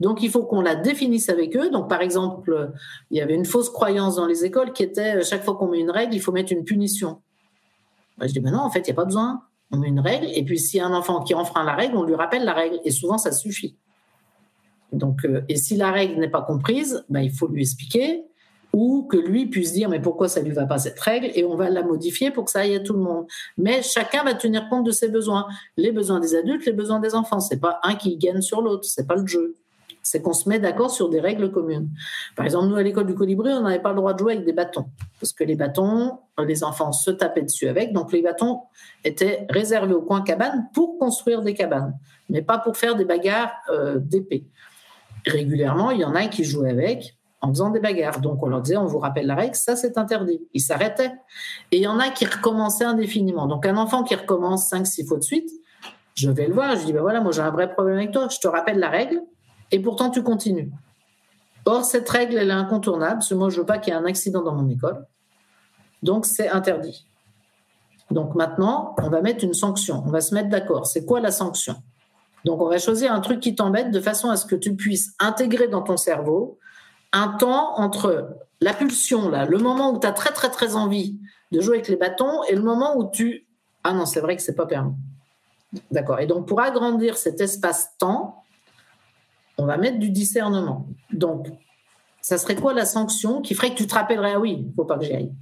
Donc, 0.00 0.22
il 0.22 0.30
faut 0.30 0.44
qu'on 0.44 0.60
la 0.60 0.74
définisse 0.74 1.28
avec 1.28 1.56
eux. 1.56 1.70
Donc, 1.70 1.88
par 1.88 2.00
exemple, 2.00 2.72
il 3.10 3.18
y 3.18 3.20
avait 3.20 3.34
une 3.34 3.44
fausse 3.44 3.70
croyance 3.70 4.16
dans 4.16 4.26
les 4.26 4.44
écoles 4.44 4.72
qui 4.72 4.82
était 4.82 5.22
chaque 5.22 5.44
fois 5.44 5.56
qu'on 5.56 5.68
met 5.68 5.80
une 5.80 5.90
règle, 5.90 6.14
il 6.14 6.20
faut 6.20 6.32
mettre 6.32 6.52
une 6.52 6.64
punition. 6.64 7.20
Je 8.20 8.32
dis, 8.32 8.40
ben 8.40 8.52
non, 8.52 8.60
en 8.60 8.70
fait, 8.70 8.80
il 8.80 8.84
n'y 8.84 8.92
a 8.92 8.94
pas 8.94 9.04
besoin. 9.04 9.42
On 9.70 9.76
met 9.76 9.88
une 9.88 10.00
règle, 10.00 10.26
et 10.32 10.42
puis 10.44 10.58
s'il 10.58 10.78
y 10.78 10.80
a 10.80 10.86
un 10.86 10.94
enfant 10.94 11.22
qui 11.22 11.34
enfreint 11.34 11.62
la 11.62 11.74
règle, 11.74 11.96
on 11.96 12.04
lui 12.04 12.14
rappelle 12.14 12.44
la 12.44 12.54
règle. 12.54 12.80
Et 12.84 12.90
souvent, 12.90 13.18
ça 13.18 13.32
suffit. 13.32 13.76
Donc, 14.92 15.24
euh, 15.24 15.42
et 15.48 15.56
si 15.56 15.76
la 15.76 15.90
règle 15.90 16.18
n'est 16.18 16.30
pas 16.30 16.42
comprise, 16.42 17.04
ben, 17.10 17.20
il 17.20 17.30
faut 17.30 17.48
lui 17.48 17.62
expliquer 17.62 18.24
ou 18.72 19.06
que 19.10 19.16
lui 19.16 19.46
puisse 19.46 19.72
dire 19.72 19.88
mais 19.88 20.00
pourquoi 20.00 20.28
ça 20.28 20.40
lui 20.40 20.50
va 20.50 20.66
pas 20.66 20.78
cette 20.78 21.00
règle 21.00 21.30
et 21.34 21.44
on 21.44 21.56
va 21.56 21.70
la 21.70 21.82
modifier 21.82 22.30
pour 22.30 22.44
que 22.44 22.50
ça 22.50 22.60
aille 22.60 22.74
à 22.74 22.80
tout 22.80 22.92
le 22.92 23.00
monde. 23.00 23.26
Mais 23.56 23.82
chacun 23.82 24.24
va 24.24 24.34
tenir 24.34 24.68
compte 24.68 24.84
de 24.84 24.90
ses 24.90 25.08
besoins, 25.08 25.46
les 25.76 25.90
besoins 25.90 26.20
des 26.20 26.34
adultes, 26.34 26.66
les 26.66 26.72
besoins 26.72 27.00
des 27.00 27.14
enfants. 27.14 27.40
C'est 27.40 27.60
pas 27.60 27.80
un 27.82 27.94
qui 27.94 28.16
gagne 28.16 28.40
sur 28.40 28.60
l'autre, 28.60 28.84
c'est 28.84 29.06
pas 29.06 29.16
le 29.16 29.26
jeu. 29.26 29.56
C'est 30.10 30.22
qu'on 30.22 30.32
se 30.32 30.48
met 30.48 30.58
d'accord 30.58 30.90
sur 30.90 31.10
des 31.10 31.20
règles 31.20 31.50
communes. 31.50 31.90
Par 32.34 32.46
exemple, 32.46 32.68
nous 32.68 32.76
à 32.76 32.82
l'école 32.82 33.06
du 33.06 33.14
Colibri, 33.14 33.52
on 33.52 33.60
n'avait 33.60 33.78
pas 33.78 33.90
le 33.90 33.96
droit 33.96 34.14
de 34.14 34.18
jouer 34.18 34.32
avec 34.32 34.46
des 34.46 34.54
bâtons 34.54 34.86
parce 35.20 35.34
que 35.34 35.44
les 35.44 35.54
bâtons, 35.54 36.18
les 36.38 36.64
enfants 36.64 36.92
se 36.92 37.10
tapaient 37.10 37.42
dessus 37.42 37.68
avec. 37.68 37.92
Donc 37.92 38.10
les 38.12 38.22
bâtons 38.22 38.62
étaient 39.04 39.46
réservés 39.50 39.92
au 39.92 40.00
coin 40.00 40.22
cabane 40.22 40.70
pour 40.72 40.98
construire 40.98 41.42
des 41.42 41.52
cabanes, 41.52 41.94
mais 42.30 42.40
pas 42.40 42.56
pour 42.56 42.78
faire 42.78 42.96
des 42.96 43.04
bagarres 43.04 43.52
euh, 43.70 43.98
d'épée. 43.98 44.46
Régulièrement, 45.26 45.90
il 45.90 46.00
y 46.00 46.04
en 46.04 46.14
a 46.14 46.26
qui 46.28 46.42
jouaient 46.42 46.70
avec 46.70 47.18
en 47.42 47.48
faisant 47.48 47.68
des 47.68 47.80
bagarres. 47.80 48.20
Donc 48.20 48.42
on 48.42 48.48
leur 48.48 48.62
disait, 48.62 48.78
on 48.78 48.86
vous 48.86 48.98
rappelle 48.98 49.26
la 49.26 49.34
règle, 49.34 49.56
ça 49.56 49.76
c'est 49.76 49.98
interdit. 49.98 50.40
Ils 50.54 50.62
s'arrêtaient. 50.62 51.12
Et 51.70 51.76
il 51.76 51.82
y 51.82 51.86
en 51.86 51.98
a 51.98 52.08
qui 52.08 52.24
recommençaient 52.24 52.84
indéfiniment. 52.84 53.46
Donc 53.46 53.66
un 53.66 53.76
enfant 53.76 54.04
qui 54.04 54.14
recommence 54.14 54.72
5-6 54.72 55.06
fois 55.06 55.18
de 55.18 55.22
suite, 55.22 55.50
je 56.14 56.30
vais 56.30 56.46
le 56.46 56.54
voir, 56.54 56.76
je 56.76 56.84
dis, 56.84 56.92
ben 56.92 57.02
voilà, 57.02 57.20
moi 57.20 57.30
j'ai 57.30 57.42
un 57.42 57.50
vrai 57.50 57.70
problème 57.70 57.98
avec 57.98 58.10
toi, 58.10 58.28
je 58.28 58.38
te 58.38 58.48
rappelle 58.48 58.78
la 58.78 58.88
règle, 58.88 59.22
et 59.70 59.80
pourtant 59.80 60.10
tu 60.10 60.22
continues. 60.22 60.70
Or, 61.64 61.84
cette 61.84 62.08
règle, 62.08 62.36
elle 62.38 62.50
est 62.50 62.52
incontournable, 62.52 63.14
parce 63.14 63.28
que 63.28 63.34
moi 63.34 63.50
je 63.50 63.60
veux 63.60 63.66
pas 63.66 63.78
qu'il 63.78 63.92
y 63.92 63.96
ait 63.96 64.00
un 64.00 64.06
accident 64.06 64.42
dans 64.42 64.54
mon 64.54 64.68
école. 64.68 65.06
Donc 66.02 66.26
c'est 66.26 66.48
interdit. 66.48 67.06
Donc 68.10 68.34
maintenant, 68.34 68.94
on 69.02 69.10
va 69.10 69.20
mettre 69.20 69.44
une 69.44 69.54
sanction, 69.54 70.02
on 70.06 70.10
va 70.10 70.20
se 70.20 70.34
mettre 70.34 70.48
d'accord. 70.48 70.86
C'est 70.86 71.04
quoi 71.04 71.20
la 71.20 71.30
sanction? 71.30 71.76
Donc, 72.44 72.62
on 72.62 72.68
va 72.68 72.78
choisir 72.78 73.12
un 73.12 73.20
truc 73.20 73.40
qui 73.40 73.54
t'embête 73.54 73.90
de 73.90 74.00
façon 74.00 74.30
à 74.30 74.36
ce 74.36 74.46
que 74.46 74.54
tu 74.54 74.74
puisses 74.74 75.12
intégrer 75.18 75.68
dans 75.68 75.82
ton 75.82 75.96
cerveau 75.96 76.58
un 77.12 77.28
temps 77.28 77.78
entre 77.78 78.36
la 78.60 78.72
pulsion, 78.72 79.28
là, 79.28 79.44
le 79.44 79.58
moment 79.58 79.92
où 79.92 80.00
tu 80.00 80.06
as 80.06 80.12
très 80.12 80.30
très 80.30 80.50
très 80.50 80.76
envie 80.76 81.18
de 81.52 81.60
jouer 81.60 81.76
avec 81.76 81.88
les 81.88 81.96
bâtons 81.96 82.42
et 82.44 82.54
le 82.54 82.62
moment 82.62 82.96
où 82.96 83.10
tu... 83.10 83.46
Ah 83.84 83.92
non, 83.92 84.06
c'est 84.06 84.20
vrai 84.20 84.36
que 84.36 84.42
c'est 84.42 84.54
pas 84.54 84.66
permis. 84.66 84.94
D'accord. 85.90 86.20
Et 86.20 86.26
donc 86.26 86.46
pour 86.46 86.60
agrandir 86.60 87.16
cet 87.16 87.40
espace-temps, 87.40 88.42
on 89.58 89.66
va 89.66 89.76
mettre 89.76 89.98
du 89.98 90.10
discernement. 90.10 90.86
Donc, 91.12 91.48
ça 92.22 92.38
serait 92.38 92.56
quoi 92.56 92.74
la 92.74 92.84
sanction 92.84 93.42
qui 93.42 93.54
ferait 93.54 93.70
que 93.70 93.76
tu 93.76 93.86
te 93.86 93.94
rappellerais, 93.94 94.32
ah 94.34 94.40
oui, 94.40 94.64
il 94.66 94.74
faut 94.74 94.84
pas 94.84 94.98
que 94.98 95.04
j'y 95.04 95.12
aille. 95.12 95.32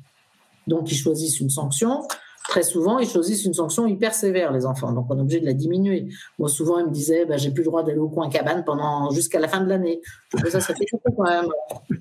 Donc, 0.66 0.90
ils 0.90 0.96
choisissent 0.96 1.40
une 1.40 1.50
sanction 1.50 2.02
très 2.48 2.62
souvent, 2.62 2.98
ils 2.98 3.08
choisissent 3.08 3.44
une 3.44 3.54
sanction 3.54 3.86
hyper 3.86 4.14
sévère, 4.14 4.52
les 4.52 4.66
enfants. 4.66 4.92
Donc, 4.92 5.06
on 5.10 5.18
est 5.18 5.20
obligé 5.20 5.40
de 5.40 5.46
la 5.46 5.52
diminuer. 5.52 6.08
Moi, 6.38 6.48
souvent, 6.48 6.78
ils 6.78 6.86
me 6.86 6.90
disaient, 6.92 7.24
bah, 7.24 7.36
j'ai 7.36 7.50
plus 7.50 7.62
le 7.62 7.70
droit 7.70 7.82
d'aller 7.82 7.98
au 7.98 8.08
coin 8.08 8.28
cabane 8.28 8.64
pendant 8.64 9.10
jusqu'à 9.10 9.40
la 9.40 9.48
fin 9.48 9.60
de 9.60 9.68
l'année. 9.68 10.00
ça, 10.48 10.60
ça 10.60 10.74
fait 10.74 10.86
quand 10.86 11.22
même. 11.24 11.48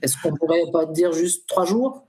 Est-ce 0.01 0.15
qu'on 0.21 0.35
pourrait 0.35 0.63
pas 0.71 0.85
dire 0.85 1.11
juste 1.13 1.47
trois 1.47 1.65
jours 1.65 2.05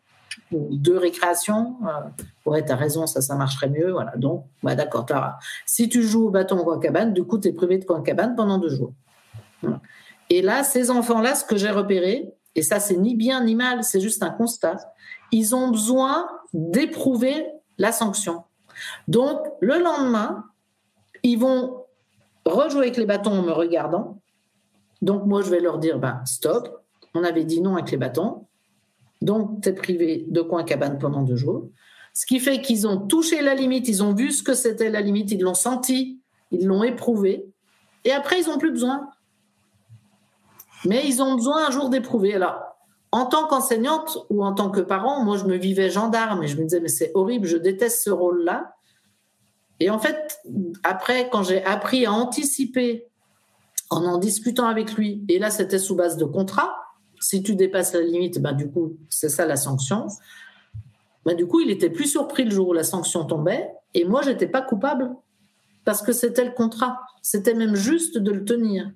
ou 0.52 0.68
deux 0.72 0.98
récréations? 0.98 1.76
Euh, 1.84 2.24
Ouais, 2.44 2.64
tu 2.64 2.70
as 2.70 2.76
raison, 2.76 3.06
ça, 3.08 3.20
ça 3.20 3.34
marcherait 3.34 3.70
mieux. 3.70 3.90
Voilà. 3.90 4.12
Donc, 4.16 4.44
bah, 4.62 4.74
d'accord. 4.74 5.06
Si 5.64 5.88
tu 5.88 6.02
joues 6.02 6.26
au 6.26 6.30
bâton 6.30 6.58
au 6.58 6.64
coin 6.64 6.78
cabane, 6.78 7.12
du 7.12 7.24
coup, 7.24 7.38
tu 7.38 7.48
es 7.48 7.52
privé 7.52 7.78
de 7.78 7.84
coin 7.84 8.02
cabane 8.02 8.36
pendant 8.36 8.58
deux 8.58 8.68
jours. 8.68 8.92
Et 10.30 10.42
là, 10.42 10.62
ces 10.64 10.90
enfants-là, 10.90 11.34
ce 11.34 11.44
que 11.44 11.56
j'ai 11.56 11.70
repéré, 11.70 12.32
et 12.54 12.62
ça, 12.62 12.80
c'est 12.80 12.96
ni 12.96 13.14
bien 13.14 13.44
ni 13.44 13.54
mal, 13.54 13.84
c'est 13.84 14.00
juste 14.00 14.22
un 14.22 14.30
constat, 14.30 14.76
ils 15.30 15.54
ont 15.54 15.70
besoin 15.70 16.26
d'éprouver 16.52 17.46
la 17.78 17.92
sanction. 17.92 18.44
Donc, 19.08 19.40
le 19.60 19.78
lendemain, 19.78 20.44
ils 21.22 21.38
vont 21.38 21.84
rejouer 22.44 22.86
avec 22.86 22.96
les 22.96 23.06
bâtons 23.06 23.32
en 23.32 23.42
me 23.42 23.52
regardant. 23.52 24.20
Donc, 25.02 25.26
moi, 25.26 25.42
je 25.42 25.50
vais 25.50 25.60
leur 25.60 25.78
dire, 25.78 25.98
ben, 25.98 26.22
stop, 26.24 26.82
on 27.14 27.24
avait 27.24 27.44
dit 27.44 27.60
non 27.60 27.74
avec 27.74 27.90
les 27.90 27.96
bâtons. 27.96 28.46
Donc, 29.22 29.62
tu 29.62 29.68
es 29.68 29.72
privé 29.72 30.24
de 30.28 30.40
coin 30.40 30.64
cabane 30.64 30.98
pendant 30.98 31.22
deux 31.22 31.36
jours. 31.36 31.68
Ce 32.14 32.24
qui 32.24 32.40
fait 32.40 32.60
qu'ils 32.62 32.86
ont 32.86 32.98
touché 32.98 33.42
la 33.42 33.54
limite, 33.54 33.88
ils 33.88 34.02
ont 34.02 34.14
vu 34.14 34.30
ce 34.30 34.42
que 34.42 34.54
c'était 34.54 34.90
la 34.90 35.00
limite, 35.00 35.30
ils 35.32 35.40
l'ont 35.40 35.54
senti, 35.54 36.20
ils 36.50 36.66
l'ont 36.66 36.82
éprouvé. 36.82 37.46
Et 38.04 38.12
après, 38.12 38.40
ils 38.40 38.46
n'ont 38.46 38.58
plus 38.58 38.70
besoin. 38.70 39.10
Mais 40.84 41.06
ils 41.06 41.22
ont 41.22 41.34
besoin 41.34 41.66
un 41.66 41.70
jour 41.70 41.88
d'éprouver. 41.88 42.34
Alors, 42.34 42.60
en 43.12 43.26
tant 43.26 43.46
qu'enseignante 43.46 44.18
ou 44.30 44.44
en 44.44 44.52
tant 44.52 44.70
que 44.70 44.80
parent, 44.80 45.24
moi, 45.24 45.36
je 45.36 45.44
me 45.44 45.56
vivais 45.56 45.90
gendarme 45.90 46.42
et 46.42 46.48
je 46.48 46.56
me 46.56 46.64
disais, 46.64 46.80
mais 46.80 46.88
c'est 46.88 47.12
horrible, 47.14 47.46
je 47.46 47.56
déteste 47.56 48.02
ce 48.02 48.10
rôle-là. 48.10 48.74
Et 49.80 49.90
en 49.90 49.98
fait, 49.98 50.40
après, 50.82 51.28
quand 51.30 51.42
j'ai 51.42 51.64
appris 51.64 52.06
à 52.06 52.12
anticiper 52.12 53.06
en 53.90 54.04
en 54.04 54.18
discutant 54.18 54.66
avec 54.66 54.94
lui, 54.94 55.24
et 55.28 55.38
là, 55.38 55.50
c'était 55.50 55.78
sous 55.78 55.94
base 55.94 56.16
de 56.16 56.24
contrat, 56.24 56.74
si 57.20 57.42
tu 57.42 57.54
dépasses 57.54 57.94
la 57.94 58.00
limite, 58.00 58.40
ben, 58.40 58.52
du 58.52 58.68
coup, 58.70 58.96
c'est 59.08 59.28
ça 59.28 59.46
la 59.46 59.56
sanction. 59.56 60.06
Ben, 61.24 61.36
du 61.36 61.46
coup, 61.46 61.60
il 61.60 61.70
était 61.70 61.90
plus 61.90 62.06
surpris 62.06 62.44
le 62.44 62.50
jour 62.50 62.68
où 62.68 62.72
la 62.72 62.84
sanction 62.84 63.24
tombait, 63.24 63.70
et 63.94 64.04
moi, 64.04 64.22
j'étais 64.22 64.48
pas 64.48 64.62
coupable 64.62 65.14
parce 65.84 66.02
que 66.02 66.12
c'était 66.12 66.44
le 66.44 66.50
contrat. 66.50 67.00
C'était 67.22 67.54
même 67.54 67.76
juste 67.76 68.18
de 68.18 68.32
le 68.32 68.44
tenir. 68.44 68.90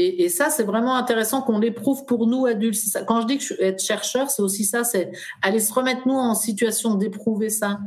Et, 0.00 0.28
ça, 0.28 0.48
c'est 0.48 0.62
vraiment 0.62 0.94
intéressant 0.94 1.42
qu'on 1.42 1.58
l'éprouve 1.58 2.04
pour 2.04 2.28
nous 2.28 2.46
adultes. 2.46 2.78
Quand 3.06 3.22
je 3.22 3.26
dis 3.26 3.40
être 3.58 3.82
chercheur, 3.82 4.30
c'est 4.30 4.42
aussi 4.42 4.64
ça, 4.64 4.84
c'est 4.84 5.10
aller 5.42 5.58
se 5.58 5.72
remettre 5.72 6.06
nous 6.06 6.14
en 6.14 6.36
situation 6.36 6.94
d'éprouver 6.94 7.50
ça. 7.50 7.80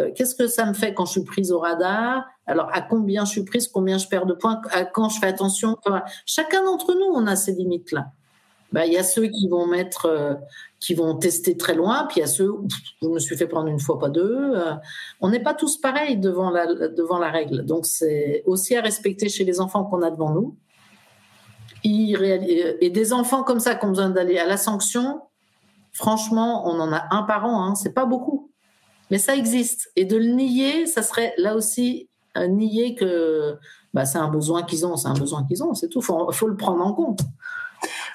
Euh, 0.00 0.10
qu'est-ce 0.12 0.34
que 0.34 0.48
ça 0.48 0.66
me 0.66 0.74
fait 0.74 0.94
quand 0.94 1.06
je 1.06 1.12
suis 1.12 1.24
prise 1.24 1.52
au 1.52 1.60
radar? 1.60 2.24
Alors, 2.46 2.68
à 2.72 2.80
combien 2.80 3.24
je 3.24 3.30
suis 3.30 3.44
prise 3.44 3.68
Combien 3.68 3.98
je 3.98 4.08
perds 4.08 4.26
de 4.26 4.34
points 4.34 4.60
à 4.72 4.84
Quand 4.84 5.08
je 5.08 5.20
fais 5.20 5.28
attention? 5.28 5.78
Chacun 6.26 6.64
d'entre 6.64 6.92
nous, 6.92 7.14
on 7.14 7.24
a 7.28 7.36
ces 7.36 7.52
limites-là. 7.52 8.06
Bah, 8.72 8.86
il 8.86 8.92
y 8.92 8.98
a 8.98 9.04
ceux 9.04 9.28
qui 9.28 9.46
vont 9.48 9.68
mettre, 9.68 10.06
euh, 10.06 10.34
qui 10.80 10.94
vont 10.94 11.14
tester 11.14 11.56
très 11.56 11.76
loin, 11.76 12.06
puis 12.08 12.18
il 12.18 12.20
y 12.22 12.24
a 12.24 12.26
ceux 12.26 12.50
où 12.50 12.66
je 13.00 13.06
me 13.06 13.20
suis 13.20 13.36
fait 13.36 13.46
prendre 13.46 13.68
une 13.68 13.78
fois, 13.78 14.00
pas 14.00 14.08
deux. 14.08 14.56
Euh, 14.56 14.72
on 15.20 15.28
n'est 15.28 15.42
pas 15.42 15.54
tous 15.54 15.76
pareils 15.76 16.16
devant 16.16 16.50
la, 16.50 16.66
devant 16.88 17.18
la 17.18 17.30
règle. 17.30 17.64
Donc, 17.64 17.86
c'est 17.86 18.42
aussi 18.46 18.74
à 18.74 18.80
respecter 18.80 19.28
chez 19.28 19.44
les 19.44 19.60
enfants 19.60 19.84
qu'on 19.84 20.02
a 20.02 20.10
devant 20.10 20.30
nous 20.30 20.56
et 21.84 22.90
des 22.90 23.12
enfants 23.12 23.42
comme 23.42 23.60
ça 23.60 23.74
qui 23.74 23.84
ont 23.84 23.90
besoin 23.90 24.10
d'aller 24.10 24.38
à 24.38 24.46
la 24.46 24.56
sanction, 24.56 25.20
franchement, 25.92 26.66
on 26.66 26.80
en 26.80 26.92
a 26.92 27.04
un 27.10 27.22
par 27.22 27.44
an, 27.44 27.64
hein, 27.64 27.74
c'est 27.74 27.92
pas 27.92 28.06
beaucoup. 28.06 28.50
Mais 29.10 29.18
ça 29.18 29.36
existe. 29.36 29.90
Et 29.96 30.04
de 30.04 30.16
le 30.16 30.26
nier, 30.26 30.86
ça 30.86 31.02
serait 31.02 31.34
là 31.36 31.54
aussi 31.54 32.08
nier 32.48 32.94
que 32.94 33.58
bah, 33.92 34.04
c'est 34.04 34.18
un 34.18 34.28
besoin 34.28 34.62
qu'ils 34.62 34.86
ont, 34.86 34.96
c'est 34.96 35.08
un 35.08 35.14
besoin 35.14 35.44
qu'ils 35.46 35.62
ont, 35.62 35.74
c'est 35.74 35.88
tout. 35.88 36.00
Il 36.00 36.04
faut, 36.04 36.32
faut, 36.32 36.48
le 36.48 36.56
prendre 36.56 36.84
en 36.84 36.92
compte. 36.92 37.20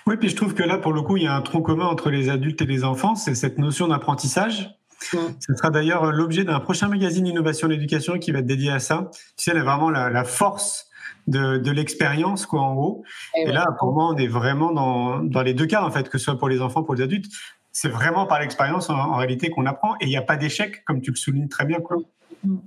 Oui, 0.08 0.18
puis 0.18 0.30
je 0.30 0.36
trouve 0.36 0.54
que 0.54 0.64
là, 0.64 0.78
pour 0.78 0.92
le 0.92 1.02
coup, 1.02 1.18
il 1.18 1.24
y 1.24 1.28
a 1.28 1.36
un 1.36 1.42
tronc 1.42 1.62
commun 1.62 1.86
entre 1.86 2.10
les 2.10 2.30
adultes 2.30 2.62
et 2.62 2.66
les 2.66 2.84
enfants, 2.84 3.16
c'est 3.16 3.36
cette 3.36 3.58
notion 3.58 3.88
d'apprentissage. 3.88 4.76
Mm. 5.14 5.18
Ce 5.40 5.56
sera 5.56 5.70
d'ailleurs 5.70 6.12
l'objet 6.12 6.44
d'un 6.44 6.60
prochain 6.60 6.90
magazine 6.90 7.26
Innovation 7.26 7.68
et 7.68 7.72
l'éducation 7.72 8.20
qui 8.20 8.32
va 8.32 8.40
être 8.40 8.46
dédié 8.46 8.72
à 8.72 8.80
ça. 8.80 9.10
Tu 9.38 9.52
sais, 9.52 9.58
vraiment 9.58 9.90
la, 9.90 10.10
la 10.10 10.24
force 10.24 10.89
de, 11.28 11.72
l'expérience 11.72 12.46
quoi 12.46 12.62
en 12.62 12.76
haut. 12.76 13.04
Et, 13.36 13.52
là, 13.52 13.66
pour 13.80 13.94
moi, 13.94 14.10
on 14.14 14.18
est 14.18 14.28
vraiment 14.28 14.72
dans, 14.72 15.20
dans 15.20 15.42
les 15.42 15.54
deux 15.54 15.68
cas 15.68 15.84
en 15.84 15.92
fait, 15.92 16.10
que 16.10 16.18
ce 16.18 16.26
soit 16.26 16.38
pour 16.38 16.50
les 16.50 16.62
enfants, 16.62 16.84
pour 16.84 16.96
les 16.96 17.04
adultes. 17.04 17.32
C'est 17.72 17.90
vraiment 17.90 18.26
par 18.26 18.40
l'expérience 18.40 18.90
en, 18.90 19.16
réalité 19.16 19.50
qu'on 19.50 19.66
apprend 19.66 19.96
et 20.02 20.06
il 20.06 20.10
n'y 20.10 20.18
a 20.18 20.22
pas 20.22 20.38
d'échec, 20.38 20.84
comme 20.86 21.02
tu 21.02 21.12
le 21.12 21.16
soulignes 21.16 21.48
très 21.48 21.66
bien. 21.66 21.80
Quoi. 21.80 21.98
Mm. 22.44 22.58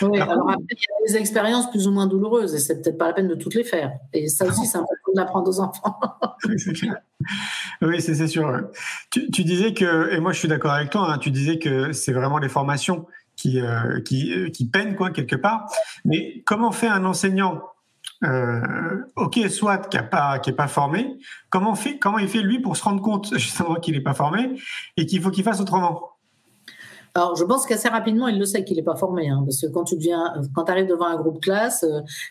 Oui, 0.00 0.18
alors 0.18 0.48
après, 0.50 0.64
il 0.70 1.08
y 1.08 1.10
a 1.10 1.12
des 1.12 1.16
expériences 1.20 1.70
plus 1.70 1.86
ou 1.86 1.90
moins 1.90 2.06
douloureuses 2.06 2.54
et 2.54 2.58
c'est 2.58 2.80
peut-être 2.80 2.98
pas 2.98 3.08
la 3.08 3.12
peine 3.12 3.28
de 3.28 3.34
toutes 3.34 3.54
les 3.54 3.64
faire. 3.64 3.92
Et 4.12 4.28
ça 4.28 4.46
aussi, 4.46 4.66
c'est 4.66 4.78
un 4.78 4.82
peu 4.82 4.94
comme 5.04 5.14
d'apprendre 5.14 5.48
aux 5.48 5.60
enfants. 5.60 5.98
oui, 7.82 8.00
c'est 8.00 8.26
sûr. 8.26 8.68
Tu, 9.10 9.44
disais 9.44 9.74
que, 9.74 10.12
et 10.12 10.20
moi 10.20 10.32
je 10.32 10.38
suis 10.38 10.48
d'accord 10.48 10.72
avec 10.72 10.90
toi, 10.90 11.12
hein, 11.12 11.18
tu 11.18 11.30
disais 11.30 11.58
que 11.58 11.92
c'est 11.92 12.12
vraiment 12.12 12.38
les 12.38 12.48
formations 12.48 13.06
qui, 13.36 13.60
euh, 13.60 14.00
qui, 14.00 14.32
euh, 14.32 14.50
qui 14.50 14.66
peinent 14.66 14.96
quoi, 14.96 15.10
quelque 15.10 15.36
part. 15.36 15.66
Mais 16.04 16.42
comment 16.44 16.72
fait 16.72 16.88
un 16.88 17.04
enseignant 17.04 17.60
euh, 18.24 18.60
ok, 19.16 19.40
soit 19.50 19.78
qui 19.88 19.96
n'est 19.96 20.52
pas, 20.54 20.68
formé, 20.68 21.18
comment, 21.50 21.74
fait, 21.74 21.98
comment 21.98 22.18
il 22.18 22.28
fait 22.28 22.42
lui 22.42 22.60
pour 22.60 22.76
se 22.76 22.84
rendre 22.84 23.02
compte 23.02 23.34
justement 23.38 23.74
qu'il 23.76 23.94
n'est 23.94 24.00
pas 24.00 24.14
formé 24.14 24.60
et 24.96 25.06
qu'il 25.06 25.20
faut 25.20 25.30
qu'il 25.30 25.44
fasse 25.44 25.60
autrement? 25.60 26.08
Alors, 27.14 27.36
je 27.36 27.44
pense 27.44 27.66
qu'assez 27.66 27.88
rapidement, 27.88 28.26
il 28.28 28.38
le 28.38 28.46
sait 28.46 28.64
qu'il 28.64 28.76
n'est 28.76 28.82
pas 28.82 28.96
formé, 28.96 29.28
hein, 29.28 29.42
parce 29.44 29.60
que 29.60 29.66
quand 29.66 29.84
tu 29.84 29.96
deviens, 29.96 30.32
quand 30.54 30.70
arrives 30.70 30.86
devant 30.86 31.08
un 31.08 31.16
groupe 31.16 31.42
classe, 31.42 31.84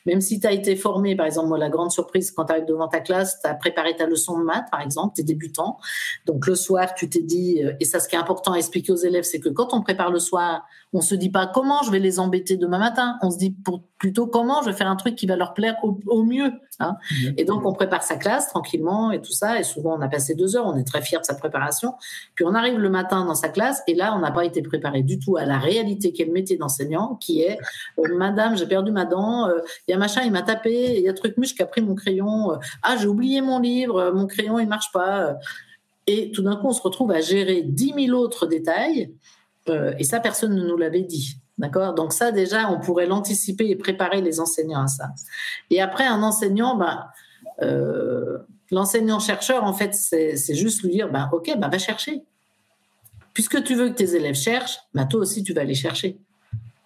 même 0.07 0.21
si 0.21 0.39
tu 0.39 0.47
as 0.47 0.53
été 0.53 0.75
formé, 0.75 1.15
par 1.15 1.27
exemple, 1.27 1.49
moi, 1.49 1.59
la 1.59 1.69
grande 1.69 1.91
surprise, 1.91 2.31
quand 2.31 2.45
tu 2.45 2.53
arrives 2.53 2.65
devant 2.65 2.87
ta 2.87 2.99
classe, 2.99 3.39
tu 3.43 3.47
as 3.47 3.53
préparé 3.53 3.95
ta 3.95 4.07
leçon 4.07 4.39
de 4.39 4.43
maths, 4.43 4.65
par 4.71 4.81
exemple, 4.81 5.13
tu 5.13 5.21
es 5.21 5.23
débutant. 5.23 5.77
Donc, 6.25 6.47
le 6.47 6.55
soir, 6.55 6.95
tu 6.95 7.09
t'es 7.09 7.21
dit, 7.21 7.61
et 7.79 7.85
ça, 7.85 7.99
ce 7.99 8.07
qui 8.07 8.15
est 8.15 8.19
important 8.19 8.53
à 8.53 8.57
expliquer 8.57 8.91
aux 8.91 8.95
élèves, 8.95 9.23
c'est 9.23 9.39
que 9.39 9.49
quand 9.49 9.71
on 9.73 9.83
prépare 9.83 10.09
le 10.09 10.19
soir, 10.19 10.63
on 10.93 11.01
se 11.01 11.15
dit 11.15 11.29
pas 11.29 11.47
comment 11.47 11.83
je 11.83 11.91
vais 11.91 11.99
les 11.99 12.19
embêter 12.19 12.57
demain 12.57 12.79
matin, 12.79 13.17
on 13.21 13.31
se 13.31 13.37
dit 13.37 13.55
plutôt 13.97 14.27
comment 14.27 14.61
je 14.61 14.69
vais 14.69 14.75
faire 14.75 14.89
un 14.89 14.95
truc 14.95 15.15
qui 15.15 15.25
va 15.25 15.35
leur 15.35 15.53
plaire 15.53 15.77
au, 15.83 16.23
mieux. 16.23 16.51
Hein. 16.79 16.97
Et 17.37 17.45
donc, 17.45 17.65
on 17.65 17.71
prépare 17.71 18.03
sa 18.03 18.17
classe 18.17 18.49
tranquillement 18.49 19.11
et 19.11 19.21
tout 19.21 19.31
ça, 19.31 19.59
et 19.59 19.63
souvent, 19.63 19.97
on 19.97 20.01
a 20.01 20.09
passé 20.09 20.35
deux 20.35 20.57
heures, 20.57 20.65
on 20.65 20.75
est 20.75 20.83
très 20.83 21.01
fier 21.01 21.21
de 21.21 21.25
sa 21.25 21.35
préparation. 21.35 21.93
Puis, 22.35 22.43
on 22.45 22.53
arrive 22.53 22.77
le 22.77 22.89
matin 22.89 23.23
dans 23.25 23.35
sa 23.35 23.47
classe, 23.47 23.81
et 23.87 23.93
là, 23.93 24.13
on 24.15 24.19
n'a 24.19 24.31
pas 24.31 24.43
été 24.43 24.61
préparé 24.61 25.03
du 25.03 25.17
tout 25.19 25.37
à 25.37 25.45
la 25.45 25.59
réalité 25.59 26.11
qu'est 26.11 26.25
le 26.25 26.33
métier 26.33 26.57
d'enseignant, 26.57 27.15
qui 27.15 27.41
est 27.41 27.57
euh, 27.99 28.17
Madame, 28.17 28.57
j'ai 28.57 28.67
perdu 28.67 28.91
ma 28.91 29.05
dent, 29.05 29.47
euh, 29.47 29.59
il 29.87 29.91
y 29.91 29.93
a 29.93 29.97
machin, 29.97 30.23
il 30.23 30.31
m'a 30.31 30.41
tapé, 30.41 30.97
il 30.97 31.03
y 31.03 31.09
a 31.09 31.13
truc 31.13 31.37
muche 31.37 31.55
qui 31.55 31.61
a 31.61 31.67
pris 31.67 31.81
mon 31.81 31.95
crayon, 31.95 32.53
euh, 32.53 32.57
ah, 32.83 32.97
j'ai 32.97 33.07
oublié 33.07 33.41
mon 33.41 33.59
livre, 33.59 34.11
mon 34.13 34.27
crayon, 34.27 34.59
il 34.59 34.67
marche 34.67 34.91
pas. 34.91 35.35
Et 36.07 36.31
tout 36.31 36.41
d'un 36.41 36.55
coup, 36.55 36.67
on 36.67 36.73
se 36.73 36.81
retrouve 36.81 37.11
à 37.11 37.21
gérer 37.21 37.61
dix 37.61 37.93
mille 37.93 38.13
autres 38.13 38.47
détails, 38.47 39.13
et 39.67 40.03
ça, 40.03 40.19
personne 40.19 40.55
ne 40.55 40.65
nous 40.65 40.77
l'avait 40.77 41.03
dit. 41.03 41.37
D'accord? 41.57 41.93
Donc 41.93 42.13
ça, 42.13 42.31
déjà, 42.31 42.69
on 42.71 42.79
pourrait 42.79 43.05
l'anticiper 43.05 43.69
et 43.69 43.75
préparer 43.75 44.21
les 44.21 44.39
enseignants 44.39 44.83
à 44.83 44.87
ça. 44.87 45.09
Et 45.69 45.81
après, 45.81 46.05
un 46.05 46.23
enseignant, 46.23 46.75
ben, 46.75 47.07
l'enseignant-chercheur, 48.71 49.63
en 49.63 49.73
fait, 49.73 49.93
c'est 49.93 50.55
juste 50.55 50.83
lui 50.83 50.91
dire, 50.91 51.11
ben, 51.11 51.29
OK, 51.31 51.51
ben, 51.57 51.69
va 51.69 51.77
chercher. 51.77 52.23
Puisque 53.33 53.63
tu 53.63 53.75
veux 53.75 53.89
que 53.89 53.95
tes 53.95 54.15
élèves 54.15 54.35
cherchent, 54.35 54.79
bah 54.93 55.05
toi 55.05 55.21
aussi, 55.21 55.43
tu 55.43 55.53
vas 55.53 55.63
les 55.63 55.75
chercher. 55.75 56.17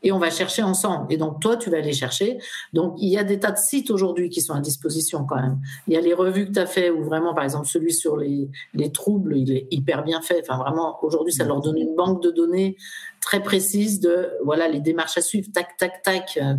Et 0.06 0.12
on 0.12 0.20
va 0.20 0.30
chercher 0.30 0.64
ensemble. 0.64 1.12
Et 1.12 1.18
donc, 1.18 1.42
toi, 1.42 1.58
tu 1.58 1.70
vas 1.70 1.82
les 1.82 1.92
chercher. 1.92 2.38
Donc, 2.72 2.94
il 3.00 3.10
y 3.10 3.18
a 3.18 3.24
des 3.24 3.40
tas 3.40 3.52
de 3.52 3.58
sites 3.58 3.92
aujourd'hui 3.92 4.30
qui 4.30 4.40
sont 4.40 4.54
à 4.54 4.62
disposition 4.62 5.26
quand 5.26 5.36
même. 5.36 5.60
Il 5.88 5.96
y 5.96 5.98
a 5.98 6.02
les 6.02 6.14
revues 6.14 6.46
que 6.46 6.52
tu 6.52 6.60
as 6.60 6.68
fait, 6.68 6.92
ou 6.92 7.04
vraiment, 7.04 7.34
par 7.34 7.44
exemple, 7.44 7.68
celui 7.68 7.92
sur 7.92 8.16
les, 8.16 8.48
les 8.74 8.92
troubles, 8.92 9.36
il 9.36 9.52
est 9.52 9.68
hyper 9.72 10.04
bien 10.04 10.22
fait. 10.22 10.42
Enfin, 10.48 10.62
vraiment, 10.62 11.04
aujourd'hui, 11.04 11.34
ça 11.34 11.44
leur 11.44 11.60
donne 11.60 11.78
une 11.78 11.96
banque 11.96 12.22
de 12.24 12.32
données 12.32 12.78
très 13.26 13.42
précise 13.42 14.00
de, 14.00 14.30
voilà, 14.44 14.68
les 14.68 14.80
démarches 14.80 15.18
à 15.18 15.22
suivre, 15.22 15.48
tac, 15.52 15.76
tac, 15.78 16.04
tac. 16.04 16.38
Euh, 16.42 16.54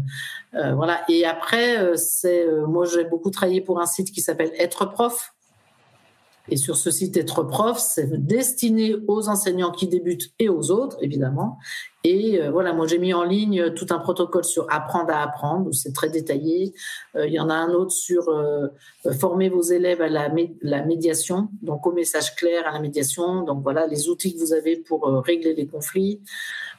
euh 0.54 0.74
voilà. 0.74 1.02
Et 1.08 1.24
après, 1.24 1.78
euh, 1.78 1.94
c'est, 1.96 2.44
euh, 2.44 2.66
moi, 2.66 2.84
j'ai 2.84 3.04
beaucoup 3.04 3.30
travaillé 3.30 3.60
pour 3.60 3.80
un 3.80 3.86
site 3.86 4.10
qui 4.10 4.20
s'appelle 4.20 4.50
Être 4.58 4.86
Prof 4.86 5.35
et 6.48 6.56
sur 6.56 6.76
ce 6.76 6.90
site 6.90 7.16
Être 7.16 7.42
Prof, 7.42 7.78
c'est 7.78 8.24
destiné 8.24 8.94
aux 9.08 9.28
enseignants 9.28 9.72
qui 9.72 9.88
débutent 9.88 10.32
et 10.38 10.48
aux 10.48 10.70
autres, 10.70 10.96
évidemment. 11.00 11.58
Et 12.04 12.40
euh, 12.40 12.52
voilà, 12.52 12.72
moi 12.72 12.86
j'ai 12.86 12.98
mis 12.98 13.12
en 13.12 13.24
ligne 13.24 13.72
tout 13.74 13.86
un 13.90 13.98
protocole 13.98 14.44
sur 14.44 14.66
apprendre 14.70 15.10
à 15.12 15.22
apprendre, 15.22 15.68
où 15.68 15.72
c'est 15.72 15.92
très 15.92 16.08
détaillé. 16.08 16.72
Euh, 17.16 17.26
il 17.26 17.32
y 17.32 17.40
en 17.40 17.50
a 17.50 17.54
un 17.54 17.70
autre 17.70 17.90
sur 17.90 18.28
euh, 18.28 18.68
former 19.18 19.48
vos 19.48 19.62
élèves 19.62 20.00
à 20.00 20.08
la, 20.08 20.30
la, 20.62 20.84
médiation, 20.84 21.48
donc 21.62 21.84
au 21.84 21.92
message 21.92 22.36
clair, 22.36 22.64
à 22.68 22.72
la 22.72 22.78
médiation. 22.78 23.42
Donc 23.42 23.64
voilà, 23.64 23.88
les 23.88 24.08
outils 24.08 24.34
que 24.34 24.38
vous 24.38 24.52
avez 24.52 24.76
pour 24.76 25.04
régler 25.24 25.54
les 25.54 25.66
conflits. 25.66 26.20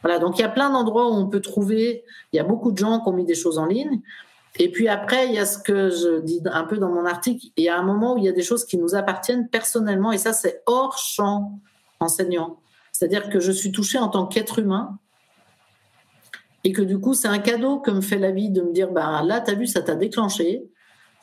Voilà, 0.01 0.19
donc 0.19 0.37
il 0.37 0.43
y 0.43 0.45
a 0.45 0.49
plein 0.49 0.69
d'endroits 0.69 1.07
où 1.11 1.15
on 1.15 1.27
peut 1.27 1.41
trouver. 1.41 2.05
Il 2.31 2.37
y 2.37 2.39
a 2.39 2.43
beaucoup 2.45 2.71
de 2.71 2.77
gens 2.77 3.01
qui 3.01 3.09
ont 3.09 3.13
mis 3.13 3.25
des 3.25 3.35
choses 3.35 3.57
en 3.57 3.65
ligne. 3.65 4.01
Et 4.55 4.71
puis 4.71 4.87
après, 4.87 5.27
il 5.27 5.33
y 5.33 5.39
a 5.39 5.45
ce 5.45 5.59
que 5.59 5.89
je 5.89 6.21
dis 6.21 6.41
un 6.45 6.63
peu 6.63 6.77
dans 6.77 6.89
mon 6.89 7.05
article, 7.05 7.47
il 7.57 7.63
y 7.63 7.69
a 7.69 7.77
un 7.77 7.83
moment 7.83 8.15
où 8.15 8.17
il 8.17 8.23
y 8.23 8.29
a 8.29 8.31
des 8.31 8.41
choses 8.41 8.65
qui 8.65 8.77
nous 8.77 8.95
appartiennent 8.95 9.47
personnellement, 9.49 10.11
et 10.11 10.17
ça 10.17 10.33
c'est 10.33 10.63
hors 10.65 10.97
champ 10.97 11.59
enseignant. 11.99 12.59
C'est-à-dire 12.91 13.29
que 13.29 13.39
je 13.39 13.51
suis 13.51 13.71
touchée 13.71 13.99
en 13.99 14.07
tant 14.07 14.25
qu'être 14.25 14.59
humain, 14.59 14.97
et 16.63 16.71
que 16.71 16.81
du 16.81 16.99
coup 16.99 17.13
c'est 17.13 17.27
un 17.27 17.39
cadeau 17.39 17.79
que 17.79 17.91
me 17.91 18.01
fait 18.01 18.17
la 18.17 18.31
vie 18.31 18.49
de 18.49 18.61
me 18.61 18.73
dire, 18.73 18.91
bah 18.91 19.21
là, 19.23 19.41
tu 19.41 19.51
as 19.51 19.53
vu, 19.53 19.67
ça 19.67 19.81
t'a 19.81 19.95
déclenché, 19.95 20.67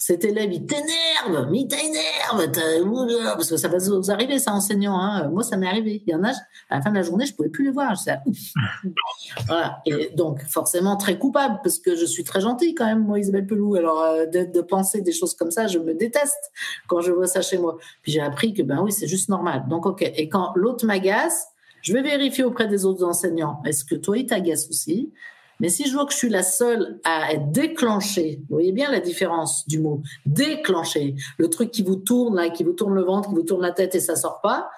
cet 0.07 0.23
élève, 0.23 0.53
il 0.53 0.67
t'énerve, 0.67 1.49
mais 1.51 1.61
il 1.61 1.67
t'énerve, 1.67 2.53
parce 3.37 3.49
que 3.49 3.57
ça 3.57 3.69
va 3.69 3.79
vous 3.79 4.11
arriver, 4.11 4.39
ça, 4.39 4.53
enseignant. 4.53 5.01
Hein. 5.01 5.31
Moi, 5.31 5.43
ça 5.43 5.57
m'est 5.57 5.67
arrivé. 5.67 6.03
Il 6.07 6.11
y 6.11 6.15
en 6.15 6.23
a, 6.25 6.33
à 6.69 6.77
la 6.77 6.83
fin 6.83 6.91
de 6.91 6.97
la 6.97 7.03
journée, 7.03 7.25
je 7.25 7.35
pouvais 7.35 7.49
plus 7.49 7.65
les 7.65 7.71
voir. 7.71 7.95
voilà. 9.47 9.81
Et 9.87 10.11
donc, 10.15 10.43
forcément, 10.43 10.99
très 10.99 11.19
coupable, 11.19 11.59
parce 11.65 11.79
que 11.79 11.97
je 11.97 12.05
suis 12.05 12.23
très 12.23 12.43
gentille 12.43 12.75
quand 12.75 12.85
même, 12.85 12.99
moi, 12.99 13.19
Isabelle 13.19 13.47
Pelou. 13.47 13.77
Alors, 13.77 14.03
euh, 14.03 14.27
de, 14.27 14.61
penser 14.61 15.01
des 15.01 15.13
choses 15.13 15.33
comme 15.33 15.51
ça, 15.51 15.69
je 15.69 15.79
me 15.79 15.95
déteste 15.95 16.53
quand 16.87 17.01
je 17.01 17.11
vois 17.11 17.27
ça 17.27 17.41
chez 17.41 17.57
moi. 17.57 17.79
Puis 18.03 18.13
j'ai 18.13 18.21
appris 18.21 18.53
que, 18.53 18.61
ben 18.61 18.83
oui, 18.83 18.93
c'est 18.93 19.09
juste 19.09 19.31
normal. 19.31 19.65
Donc, 19.71 19.87
OK. 19.87 20.03
Et 20.03 20.29
quand 20.29 20.53
l'autre 20.55 20.85
m'agace, 20.85 21.47
je 21.81 21.95
vais 21.95 22.03
vérifier 22.03 22.45
auprès 22.45 22.69
des 22.69 22.85
autres 22.85 23.07
enseignants. 23.07 23.63
Est-ce 23.65 23.87
que 23.87 23.95
toi, 23.95 24.19
il 24.19 24.27
t'agace 24.27 24.69
aussi? 24.69 25.15
Mais 25.65 25.71
si 25.71 25.89
je 25.89 25.95
vois 25.95 26.05
que 26.05 26.13
je 26.13 26.19
suis 26.19 26.29
la 26.29 26.43
seule 26.43 27.01
à 27.05 27.33
être 27.33 27.51
déclenchée, 27.51 28.37
vous 28.51 28.57
voyez 28.57 28.73
bien 28.73 28.91
la 28.91 29.01
différence 29.01 29.67
du 29.67 29.79
mot 29.79 30.03
déclencher, 30.27 31.15
le 31.39 31.49
truc 31.49 31.71
qui 31.71 31.83
vous 31.83 31.97
tourne 31.97 32.37
là, 32.37 32.51
qui 32.51 32.65
vous 32.65 32.75
tourne 32.75 32.95
le 32.95 33.03
ventre, 33.03 33.31
qui 33.31 33.35
vous 33.35 33.45
tourne 33.45 33.63
la 33.63 33.73
tête 33.73 33.95
et 33.95 34.01
ça 34.01 34.15
sort 34.15 34.43
pas. 34.43 34.69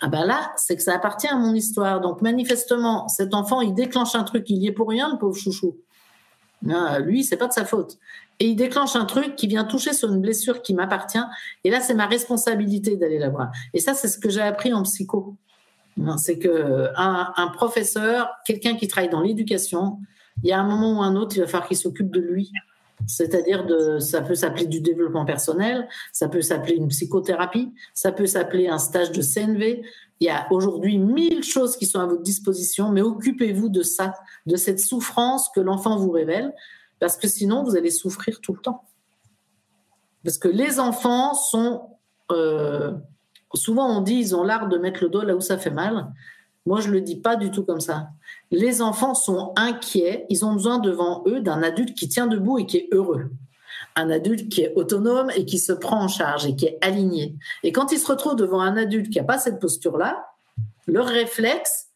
Ah 0.00 0.08
ben 0.08 0.24
là, 0.24 0.50
c'est 0.56 0.74
que 0.74 0.82
ça 0.82 0.96
appartient 0.96 1.28
à 1.28 1.36
mon 1.36 1.54
histoire. 1.54 2.00
Donc 2.00 2.22
manifestement, 2.22 3.06
cet 3.06 3.34
enfant, 3.34 3.60
il 3.60 3.72
déclenche 3.72 4.16
un 4.16 4.24
truc, 4.24 4.50
il 4.50 4.56
y 4.56 4.66
est 4.66 4.72
pour 4.72 4.88
rien, 4.88 5.12
le 5.12 5.16
pauvre 5.16 5.36
chouchou. 5.36 5.76
Ah, 6.68 6.98
lui, 6.98 7.22
c'est 7.22 7.36
pas 7.36 7.46
de 7.46 7.52
sa 7.52 7.64
faute. 7.64 7.96
Et 8.40 8.48
il 8.48 8.56
déclenche 8.56 8.96
un 8.96 9.04
truc 9.04 9.36
qui 9.36 9.46
vient 9.46 9.62
toucher 9.62 9.92
sur 9.92 10.12
une 10.12 10.20
blessure 10.20 10.60
qui 10.60 10.74
m'appartient. 10.74 11.22
Et 11.62 11.70
là, 11.70 11.78
c'est 11.78 11.94
ma 11.94 12.06
responsabilité 12.06 12.96
d'aller 12.96 13.20
la 13.20 13.28
voir. 13.28 13.52
Et 13.74 13.78
ça, 13.78 13.94
c'est 13.94 14.08
ce 14.08 14.18
que 14.18 14.28
j'ai 14.28 14.42
appris 14.42 14.72
en 14.72 14.82
psycho. 14.82 15.36
C'est 16.16 16.38
que 16.38 16.88
un, 16.96 17.48
professeur, 17.48 18.30
quelqu'un 18.44 18.76
qui 18.76 18.88
travaille 18.88 19.10
dans 19.10 19.20
l'éducation, 19.20 19.98
il 20.42 20.48
y 20.48 20.52
a 20.52 20.60
un 20.60 20.64
moment 20.64 20.98
ou 20.98 21.02
un 21.02 21.16
autre, 21.16 21.36
il 21.36 21.40
va 21.40 21.46
falloir 21.46 21.68
qu'il 21.68 21.76
s'occupe 21.76 22.10
de 22.10 22.20
lui. 22.20 22.52
C'est-à-dire 23.06 23.66
ça 24.00 24.20
peut 24.20 24.34
s'appeler 24.34 24.66
du 24.66 24.80
développement 24.80 25.24
personnel, 25.24 25.88
ça 26.12 26.28
peut 26.28 26.42
s'appeler 26.42 26.76
une 26.76 26.88
psychothérapie, 26.88 27.72
ça 27.94 28.12
peut 28.12 28.26
s'appeler 28.26 28.68
un 28.68 28.78
stage 28.78 29.10
de 29.12 29.22
CNV. 29.22 29.82
Il 30.20 30.26
y 30.26 30.30
a 30.30 30.46
aujourd'hui 30.50 30.98
mille 30.98 31.42
choses 31.42 31.76
qui 31.76 31.86
sont 31.86 32.00
à 32.00 32.06
votre 32.06 32.22
disposition, 32.22 32.90
mais 32.90 33.02
occupez-vous 33.02 33.68
de 33.68 33.82
ça, 33.82 34.14
de 34.46 34.56
cette 34.56 34.80
souffrance 34.80 35.48
que 35.54 35.60
l'enfant 35.60 35.96
vous 35.96 36.10
révèle, 36.10 36.52
parce 36.98 37.16
que 37.16 37.26
sinon 37.26 37.64
vous 37.64 37.76
allez 37.76 37.90
souffrir 37.90 38.40
tout 38.40 38.52
le 38.52 38.60
temps. 38.60 38.84
Parce 40.22 40.36
que 40.36 40.48
les 40.48 40.78
enfants 40.78 41.32
sont 41.34 41.96
euh, 42.30 42.92
Souvent, 43.54 43.96
on 43.96 44.00
dit 44.00 44.14
ils 44.14 44.36
ont 44.36 44.42
l'art 44.42 44.68
de 44.68 44.78
mettre 44.78 45.02
le 45.02 45.08
doigt 45.08 45.24
là 45.24 45.34
où 45.34 45.40
ça 45.40 45.58
fait 45.58 45.70
mal. 45.70 46.12
Moi, 46.66 46.80
je 46.80 46.90
le 46.90 47.00
dis 47.00 47.16
pas 47.16 47.36
du 47.36 47.50
tout 47.50 47.64
comme 47.64 47.80
ça. 47.80 48.10
Les 48.50 48.82
enfants 48.82 49.14
sont 49.14 49.52
inquiets. 49.56 50.26
Ils 50.28 50.44
ont 50.44 50.52
besoin 50.52 50.78
devant 50.78 51.22
eux 51.26 51.40
d'un 51.40 51.62
adulte 51.62 51.96
qui 51.96 52.08
tient 52.08 52.26
debout 52.26 52.58
et 52.58 52.66
qui 52.66 52.76
est 52.78 52.88
heureux. 52.92 53.30
Un 53.96 54.10
adulte 54.10 54.48
qui 54.48 54.62
est 54.62 54.74
autonome 54.74 55.30
et 55.34 55.44
qui 55.44 55.58
se 55.58 55.72
prend 55.72 56.02
en 56.02 56.08
charge 56.08 56.46
et 56.46 56.54
qui 56.54 56.66
est 56.66 56.78
aligné. 56.82 57.34
Et 57.62 57.72
quand 57.72 57.92
ils 57.92 57.98
se 57.98 58.06
retrouvent 58.06 58.36
devant 58.36 58.60
un 58.60 58.76
adulte 58.76 59.10
qui 59.10 59.18
n'a 59.18 59.24
pas 59.24 59.38
cette 59.38 59.58
posture-là, 59.58 60.26
leur 60.86 61.06
réflexe, 61.06 61.88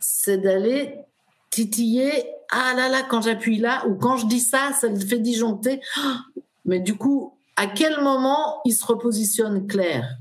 c'est 0.00 0.38
d'aller 0.38 0.98
titiller. 1.50 2.10
Ah 2.50 2.74
là 2.76 2.88
là, 2.88 3.02
quand 3.08 3.22
j'appuie 3.22 3.58
là, 3.58 3.86
ou 3.86 3.94
quand 3.94 4.16
je 4.16 4.26
dis 4.26 4.40
ça, 4.40 4.72
ça 4.78 4.88
le 4.88 4.98
fait 4.98 5.20
disjoncter. 5.20 5.80
Mais 6.64 6.80
du 6.80 6.96
coup, 6.96 7.38
à 7.56 7.66
quel 7.66 8.00
moment 8.02 8.60
il 8.64 8.72
se 8.72 8.84
repositionne 8.84 9.66
clair 9.66 10.16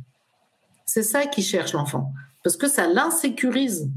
c'est 0.94 1.04
ça 1.04 1.26
qui 1.26 1.42
cherche 1.42 1.72
l'enfant, 1.72 2.12
parce 2.44 2.58
que 2.58 2.68
ça 2.68 2.86
l'insécurise. 2.86 3.90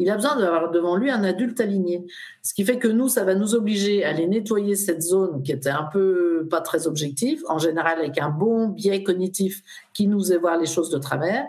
Il 0.00 0.10
a 0.10 0.16
besoin 0.16 0.34
d'avoir 0.34 0.72
devant 0.72 0.96
lui 0.96 1.08
un 1.08 1.22
adulte 1.22 1.60
aligné. 1.60 2.04
Ce 2.42 2.54
qui 2.54 2.64
fait 2.64 2.80
que 2.80 2.88
nous, 2.88 3.08
ça 3.08 3.22
va 3.22 3.36
nous 3.36 3.54
obliger 3.54 4.04
à 4.04 4.08
aller 4.08 4.26
nettoyer 4.26 4.74
cette 4.74 5.00
zone 5.00 5.44
qui 5.44 5.52
était 5.52 5.70
un 5.70 5.84
peu 5.84 6.48
pas 6.50 6.60
très 6.60 6.88
objective, 6.88 7.44
en 7.48 7.60
général 7.60 8.00
avec 8.00 8.18
un 8.18 8.30
bon 8.30 8.66
biais 8.66 9.04
cognitif 9.04 9.62
qui 9.92 10.08
nous 10.08 10.24
fait 10.24 10.38
voir 10.38 10.58
les 10.58 10.66
choses 10.66 10.90
de 10.90 10.98
travers. 10.98 11.44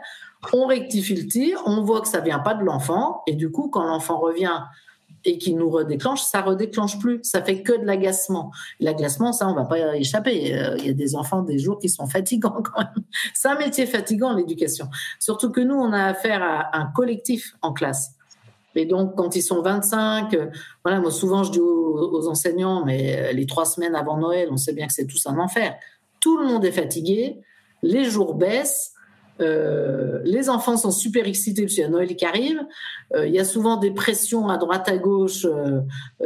On 0.54 0.68
rectifie 0.68 1.16
le 1.16 1.26
tir, 1.26 1.64
on 1.66 1.82
voit 1.82 2.02
que 2.02 2.08
ça 2.08 2.20
vient 2.20 2.38
pas 2.38 2.54
de 2.54 2.64
l'enfant, 2.64 3.24
et 3.26 3.34
du 3.34 3.50
coup, 3.50 3.70
quand 3.70 3.86
l'enfant 3.86 4.20
revient 4.20 4.62
et 5.26 5.38
qui 5.38 5.54
nous 5.54 5.70
redéclenche, 5.70 6.22
ça 6.22 6.42
redéclenche 6.42 7.00
plus. 7.00 7.20
Ça 7.24 7.44
fait 7.44 7.64
que 7.64 7.74
de 7.74 7.86
l'agacement. 7.86 8.52
L'agacement, 8.80 9.34
ça, 9.34 9.50
on 9.50 9.54
va 9.54 9.66
pas 9.66 9.98
échapper. 9.98 10.56
Euh, 10.56 10.76
il 10.80 10.86
y 10.86 10.90
a 10.90 10.94
des 10.94 11.16
enfants 11.16 11.42
des 11.42 11.58
jours 11.58 11.80
qui 11.80 11.90
sont 11.90 12.08
fatigants 12.08 12.62
quand 12.64 12.80
même. 12.80 13.04
C'est 13.34 13.48
un 13.48 13.58
métier 13.58 13.86
fatigant, 13.86 14.34
l'éducation. 14.34 14.88
Surtout 15.20 15.52
que 15.52 15.62
nous, 15.62 15.76
on 15.76 15.92
a 15.92 16.06
affaire 16.06 16.44
à 16.44 16.78
un 16.78 16.86
collectif 16.86 17.56
en 17.62 17.74
classe. 17.74 18.12
Et 18.76 18.86
donc, 18.86 19.16
quand 19.16 19.36
ils 19.36 19.42
sont 19.42 19.62
25, 19.62 20.34
euh, 20.34 20.48
voilà, 20.84 21.00
moi, 21.00 21.12
souvent, 21.12 21.44
je 21.44 21.52
dis 21.52 21.60
aux, 21.60 22.28
enseignants, 22.28 22.84
mais 22.86 23.18
euh, 23.18 23.32
les 23.32 23.46
trois 23.46 23.66
semaines 23.66 23.96
avant 23.96 24.18
Noël, 24.18 24.50
on 24.52 24.58
sait 24.58 24.74
bien 24.74 24.86
que 24.88 24.94
c'est 24.94 25.08
tous 25.08 25.26
un 25.28 25.40
enfer. 25.40 25.76
Tout 26.20 26.38
le 26.38 26.48
monde 26.48 26.66
est 26.66 26.72
fatigué, 26.72 27.40
les 27.82 28.06
jours 28.06 28.36
baissent, 28.36 28.95
Euh, 29.42 30.22
les 30.24 30.50
enfants 30.50 30.78
sont 30.78 30.92
super 30.92 31.28
excités 31.28 31.64
parce 31.64 31.74
qu'il 31.74 31.84
y 31.84 31.86
a 31.86 31.90
Noël 31.90 32.16
qui 32.16 32.26
arrive. 32.26 32.60
Euh, 33.16 33.28
il 33.28 33.34
y 33.34 33.40
a 33.40 33.46
souvent 33.46 33.78
des 33.78 33.92
pressions 33.92 34.48
à 34.48 34.58
droite 34.58 34.88
à 34.88 34.98
gauche 34.98 35.46
euh, 35.46 35.82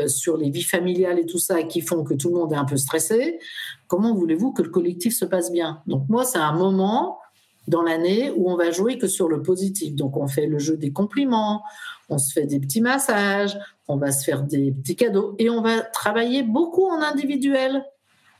sur 0.08 0.38
les 0.38 0.50
vies 0.50 0.64
familiales 0.64 1.20
et 1.20 1.26
tout 1.26 1.40
ça 1.40 1.64
qui 1.64 1.82
font 1.82 2.04
que 2.04 2.14
tout 2.14 2.30
le 2.30 2.36
monde 2.36 2.54
est 2.54 2.58
un 2.58 2.66
peu 2.66 2.78
stressé. 2.78 3.40
Comment 3.88 4.14
voulez-vous 4.14 4.52
que 4.52 4.62
le 4.62 4.70
collectif 4.70 5.16
se 5.16 5.26
passe 5.26 5.52
bien? 5.52 5.82
Donc 5.88 6.08
moi, 6.10 6.24
c'est 6.24 6.38
un 6.38 6.54
moment 6.54 7.20
dans 7.68 7.84
l'année 7.84 8.32
où 8.36 8.50
on 8.50 8.56
va 8.56 8.72
jouer 8.72 8.98
que 8.98 9.08
sur 9.08 9.28
le 9.28 9.42
positif. 9.42 9.96
Donc 9.96 10.18
on 10.18 10.28
fait 10.28 10.48
le 10.48 10.60
jeu 10.60 10.78
des 10.78 10.92
compliments, 10.92 11.64
on 12.10 12.18
se 12.18 12.34
fait 12.34 12.46
des 12.46 12.60
petits 12.60 12.82
massages, 12.82 13.58
on 13.88 13.98
va 13.98 14.12
se 14.12 14.24
faire 14.24 14.44
des 14.44 14.72
petits 14.72 14.96
cadeaux 14.96 15.36
et 15.40 15.50
on 15.50 15.62
va 15.62 15.82
travailler 15.82 16.44
beaucoup 16.44 16.86
en 16.86 17.02
individuel. 17.02 17.84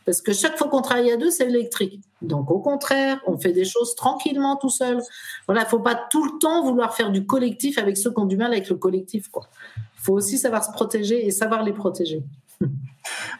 Parce 0.10 0.24
que 0.24 0.34
chaque 0.34 0.58
fois 0.58 0.70
qu'on 0.70 0.82
travaille 0.82 1.12
à 1.12 1.18
deux, 1.18 1.30
c'est 1.30 1.46
électrique. 1.46 2.02
Donc, 2.24 2.50
au 2.50 2.58
contraire, 2.58 3.20
on 3.28 3.38
fait 3.38 3.52
des 3.52 3.64
choses 3.64 3.94
tranquillement 3.94 4.56
tout 4.56 4.72
seul. 4.72 5.04
Voilà, 5.46 5.62
il 5.62 5.68
faut 5.68 5.82
pas 5.82 5.94
tout 5.94 6.26
le 6.26 6.40
temps 6.40 6.64
vouloir 6.64 6.96
faire 6.96 7.12
du 7.12 7.28
collectif 7.28 7.78
avec 7.78 7.96
ceux 7.96 8.10
qui 8.10 8.20
ont 8.20 8.26
du 8.26 8.36
mal 8.36 8.52
avec 8.52 8.68
le 8.70 8.76
collectif. 8.76 9.28
Il 9.36 10.02
faut 10.02 10.14
aussi 10.14 10.40
savoir 10.40 10.64
se 10.64 10.72
protéger 10.72 11.28
et 11.28 11.30
savoir 11.30 11.62
les 11.62 11.74
protéger. 11.74 12.24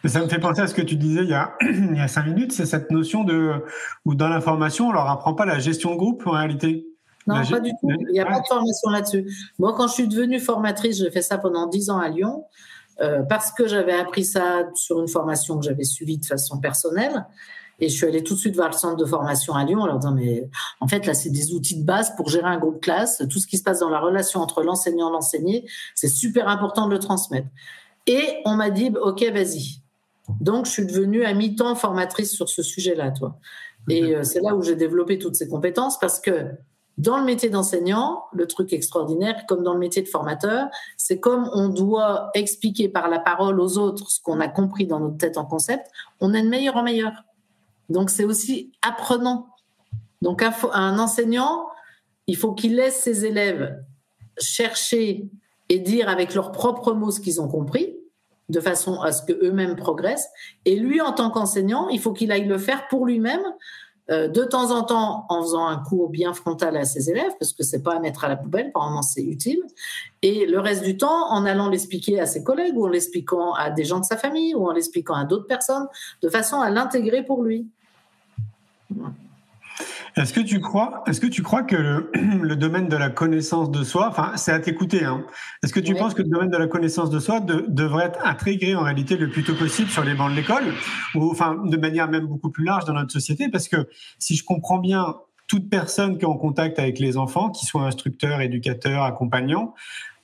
ça 0.04 0.20
me 0.20 0.28
fait 0.28 0.38
penser 0.38 0.60
à 0.60 0.68
ce 0.68 0.74
que 0.74 0.82
tu 0.82 0.94
disais 0.94 1.24
il 1.24 1.30
y 1.30 1.34
a, 1.34 1.54
il 1.60 1.96
y 1.96 2.00
a 2.00 2.06
cinq 2.06 2.26
minutes, 2.26 2.52
c'est 2.52 2.66
cette 2.66 2.92
notion 2.92 3.24
de 3.24 3.54
où 4.04 4.14
dans 4.14 4.28
l'information, 4.28 4.90
on 4.90 4.92
leur 4.92 5.08
apprend 5.10 5.34
pas 5.34 5.46
la 5.46 5.58
gestion 5.58 5.90
de 5.90 5.96
groupe 5.96 6.24
en 6.28 6.30
réalité. 6.30 6.86
Non, 7.26 7.44
pas 7.44 7.58
du 7.58 7.70
tout. 7.70 7.90
Il 7.90 8.12
n'y 8.12 8.20
a 8.20 8.26
pas 8.26 8.38
de 8.38 8.46
formation 8.46 8.90
là-dessus. 8.90 9.28
Moi, 9.58 9.74
quand 9.76 9.88
je 9.88 9.94
suis 9.94 10.06
devenue 10.06 10.38
formatrice, 10.38 10.98
j'ai 10.98 11.10
fait 11.10 11.22
ça 11.22 11.36
pendant 11.36 11.66
dix 11.66 11.90
ans 11.90 11.98
à 11.98 12.08
Lyon. 12.08 12.44
Euh, 13.00 13.22
parce 13.22 13.50
que 13.50 13.66
j'avais 13.66 13.94
appris 13.94 14.24
ça 14.24 14.68
sur 14.74 15.00
une 15.00 15.08
formation 15.08 15.58
que 15.58 15.64
j'avais 15.64 15.84
suivie 15.84 16.18
de 16.18 16.26
façon 16.26 16.58
personnelle. 16.58 17.26
Et 17.80 17.88
je 17.88 17.96
suis 17.96 18.06
allée 18.06 18.22
tout 18.22 18.34
de 18.34 18.38
suite 18.38 18.54
voir 18.54 18.68
le 18.68 18.76
centre 18.76 18.96
de 18.96 19.06
formation 19.06 19.54
à 19.54 19.64
Lyon 19.64 19.80
en 19.80 19.86
leur 19.86 19.98
disant, 19.98 20.12
mais 20.12 20.50
en 20.80 20.86
fait, 20.86 21.06
là, 21.06 21.14
c'est 21.14 21.30
des 21.30 21.54
outils 21.54 21.80
de 21.80 21.84
base 21.84 22.14
pour 22.14 22.28
gérer 22.28 22.48
un 22.48 22.58
groupe 22.58 22.82
classe. 22.82 23.22
Tout 23.30 23.38
ce 23.38 23.46
qui 23.46 23.56
se 23.56 23.62
passe 23.62 23.80
dans 23.80 23.88
la 23.88 24.00
relation 24.00 24.40
entre 24.40 24.62
l'enseignant 24.62 25.08
et 25.08 25.12
l'enseigné, 25.12 25.66
c'est 25.94 26.08
super 26.08 26.48
important 26.48 26.86
de 26.86 26.92
le 26.92 26.98
transmettre. 26.98 27.48
Et 28.06 28.22
on 28.44 28.56
m'a 28.56 28.68
dit, 28.68 28.92
OK, 29.00 29.22
vas-y. 29.32 29.80
Donc, 30.40 30.66
je 30.66 30.70
suis 30.72 30.86
devenue 30.86 31.24
à 31.24 31.32
mi-temps 31.32 31.74
formatrice 31.74 32.32
sur 32.32 32.50
ce 32.50 32.62
sujet-là, 32.62 33.12
toi. 33.12 33.38
Et 33.88 34.14
euh, 34.14 34.24
c'est 34.24 34.40
là 34.40 34.54
où 34.54 34.62
j'ai 34.62 34.76
développé 34.76 35.18
toutes 35.18 35.34
ces 35.34 35.48
compétences 35.48 35.98
parce 35.98 36.20
que 36.20 36.50
dans 37.00 37.16
le 37.16 37.24
métier 37.24 37.48
d'enseignant, 37.48 38.24
le 38.32 38.46
truc 38.46 38.74
extraordinaire, 38.74 39.46
comme 39.48 39.62
dans 39.62 39.72
le 39.72 39.78
métier 39.78 40.02
de 40.02 40.08
formateur, 40.08 40.68
c'est 40.98 41.18
comme 41.18 41.48
on 41.54 41.68
doit 41.68 42.30
expliquer 42.34 42.90
par 42.90 43.08
la 43.08 43.18
parole 43.18 43.58
aux 43.58 43.78
autres 43.78 44.10
ce 44.10 44.20
qu'on 44.20 44.38
a 44.38 44.48
compris 44.48 44.86
dans 44.86 45.00
notre 45.00 45.16
tête 45.16 45.38
en 45.38 45.46
concept, 45.46 45.90
on 46.20 46.34
est 46.34 46.42
de 46.42 46.48
meilleur 46.48 46.76
en 46.76 46.82
meilleur. 46.82 47.12
Donc 47.88 48.10
c'est 48.10 48.24
aussi 48.24 48.72
apprenant. 48.82 49.46
Donc 50.20 50.42
un, 50.42 50.98
enseignant, 50.98 51.68
il 52.26 52.36
faut 52.36 52.52
qu'il 52.52 52.76
laisse 52.76 53.00
ses 53.00 53.24
élèves 53.24 53.82
chercher 54.38 55.30
et 55.70 55.78
dire 55.78 56.10
avec 56.10 56.34
leurs 56.34 56.52
propres 56.52 56.92
mots 56.92 57.10
ce 57.10 57.20
qu'ils 57.20 57.40
ont 57.40 57.48
compris, 57.48 57.96
de 58.50 58.60
façon 58.60 59.00
à 59.00 59.12
ce 59.12 59.24
qu'eux-mêmes 59.24 59.76
progressent. 59.76 60.28
Et 60.66 60.76
lui, 60.76 61.00
en 61.00 61.12
tant 61.12 61.30
qu'enseignant, 61.30 61.88
il 61.88 61.98
faut 61.98 62.12
qu'il 62.12 62.30
aille 62.30 62.46
le 62.46 62.58
faire 62.58 62.88
pour 62.88 63.06
lui-même 63.06 63.44
euh, 64.10 64.28
de 64.28 64.42
temps 64.44 64.70
en 64.70 64.82
temps 64.82 65.26
en 65.28 65.42
faisant 65.42 65.66
un 65.66 65.78
cours 65.78 66.08
bien 66.08 66.34
frontal 66.34 66.76
à 66.76 66.84
ses 66.84 67.10
élèves, 67.10 67.32
parce 67.38 67.52
que 67.52 67.62
c'est 67.62 67.82
pas 67.82 67.96
à 67.96 68.00
mettre 68.00 68.24
à 68.24 68.28
la 68.28 68.36
poubelle, 68.36 68.72
par 68.72 68.88
moment 68.88 69.02
c'est 69.02 69.22
utile, 69.22 69.62
et 70.22 70.46
le 70.46 70.58
reste 70.58 70.84
du 70.84 70.96
temps 70.96 71.30
en 71.30 71.44
allant 71.46 71.68
l'expliquer 71.68 72.20
à 72.20 72.26
ses 72.26 72.42
collègues 72.42 72.76
ou 72.76 72.86
en 72.86 72.88
l'expliquant 72.88 73.52
à 73.54 73.70
des 73.70 73.84
gens 73.84 74.00
de 74.00 74.04
sa 74.04 74.16
famille 74.16 74.54
ou 74.54 74.66
en 74.68 74.72
l'expliquant 74.72 75.14
à 75.14 75.24
d'autres 75.24 75.46
personnes, 75.46 75.86
de 76.22 76.28
façon 76.28 76.60
à 76.60 76.70
l'intégrer 76.70 77.24
pour 77.24 77.42
lui. 77.42 77.68
Est-ce 80.16 80.32
que 80.32 80.40
tu 80.40 80.60
crois, 80.60 81.02
est-ce 81.06 81.20
que 81.20 81.26
tu 81.26 81.42
crois 81.42 81.62
que 81.62 82.10
le, 82.14 82.56
domaine 82.56 82.88
de 82.88 82.96
la 82.96 83.10
connaissance 83.10 83.70
de 83.70 83.84
soi, 83.84 84.08
enfin, 84.08 84.32
c'est 84.36 84.52
à 84.52 84.58
t'écouter, 84.58 85.04
hein, 85.04 85.24
est-ce 85.62 85.72
que 85.72 85.80
tu 85.80 85.94
penses 85.94 86.14
que 86.14 86.22
le 86.22 86.28
domaine 86.28 86.50
de 86.50 86.56
la 86.56 86.66
connaissance 86.66 87.10
de 87.10 87.18
soi 87.18 87.40
devrait 87.40 88.06
être 88.06 88.18
intégré 88.24 88.74
en 88.74 88.82
réalité 88.82 89.16
le 89.16 89.30
plus 89.30 89.44
tôt 89.44 89.54
possible 89.54 89.88
sur 89.88 90.04
les 90.04 90.14
bancs 90.14 90.30
de 90.30 90.36
l'école, 90.36 90.74
ou 91.14 91.30
enfin, 91.30 91.56
de 91.64 91.76
manière 91.76 92.08
même 92.08 92.26
beaucoup 92.26 92.50
plus 92.50 92.64
large 92.64 92.84
dans 92.84 92.94
notre 92.94 93.12
société, 93.12 93.48
parce 93.48 93.68
que 93.68 93.88
si 94.18 94.36
je 94.36 94.44
comprends 94.44 94.78
bien, 94.78 95.16
toute 95.46 95.68
personne 95.68 96.16
qui 96.16 96.24
est 96.24 96.28
en 96.28 96.36
contact 96.36 96.78
avec 96.78 97.00
les 97.00 97.16
enfants, 97.16 97.50
qui 97.50 97.66
soit 97.66 97.82
instructeur, 97.82 98.40
éducateur, 98.40 99.02
accompagnant, 99.02 99.74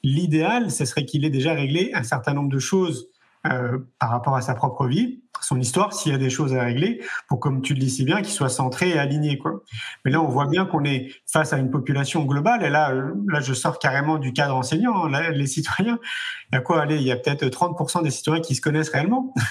l'idéal, 0.04 0.70
ce 0.70 0.84
serait 0.84 1.04
qu'il 1.04 1.24
ait 1.24 1.30
déjà 1.30 1.52
réglé 1.52 1.90
un 1.94 2.04
certain 2.04 2.32
nombre 2.32 2.48
de 2.48 2.60
choses 2.60 3.08
euh, 3.52 3.78
par 3.98 4.10
rapport 4.10 4.36
à 4.36 4.40
sa 4.40 4.54
propre 4.54 4.86
vie, 4.86 5.22
son 5.40 5.60
histoire, 5.60 5.92
s'il 5.92 6.12
y 6.12 6.14
a 6.14 6.18
des 6.18 6.30
choses 6.30 6.54
à 6.54 6.62
régler, 6.62 7.02
pour, 7.28 7.40
comme 7.40 7.62
tu 7.62 7.74
le 7.74 7.80
dis 7.80 7.90
si 7.90 8.04
bien, 8.04 8.22
qu'il 8.22 8.32
soit 8.32 8.48
centré 8.48 8.90
et 8.90 8.98
aligné. 8.98 9.38
Quoi. 9.38 9.62
Mais 10.04 10.10
là, 10.10 10.20
on 10.22 10.28
voit 10.28 10.46
bien 10.46 10.64
qu'on 10.64 10.84
est 10.84 11.10
face 11.30 11.52
à 11.52 11.58
une 11.58 11.70
population 11.70 12.24
globale, 12.24 12.64
et 12.64 12.70
là, 12.70 12.92
euh, 12.92 13.12
là 13.28 13.40
je 13.40 13.52
sors 13.52 13.78
carrément 13.78 14.18
du 14.18 14.32
cadre 14.32 14.56
enseignant, 14.56 15.06
hein, 15.12 15.30
les 15.30 15.46
citoyens. 15.46 15.98
Il 16.52 16.56
y 16.56 16.58
a 16.58 16.60
quoi 16.60 16.80
Allez, 16.80 16.96
il 16.96 17.02
y 17.02 17.12
a 17.12 17.16
peut-être 17.16 17.46
30% 17.46 18.02
des 18.02 18.10
citoyens 18.10 18.42
qui 18.42 18.54
se 18.54 18.60
connaissent 18.60 18.90
réellement. 18.90 19.34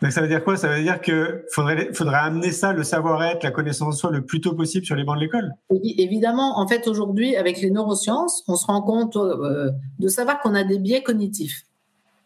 Donc 0.00 0.12
ça 0.12 0.20
veut 0.20 0.28
dire 0.28 0.44
quoi? 0.44 0.56
Ça 0.56 0.68
veut 0.68 0.82
dire 0.82 1.00
qu'il 1.00 1.42
faudrait, 1.50 1.92
faudrait 1.92 2.18
amener 2.18 2.52
ça, 2.52 2.72
le 2.72 2.84
savoir-être, 2.84 3.42
la 3.42 3.50
connaissance 3.50 3.96
de 3.96 4.00
soi, 4.00 4.10
le 4.10 4.24
plus 4.24 4.40
tôt 4.40 4.54
possible 4.54 4.86
sur 4.86 4.94
les 4.94 5.02
bancs 5.02 5.16
de 5.16 5.22
l'école. 5.22 5.52
Évidemment, 5.70 6.58
en 6.58 6.68
fait, 6.68 6.86
aujourd'hui, 6.86 7.36
avec 7.36 7.60
les 7.60 7.70
neurosciences, 7.70 8.44
on 8.46 8.54
se 8.54 8.66
rend 8.66 8.82
compte 8.82 9.16
euh, 9.16 9.70
de 9.98 10.08
savoir 10.08 10.40
qu'on 10.40 10.54
a 10.54 10.62
des 10.62 10.78
biais 10.78 11.02
cognitifs. 11.02 11.62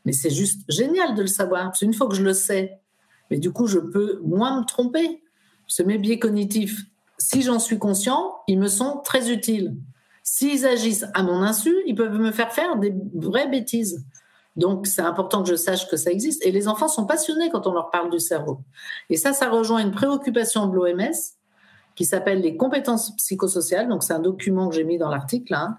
Mais 0.04 0.12
c'est 0.12 0.30
juste 0.30 0.62
génial 0.68 1.14
de 1.14 1.22
le 1.22 1.28
savoir. 1.28 1.64
Parce 1.64 1.80
qu'une 1.80 1.94
fois 1.94 2.08
que 2.08 2.14
je 2.14 2.22
le 2.22 2.32
sais, 2.32 2.80
mais 3.30 3.38
du 3.38 3.52
coup, 3.52 3.66
je 3.66 3.78
peux 3.78 4.20
moins 4.24 4.60
me 4.60 4.64
tromper. 4.64 5.22
Ce 5.66 5.82
mes 5.82 5.98
biais 5.98 6.18
cognitifs, 6.18 6.82
si 7.18 7.42
j'en 7.42 7.58
suis 7.58 7.78
conscient, 7.78 8.34
ils 8.48 8.58
me 8.58 8.68
sont 8.68 9.00
très 9.04 9.30
utiles. 9.30 9.76
S'ils 10.22 10.66
agissent 10.66 11.06
à 11.14 11.22
mon 11.22 11.42
insu, 11.42 11.74
ils 11.86 11.94
peuvent 11.94 12.18
me 12.18 12.30
faire 12.30 12.52
faire 12.52 12.76
des 12.76 12.94
vraies 13.14 13.48
bêtises. 13.48 14.04
Donc, 14.56 14.86
c'est 14.86 15.02
important 15.02 15.42
que 15.42 15.48
je 15.48 15.54
sache 15.54 15.88
que 15.88 15.96
ça 15.96 16.10
existe. 16.10 16.44
Et 16.44 16.52
les 16.52 16.68
enfants 16.68 16.88
sont 16.88 17.06
passionnés 17.06 17.48
quand 17.50 17.66
on 17.66 17.72
leur 17.72 17.90
parle 17.90 18.10
du 18.10 18.20
cerveau. 18.20 18.60
Et 19.08 19.16
ça, 19.16 19.32
ça 19.32 19.48
rejoint 19.48 19.78
une 19.78 19.92
préoccupation 19.92 20.66
de 20.66 20.74
l'OMS 20.74 21.12
qui 21.94 22.04
s'appelle 22.04 22.40
les 22.40 22.56
compétences 22.56 23.14
psychosociales. 23.16 23.88
Donc, 23.88 24.02
c'est 24.02 24.12
un 24.12 24.20
document 24.20 24.68
que 24.68 24.74
j'ai 24.74 24.84
mis 24.84 24.98
dans 24.98 25.10
l'article. 25.10 25.54
Hein. 25.54 25.76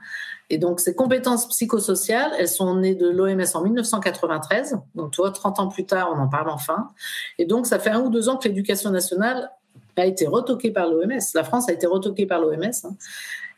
Et 0.50 0.58
donc, 0.58 0.80
ces 0.80 0.96
compétences 0.96 1.48
psychosociales, 1.48 2.32
elles 2.38 2.48
sont 2.48 2.76
nées 2.76 2.96
de 2.96 3.10
l'OMS 3.10 3.44
en 3.54 3.62
1993. 3.62 4.78
Donc, 4.96 5.12
tu 5.12 5.22
vois, 5.22 5.32
30 5.32 5.60
ans 5.60 5.68
plus 5.68 5.86
tard, 5.86 6.12
on 6.14 6.20
en 6.20 6.28
parle 6.28 6.50
enfin. 6.50 6.90
Et 7.40 7.46
donc, 7.46 7.66
ça 7.66 7.80
fait 7.80 7.90
un 7.90 8.02
ou 8.02 8.10
deux 8.10 8.30
ans 8.30 8.38
que 8.38 8.48
l'éducation 8.48 8.92
nationale 8.92 9.52
a 9.98 10.06
été 10.06 10.28
retoquée 10.28 10.72
par 10.72 10.88
l'OMS. 10.88 11.20
La 11.34 11.44
France 11.44 11.70
a 11.70 11.74
été 11.74 11.88
retoquée 11.88 12.26
par 12.26 12.40
l'OMS. 12.40 12.64
Hein. 12.84 12.96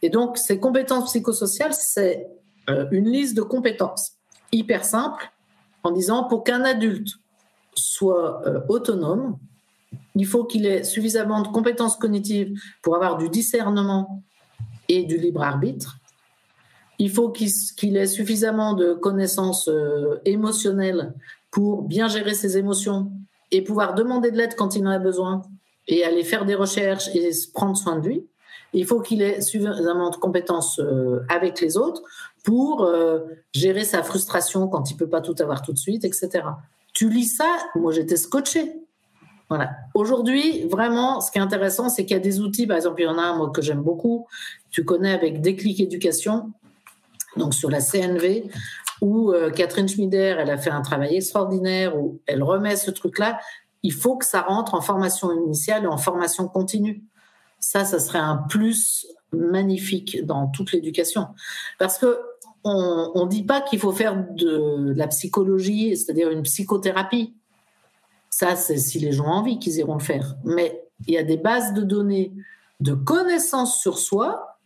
Et 0.01 0.09
donc, 0.09 0.37
ces 0.37 0.59
compétences 0.59 1.05
psychosociales, 1.05 1.73
c'est 1.73 2.27
euh, 2.69 2.85
une 2.91 3.09
liste 3.09 3.35
de 3.35 3.41
compétences 3.41 4.13
hyper 4.51 4.85
simple 4.85 5.31
en 5.83 5.91
disant 5.91 6.23
pour 6.23 6.43
qu'un 6.43 6.63
adulte 6.63 7.09
soit 7.75 8.45
euh, 8.47 8.61
autonome, 8.69 9.37
il 10.15 10.25
faut 10.25 10.45
qu'il 10.45 10.65
ait 10.65 10.83
suffisamment 10.83 11.41
de 11.41 11.49
compétences 11.49 11.97
cognitives 11.97 12.57
pour 12.81 12.95
avoir 12.95 13.17
du 13.17 13.29
discernement 13.29 14.23
et 14.87 15.03
du 15.03 15.17
libre 15.17 15.43
arbitre. 15.43 15.97
Il 16.97 17.11
faut 17.11 17.29
qu'il 17.29 17.97
ait 17.97 18.07
suffisamment 18.07 18.73
de 18.73 18.93
connaissances 18.93 19.67
euh, 19.67 20.21
émotionnelles 20.23 21.13
pour 21.51 21.83
bien 21.83 22.07
gérer 22.07 22.33
ses 22.33 22.57
émotions 22.57 23.11
et 23.51 23.61
pouvoir 23.61 23.95
demander 23.95 24.31
de 24.31 24.37
l'aide 24.37 24.55
quand 24.55 24.75
il 24.75 24.87
en 24.87 24.91
a 24.91 24.99
besoin 24.99 25.41
et 25.87 26.03
aller 26.03 26.23
faire 26.23 26.45
des 26.45 26.55
recherches 26.55 27.09
et 27.13 27.29
prendre 27.53 27.75
soin 27.75 27.99
de 27.99 28.07
lui. 28.07 28.27
Il 28.73 28.85
faut 28.85 29.01
qu'il 29.01 29.21
ait 29.21 29.41
suffisamment 29.41 30.09
de 30.09 30.15
compétences 30.15 30.79
euh, 30.79 31.19
avec 31.29 31.61
les 31.61 31.77
autres 31.77 32.01
pour 32.43 32.83
euh, 32.83 33.19
gérer 33.53 33.83
sa 33.83 34.03
frustration 34.03 34.67
quand 34.67 34.91
il 34.91 34.97
peut 34.97 35.09
pas 35.09 35.21
tout 35.21 35.35
avoir 35.39 35.61
tout 35.61 35.73
de 35.73 35.77
suite, 35.77 36.05
etc. 36.05 36.43
Tu 36.93 37.09
lis 37.09 37.27
ça, 37.27 37.57
moi 37.75 37.91
j'étais 37.91 38.17
scotché. 38.17 38.84
Voilà. 39.49 39.71
Aujourd'hui, 39.93 40.63
vraiment, 40.67 41.21
ce 41.21 41.31
qui 41.31 41.37
est 41.37 41.41
intéressant, 41.41 41.89
c'est 41.89 42.05
qu'il 42.05 42.15
y 42.15 42.19
a 42.19 42.23
des 42.23 42.41
outils. 42.41 42.65
Par 42.65 42.77
exemple, 42.77 43.01
il 43.01 43.05
y 43.05 43.07
en 43.07 43.17
a 43.17 43.23
un 43.23 43.49
que 43.49 43.61
j'aime 43.61 43.81
beaucoup. 43.81 44.27
Tu 44.71 44.83
connais 44.83 45.13
avec 45.13 45.41
Déclic 45.41 45.79
Éducation, 45.79 46.51
donc 47.37 47.53
sur 47.53 47.69
la 47.69 47.79
CNV, 47.79 48.49
où 49.01 49.31
euh, 49.31 49.51
Catherine 49.51 49.87
Schmider, 49.87 50.35
elle 50.39 50.49
a 50.49 50.57
fait 50.57 50.71
un 50.71 50.81
travail 50.81 51.15
extraordinaire 51.15 51.95
où 51.97 52.19
elle 52.25 52.41
remet 52.41 52.75
ce 52.75 52.89
truc-là. 52.91 53.39
Il 53.83 53.93
faut 53.93 54.17
que 54.17 54.25
ça 54.25 54.41
rentre 54.41 54.73
en 54.73 54.81
formation 54.81 55.31
initiale 55.31 55.83
et 55.83 55.87
en 55.87 55.97
formation 55.97 56.47
continue. 56.47 57.03
Ça, 57.59 57.85
ça 57.85 57.99
serait 57.99 58.19
un 58.19 58.37
plus 58.37 59.07
magnifique 59.31 60.25
dans 60.25 60.47
toute 60.47 60.71
l'éducation, 60.71 61.27
parce 61.77 61.97
que 61.97 62.19
on, 62.65 63.25
ne 63.25 63.29
dit 63.29 63.43
pas 63.43 63.61
qu'il 63.61 63.79
faut 63.79 63.91
faire 63.91 64.25
de 64.31 64.91
la 64.95 65.07
psychologie, 65.07 65.95
c'est-à-dire 65.95 66.31
une 66.31 66.41
psychothérapie. 66.41 67.35
Ça, 68.37 68.57
c'est 68.57 68.77
si 68.77 68.99
les 68.99 69.13
gens 69.13 69.27
ont 69.27 69.35
envie 69.35 69.59
qu'ils 69.59 69.77
iront 69.77 69.93
le 69.93 70.03
faire. 70.03 70.35
Mais 70.43 70.83
il 71.07 71.13
y 71.13 71.17
a 71.17 71.23
des 71.23 71.37
bases 71.37 71.73
de 71.73 71.83
données 71.83 72.33
de 72.81 72.93
connaissances 72.93 73.79
sur 73.79 73.97
soi 73.97 74.57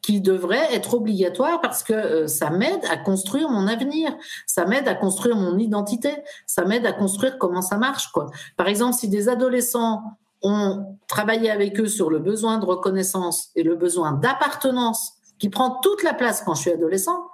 qui 0.00 0.20
devraient 0.20 0.74
être 0.74 0.94
obligatoires 0.94 1.60
parce 1.60 1.84
que 1.84 1.92
euh, 1.92 2.26
ça 2.26 2.50
m'aide 2.50 2.84
à 2.90 2.96
construire 2.96 3.48
mon 3.48 3.68
avenir, 3.68 4.12
ça 4.48 4.64
m'aide 4.64 4.88
à 4.88 4.96
construire 4.96 5.36
mon 5.36 5.56
identité, 5.56 6.10
ça 6.48 6.64
m'aide 6.64 6.84
à 6.84 6.92
construire 6.92 7.38
comment 7.38 7.62
ça 7.62 7.78
marche. 7.78 8.10
Quoi. 8.10 8.26
Par 8.56 8.66
exemple, 8.66 8.94
si 8.94 9.06
des 9.08 9.28
adolescents 9.28 10.02
on 10.42 10.96
travaillait 11.06 11.52
avec 11.52 11.78
eux 11.78 11.86
sur 11.86 12.10
le 12.10 12.18
besoin 12.18 12.58
de 12.58 12.64
reconnaissance 12.66 13.50
et 13.54 13.62
le 13.62 13.76
besoin 13.76 14.14
d'appartenance 14.14 15.12
qui 15.38 15.48
prend 15.48 15.78
toute 15.80 16.02
la 16.02 16.12
place 16.12 16.42
quand 16.42 16.56
je 16.56 16.62
suis 16.62 16.72
adolescent, 16.72 17.28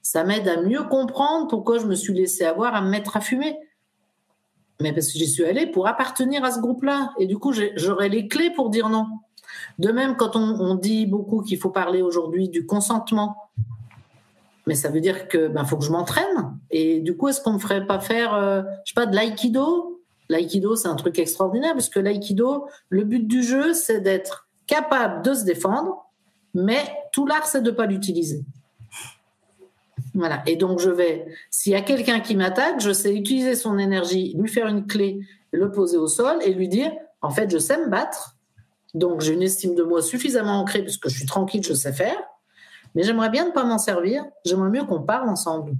ça 0.00 0.24
m'aide 0.24 0.48
à 0.48 0.62
mieux 0.62 0.84
comprendre 0.84 1.46
pourquoi 1.48 1.78
je 1.78 1.84
me 1.84 1.94
suis 1.94 2.14
laissé 2.14 2.46
avoir 2.46 2.74
à 2.74 2.80
me 2.80 2.88
mettre 2.88 3.18
à 3.18 3.20
fumer. 3.20 3.58
Mais 4.80 4.92
parce 4.92 5.06
que 5.12 5.18
j'y 5.18 5.26
suis 5.26 5.44
allée 5.44 5.66
pour 5.66 5.86
appartenir 5.86 6.44
à 6.44 6.50
ce 6.50 6.60
groupe-là. 6.60 7.12
Et 7.18 7.26
du 7.26 7.38
coup, 7.38 7.52
j'aurais 7.76 8.08
les 8.08 8.28
clés 8.28 8.50
pour 8.50 8.70
dire 8.70 8.88
non. 8.88 9.06
De 9.78 9.90
même, 9.90 10.16
quand 10.16 10.36
on, 10.36 10.74
dit 10.74 11.06
beaucoup 11.06 11.42
qu'il 11.42 11.58
faut 11.58 11.70
parler 11.70 12.02
aujourd'hui 12.02 12.48
du 12.48 12.66
consentement, 12.66 13.50
mais 14.66 14.74
ça 14.74 14.88
veut 14.88 15.00
dire 15.00 15.28
que 15.28 15.48
ben 15.48 15.64
faut 15.64 15.76
que 15.76 15.84
je 15.84 15.92
m'entraîne. 15.92 16.58
Et 16.70 17.00
du 17.00 17.16
coup, 17.16 17.28
est-ce 17.28 17.40
qu'on 17.40 17.54
ne 17.54 17.58
ferait 17.58 17.86
pas 17.86 18.00
faire, 18.00 18.34
euh, 18.34 18.62
je 18.84 18.92
sais 18.92 18.94
pas, 18.94 19.06
de 19.06 19.14
l'aïkido? 19.14 20.02
L'aïkido, 20.28 20.76
c'est 20.76 20.88
un 20.88 20.96
truc 20.96 21.18
extraordinaire 21.18 21.72
parce 21.72 21.88
que 21.88 22.00
l'aïkido, 22.00 22.66
le 22.88 23.04
but 23.04 23.26
du 23.26 23.42
jeu, 23.42 23.74
c'est 23.74 24.00
d'être 24.00 24.48
capable 24.66 25.22
de 25.22 25.34
se 25.34 25.44
défendre, 25.44 26.06
mais 26.54 26.82
tout 27.12 27.26
l'art, 27.26 27.46
c'est 27.46 27.62
de 27.62 27.70
pas 27.70 27.86
l'utiliser. 27.86 28.44
Et 30.46 30.56
donc, 30.56 30.80
je 30.80 30.90
vais, 30.90 31.26
s'il 31.50 31.72
y 31.72 31.74
a 31.74 31.82
quelqu'un 31.82 32.20
qui 32.20 32.36
m'attaque, 32.36 32.80
je 32.80 32.92
sais 32.92 33.14
utiliser 33.14 33.54
son 33.54 33.78
énergie, 33.78 34.34
lui 34.38 34.48
faire 34.48 34.66
une 34.66 34.86
clé, 34.86 35.20
le 35.52 35.70
poser 35.70 35.96
au 35.96 36.08
sol 36.08 36.38
et 36.42 36.52
lui 36.52 36.68
dire, 36.68 36.92
en 37.22 37.30
fait, 37.30 37.50
je 37.50 37.58
sais 37.58 37.78
me 37.78 37.88
battre. 37.88 38.36
Donc, 38.94 39.20
j'ai 39.20 39.34
une 39.34 39.42
estime 39.42 39.74
de 39.74 39.82
moi 39.82 40.02
suffisamment 40.02 40.60
ancrée 40.60 40.82
puisque 40.82 41.08
je 41.08 41.16
suis 41.16 41.26
tranquille, 41.26 41.62
je 41.62 41.74
sais 41.74 41.92
faire. 41.92 42.16
Mais 42.94 43.02
j'aimerais 43.02 43.28
bien 43.28 43.46
ne 43.46 43.52
pas 43.52 43.64
m'en 43.64 43.78
servir. 43.78 44.24
J'aimerais 44.44 44.70
mieux 44.70 44.84
qu'on 44.84 45.02
parle 45.02 45.28
ensemble. 45.28 45.72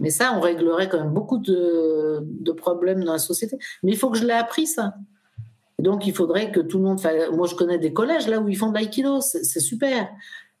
Mais 0.00 0.10
ça, 0.10 0.32
on 0.36 0.40
réglerait 0.40 0.88
quand 0.88 0.98
même 0.98 1.12
beaucoup 1.12 1.38
de, 1.38 2.52
problèmes 2.56 3.04
dans 3.04 3.12
la 3.12 3.18
société. 3.18 3.58
Mais 3.82 3.92
il 3.92 3.96
faut 3.96 4.10
que 4.10 4.18
je 4.18 4.24
l'ai 4.24 4.32
appris, 4.32 4.66
ça. 4.66 4.94
donc, 5.78 6.06
il 6.06 6.14
faudrait 6.14 6.50
que 6.50 6.60
tout 6.60 6.78
le 6.78 6.84
monde. 6.84 7.00
Moi, 7.32 7.46
je 7.46 7.54
connais 7.54 7.78
des 7.78 7.92
collèges 7.92 8.28
là 8.28 8.40
où 8.40 8.48
ils 8.48 8.56
font 8.56 8.70
de 8.70 8.74
l'aïkido. 8.74 9.20
C'est 9.20 9.60
super. 9.60 10.08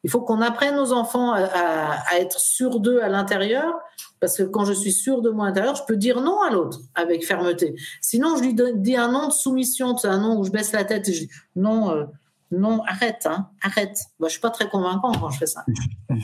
Il 0.04 0.10
faut 0.10 0.20
qu'on 0.20 0.40
apprenne 0.40 0.78
aux 0.78 0.92
enfants 0.92 1.32
à, 1.32 2.18
être 2.18 2.38
sûrs 2.38 2.80
d'eux 2.80 3.02
à 3.02 3.08
l'intérieur, 3.08 3.74
parce 4.20 4.36
que 4.36 4.44
quand 4.44 4.64
je 4.64 4.72
suis 4.72 4.92
sûr 4.92 5.22
de 5.22 5.30
moi 5.30 5.46
à 5.46 5.48
l'intérieur, 5.48 5.74
je 5.74 5.82
peux 5.86 5.96
dire 5.96 6.20
non 6.20 6.40
à 6.42 6.50
l'autre 6.50 6.80
avec 6.94 7.26
fermeté. 7.26 7.74
Sinon, 8.00 8.36
je 8.36 8.42
lui 8.42 8.54
dis 8.76 8.96
un 8.96 9.10
nom 9.10 9.28
de 9.28 9.32
soumission, 9.32 9.96
c'est 9.96 10.08
un 10.08 10.18
nom 10.18 10.38
où 10.38 10.44
je 10.44 10.50
baisse 10.50 10.72
la 10.72 10.84
tête 10.84 11.08
et 11.08 11.12
je 11.12 11.20
dis 11.20 11.30
non, 11.56 11.90
euh, 11.90 12.04
non, 12.50 12.82
arrête, 12.86 13.26
hein, 13.26 13.48
arrête. 13.62 13.98
Moi, 14.18 14.28
je 14.28 14.32
suis 14.32 14.40
pas 14.40 14.50
très 14.50 14.68
convaincant 14.68 15.12
quand 15.12 15.30
je 15.30 15.38
fais 15.38 15.46
ça. 15.46 15.64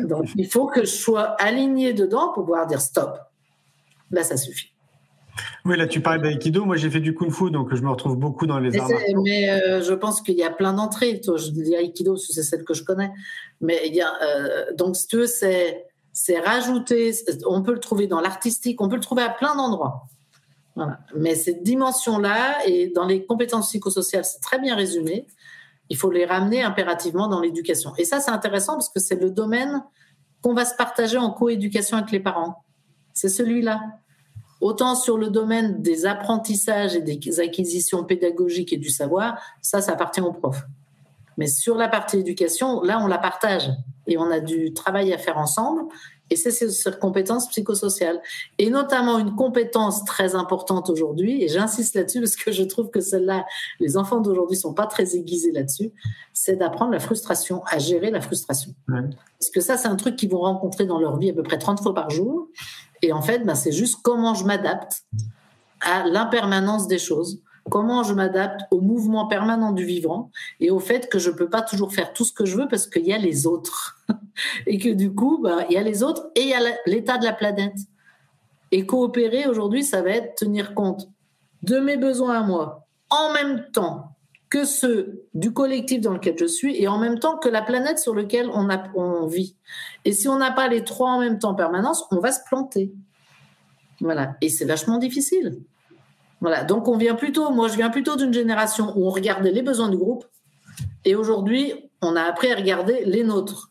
Donc, 0.00 0.28
il 0.36 0.46
faut 0.46 0.66
que 0.66 0.80
je 0.80 0.90
sois 0.90 1.36
aligné 1.40 1.92
dedans 1.92 2.32
pour 2.32 2.44
pouvoir 2.44 2.66
dire 2.66 2.80
stop. 2.80 3.18
Là, 4.10 4.24
ça 4.24 4.36
suffit. 4.36 4.72
Oui, 5.64 5.76
là 5.76 5.86
tu 5.86 6.00
parles 6.00 6.22
d'aïkido. 6.22 6.64
Moi 6.64 6.76
j'ai 6.76 6.90
fait 6.90 7.00
du 7.00 7.14
kung 7.14 7.30
fu, 7.30 7.50
donc 7.50 7.74
je 7.74 7.82
me 7.82 7.90
retrouve 7.90 8.16
beaucoup 8.16 8.46
dans 8.46 8.58
les 8.58 8.78
arts. 8.78 8.88
Mais 9.22 9.50
euh, 9.50 9.82
je 9.82 9.94
pense 9.94 10.20
qu'il 10.20 10.36
y 10.36 10.42
a 10.42 10.50
plein 10.50 10.72
d'entrées. 10.72 11.20
Je 11.24 11.50
dis 11.50 11.72
que 11.92 12.16
c'est 12.16 12.42
celle 12.42 12.64
que 12.64 12.74
je 12.74 12.84
connais. 12.84 13.10
Mais 13.60 13.82
il 13.86 13.94
y 13.94 14.00
a, 14.00 14.12
euh, 14.22 14.72
donc 14.74 14.96
si 14.96 15.06
tu 15.06 15.16
veux, 15.16 15.26
c'est, 15.26 15.86
c'est 16.12 16.38
rajouter. 16.38 17.12
On 17.46 17.62
peut 17.62 17.72
le 17.72 17.80
trouver 17.80 18.06
dans 18.06 18.20
l'artistique, 18.20 18.80
on 18.80 18.88
peut 18.88 18.96
le 18.96 19.02
trouver 19.02 19.22
à 19.22 19.30
plein 19.30 19.54
d'endroits. 19.54 20.06
Mais 21.14 21.34
cette 21.34 21.62
dimension-là, 21.62 22.66
et 22.66 22.88
dans 22.88 23.06
les 23.06 23.26
compétences 23.26 23.68
psychosociales, 23.68 24.24
c'est 24.24 24.40
très 24.40 24.58
bien 24.58 24.74
résumé. 24.74 25.26
Il 25.88 25.96
faut 25.96 26.10
les 26.10 26.24
ramener 26.24 26.62
impérativement 26.62 27.28
dans 27.28 27.40
l'éducation. 27.40 27.92
Et 27.98 28.04
ça, 28.04 28.20
c'est 28.20 28.30
intéressant 28.30 28.74
parce 28.74 28.88
que 28.88 29.00
c'est 29.00 29.20
le 29.20 29.30
domaine 29.30 29.82
qu'on 30.40 30.54
va 30.54 30.64
se 30.64 30.74
partager 30.74 31.18
en 31.18 31.30
coéducation 31.30 31.98
avec 31.98 32.10
les 32.12 32.20
parents. 32.20 32.64
C'est 33.12 33.28
celui-là. 33.28 33.80
Autant 34.60 34.94
sur 34.94 35.16
le 35.16 35.30
domaine 35.30 35.80
des 35.80 36.06
apprentissages 36.06 36.94
et 36.94 37.00
des 37.00 37.40
acquisitions 37.40 38.04
pédagogiques 38.04 38.72
et 38.72 38.76
du 38.76 38.90
savoir, 38.90 39.40
ça, 39.62 39.80
ça 39.80 39.92
appartient 39.92 40.20
aux 40.20 40.32
profs. 40.32 40.64
Mais 41.38 41.46
sur 41.46 41.76
la 41.76 41.88
partie 41.88 42.18
éducation, 42.18 42.82
là, 42.82 43.00
on 43.02 43.06
la 43.06 43.16
partage 43.16 43.70
et 44.06 44.18
on 44.18 44.30
a 44.30 44.40
du 44.40 44.74
travail 44.74 45.12
à 45.12 45.18
faire 45.18 45.38
ensemble. 45.38 45.84
Et 46.28 46.36
c'est 46.36 46.50
cette 46.50 47.00
compétence 47.00 47.48
psychosociale. 47.48 48.20
Et 48.58 48.70
notamment 48.70 49.18
une 49.18 49.34
compétence 49.34 50.04
très 50.04 50.34
importante 50.34 50.88
aujourd'hui, 50.88 51.42
et 51.42 51.48
j'insiste 51.48 51.96
là-dessus 51.96 52.20
parce 52.20 52.36
que 52.36 52.52
je 52.52 52.62
trouve 52.62 52.90
que 52.90 53.00
celle-là, 53.00 53.46
les 53.80 53.96
enfants 53.96 54.20
d'aujourd'hui 54.20 54.56
sont 54.56 54.74
pas 54.74 54.86
très 54.86 55.16
aiguisés 55.16 55.50
là-dessus, 55.50 55.90
c'est 56.32 56.56
d'apprendre 56.56 56.92
la 56.92 57.00
frustration, 57.00 57.62
à 57.66 57.78
gérer 57.78 58.10
la 58.10 58.20
frustration. 58.20 58.72
Parce 58.86 59.50
que 59.52 59.60
ça, 59.60 59.76
c'est 59.76 59.88
un 59.88 59.96
truc 59.96 60.16
qu'ils 60.16 60.30
vont 60.30 60.40
rencontrer 60.40 60.86
dans 60.86 61.00
leur 61.00 61.18
vie 61.18 61.30
à 61.30 61.32
peu 61.32 61.42
près 61.42 61.58
30 61.58 61.80
fois 61.82 61.94
par 61.94 62.10
jour. 62.10 62.48
Et 63.02 63.12
en 63.12 63.22
fait, 63.22 63.40
ben, 63.40 63.54
c'est 63.54 63.72
juste 63.72 64.00
comment 64.02 64.34
je 64.34 64.44
m'adapte 64.44 65.04
à 65.80 66.04
l'impermanence 66.06 66.86
des 66.86 66.98
choses, 66.98 67.42
comment 67.70 68.02
je 68.02 68.12
m'adapte 68.12 68.62
au 68.70 68.80
mouvement 68.80 69.26
permanent 69.26 69.72
du 69.72 69.84
vivant 69.84 70.30
et 70.58 70.70
au 70.70 70.78
fait 70.78 71.08
que 71.08 71.18
je 71.18 71.30
ne 71.30 71.36
peux 71.36 71.48
pas 71.48 71.62
toujours 71.62 71.92
faire 71.94 72.12
tout 72.12 72.24
ce 72.24 72.32
que 72.32 72.44
je 72.44 72.56
veux 72.56 72.68
parce 72.68 72.86
qu'il 72.86 73.06
y 73.06 73.12
a 73.12 73.18
les 73.18 73.46
autres. 73.46 73.98
et 74.66 74.78
que 74.78 74.90
du 74.90 75.14
coup, 75.14 75.38
ben, 75.42 75.64
il 75.68 75.74
y 75.74 75.78
a 75.78 75.82
les 75.82 76.02
autres 76.02 76.30
et 76.34 76.42
il 76.42 76.48
y 76.48 76.54
a 76.54 76.60
l'état 76.86 77.18
de 77.18 77.24
la 77.24 77.32
planète. 77.32 77.76
Et 78.72 78.86
coopérer 78.86 79.46
aujourd'hui, 79.46 79.82
ça 79.82 80.02
va 80.02 80.10
être 80.10 80.36
tenir 80.36 80.74
compte 80.74 81.08
de 81.62 81.78
mes 81.78 81.96
besoins 81.96 82.38
à 82.38 82.42
moi, 82.42 82.86
en 83.10 83.32
même 83.32 83.66
temps 83.72 84.16
que 84.50 84.64
ceux 84.64 85.22
du 85.32 85.52
collectif 85.52 86.00
dans 86.00 86.12
lequel 86.12 86.36
je 86.36 86.44
suis 86.44 86.76
et 86.82 86.88
en 86.88 86.98
même 86.98 87.20
temps 87.20 87.38
que 87.38 87.48
la 87.48 87.62
planète 87.62 88.00
sur 88.00 88.14
laquelle 88.14 88.50
on, 88.50 89.26
vit. 89.26 89.56
Et 90.04 90.12
si 90.12 90.28
on 90.28 90.36
n'a 90.36 90.50
pas 90.50 90.66
les 90.66 90.82
trois 90.82 91.12
en 91.12 91.20
même 91.20 91.38
temps 91.38 91.50
en 91.50 91.54
permanence, 91.54 92.04
on 92.10 92.18
va 92.18 92.32
se 92.32 92.40
planter. 92.48 92.92
Voilà. 94.00 94.34
Et 94.40 94.48
c'est 94.48 94.64
vachement 94.64 94.98
difficile. 94.98 95.60
Voilà. 96.40 96.64
Donc 96.64 96.88
on 96.88 96.96
vient 96.96 97.14
plutôt, 97.14 97.50
moi 97.50 97.68
je 97.68 97.76
viens 97.76 97.90
plutôt 97.90 98.16
d'une 98.16 98.32
génération 98.32 98.92
où 98.96 99.06
on 99.06 99.10
regardait 99.10 99.52
les 99.52 99.62
besoins 99.62 99.88
du 99.88 99.96
groupe 99.96 100.26
et 101.04 101.14
aujourd'hui 101.14 101.72
on 102.02 102.16
a 102.16 102.22
appris 102.22 102.50
à 102.50 102.56
regarder 102.56 103.04
les 103.04 103.22
nôtres. 103.22 103.70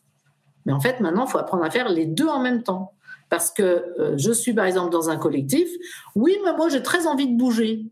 Mais 0.64 0.72
en 0.72 0.80
fait 0.80 1.00
maintenant 1.00 1.26
il 1.26 1.30
faut 1.30 1.38
apprendre 1.38 1.64
à 1.64 1.70
faire 1.70 1.90
les 1.90 2.06
deux 2.06 2.28
en 2.28 2.40
même 2.40 2.62
temps. 2.62 2.94
Parce 3.28 3.50
que 3.50 3.62
euh, 3.62 4.14
je 4.16 4.32
suis 4.32 4.54
par 4.54 4.64
exemple 4.64 4.90
dans 4.90 5.10
un 5.10 5.16
collectif, 5.16 5.68
oui 6.14 6.38
mais 6.42 6.56
moi 6.56 6.70
j'ai 6.70 6.82
très 6.82 7.06
envie 7.06 7.28
de 7.28 7.36
bouger. 7.36 7.84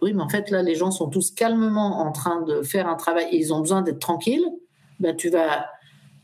Oui, 0.00 0.12
mais 0.14 0.22
en 0.22 0.28
fait, 0.28 0.50
là, 0.50 0.62
les 0.62 0.74
gens 0.74 0.90
sont 0.90 1.08
tous 1.08 1.30
calmement 1.30 2.00
en 2.00 2.12
train 2.12 2.42
de 2.42 2.62
faire 2.62 2.88
un 2.88 2.94
travail 2.94 3.26
et 3.32 3.36
ils 3.36 3.52
ont 3.52 3.60
besoin 3.60 3.82
d'être 3.82 3.98
tranquilles. 3.98 4.46
Ben, 5.00 5.16
tu 5.16 5.28
vas, 5.28 5.66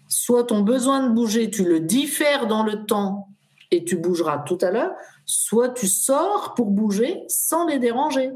soit 0.09 0.45
ton 0.45 0.61
besoin 0.61 1.09
de 1.09 1.13
bouger, 1.13 1.51
tu 1.51 1.65
le 1.65 1.81
diffères 1.81 2.47
dans 2.47 2.65
le 2.65 2.85
temps 2.87 3.29
et 3.71 3.85
tu 3.85 3.97
bougeras 3.97 4.39
tout 4.39 4.59
à 4.61 4.71
l'heure, 4.71 4.93
soit 5.27 5.71
tu 5.71 5.87
sors 5.87 6.55
pour 6.55 6.71
bouger 6.71 7.25
sans 7.29 7.67
les 7.67 7.79
déranger. 7.79 8.31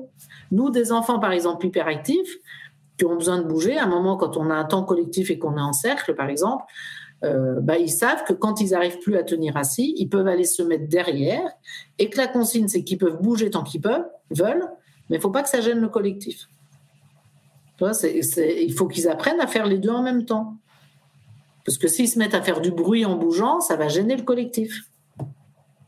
Nous, 0.50 0.70
des 0.70 0.90
enfants, 0.90 1.20
par 1.20 1.32
exemple, 1.32 1.66
hyperactifs, 1.66 2.36
qui 2.98 3.04
ont 3.04 3.14
besoin 3.14 3.38
de 3.38 3.44
bouger, 3.44 3.78
à 3.78 3.84
un 3.84 3.88
moment, 3.88 4.16
quand 4.16 4.36
on 4.36 4.50
a 4.50 4.54
un 4.54 4.64
temps 4.64 4.82
collectif 4.82 5.30
et 5.30 5.38
qu'on 5.38 5.56
est 5.56 5.62
en 5.62 5.72
cercle, 5.72 6.14
par 6.16 6.28
exemple, 6.28 6.64
euh, 7.24 7.60
bah, 7.60 7.78
ils 7.78 7.90
savent 7.90 8.24
que 8.24 8.32
quand 8.32 8.60
ils 8.60 8.70
n'arrivent 8.70 8.98
plus 8.98 9.16
à 9.16 9.22
tenir 9.22 9.56
assis, 9.56 9.94
ils 9.96 10.08
peuvent 10.08 10.26
aller 10.26 10.44
se 10.44 10.62
mettre 10.62 10.88
derrière 10.88 11.48
et 11.98 12.10
que 12.10 12.16
la 12.16 12.26
consigne, 12.26 12.68
c'est 12.68 12.84
qu'ils 12.84 12.98
peuvent 12.98 13.20
bouger 13.20 13.50
tant 13.50 13.62
qu'ils 13.62 13.80
peuvent, 13.80 14.06
veulent, 14.30 14.68
mais 15.08 15.16
il 15.16 15.18
ne 15.18 15.22
faut 15.22 15.30
pas 15.30 15.42
que 15.42 15.48
ça 15.48 15.60
gêne 15.60 15.80
le 15.80 15.88
collectif. 15.88 16.48
il 17.80 18.74
faut 18.76 18.88
qu'ils 18.88 19.08
apprennent 19.08 19.40
à 19.40 19.46
faire 19.46 19.66
les 19.66 19.78
deux 19.78 19.90
en 19.90 20.02
même 20.02 20.24
temps. 20.24 20.56
Parce 21.64 21.78
que 21.78 21.88
s'ils 21.88 22.08
se 22.08 22.18
mettent 22.18 22.34
à 22.34 22.42
faire 22.42 22.60
du 22.60 22.70
bruit 22.70 23.04
en 23.04 23.16
bougeant, 23.16 23.60
ça 23.60 23.76
va 23.76 23.88
gêner 23.88 24.16
le 24.16 24.22
collectif. 24.22 24.84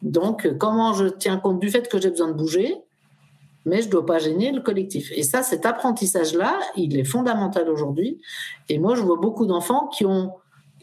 Donc, 0.02 0.56
comment 0.58 0.92
je 0.92 1.06
tiens 1.06 1.38
compte 1.38 1.60
du 1.60 1.70
fait 1.70 1.88
que 1.88 2.00
j'ai 2.00 2.10
besoin 2.10 2.28
de 2.28 2.34
bouger, 2.34 2.76
mais 3.64 3.82
je 3.82 3.86
ne 3.86 3.90
dois 3.90 4.06
pas 4.06 4.18
gêner 4.18 4.52
le 4.52 4.60
collectif. 4.60 5.10
Et 5.14 5.22
ça, 5.22 5.42
cet 5.42 5.66
apprentissage-là, 5.66 6.58
il 6.76 6.98
est 6.98 7.04
fondamental 7.04 7.68
aujourd'hui. 7.68 8.20
Et 8.68 8.78
moi, 8.78 8.94
je 8.94 9.02
vois 9.02 9.16
beaucoup 9.16 9.46
d'enfants 9.46 9.88
qui 9.88 10.06
ont 10.06 10.32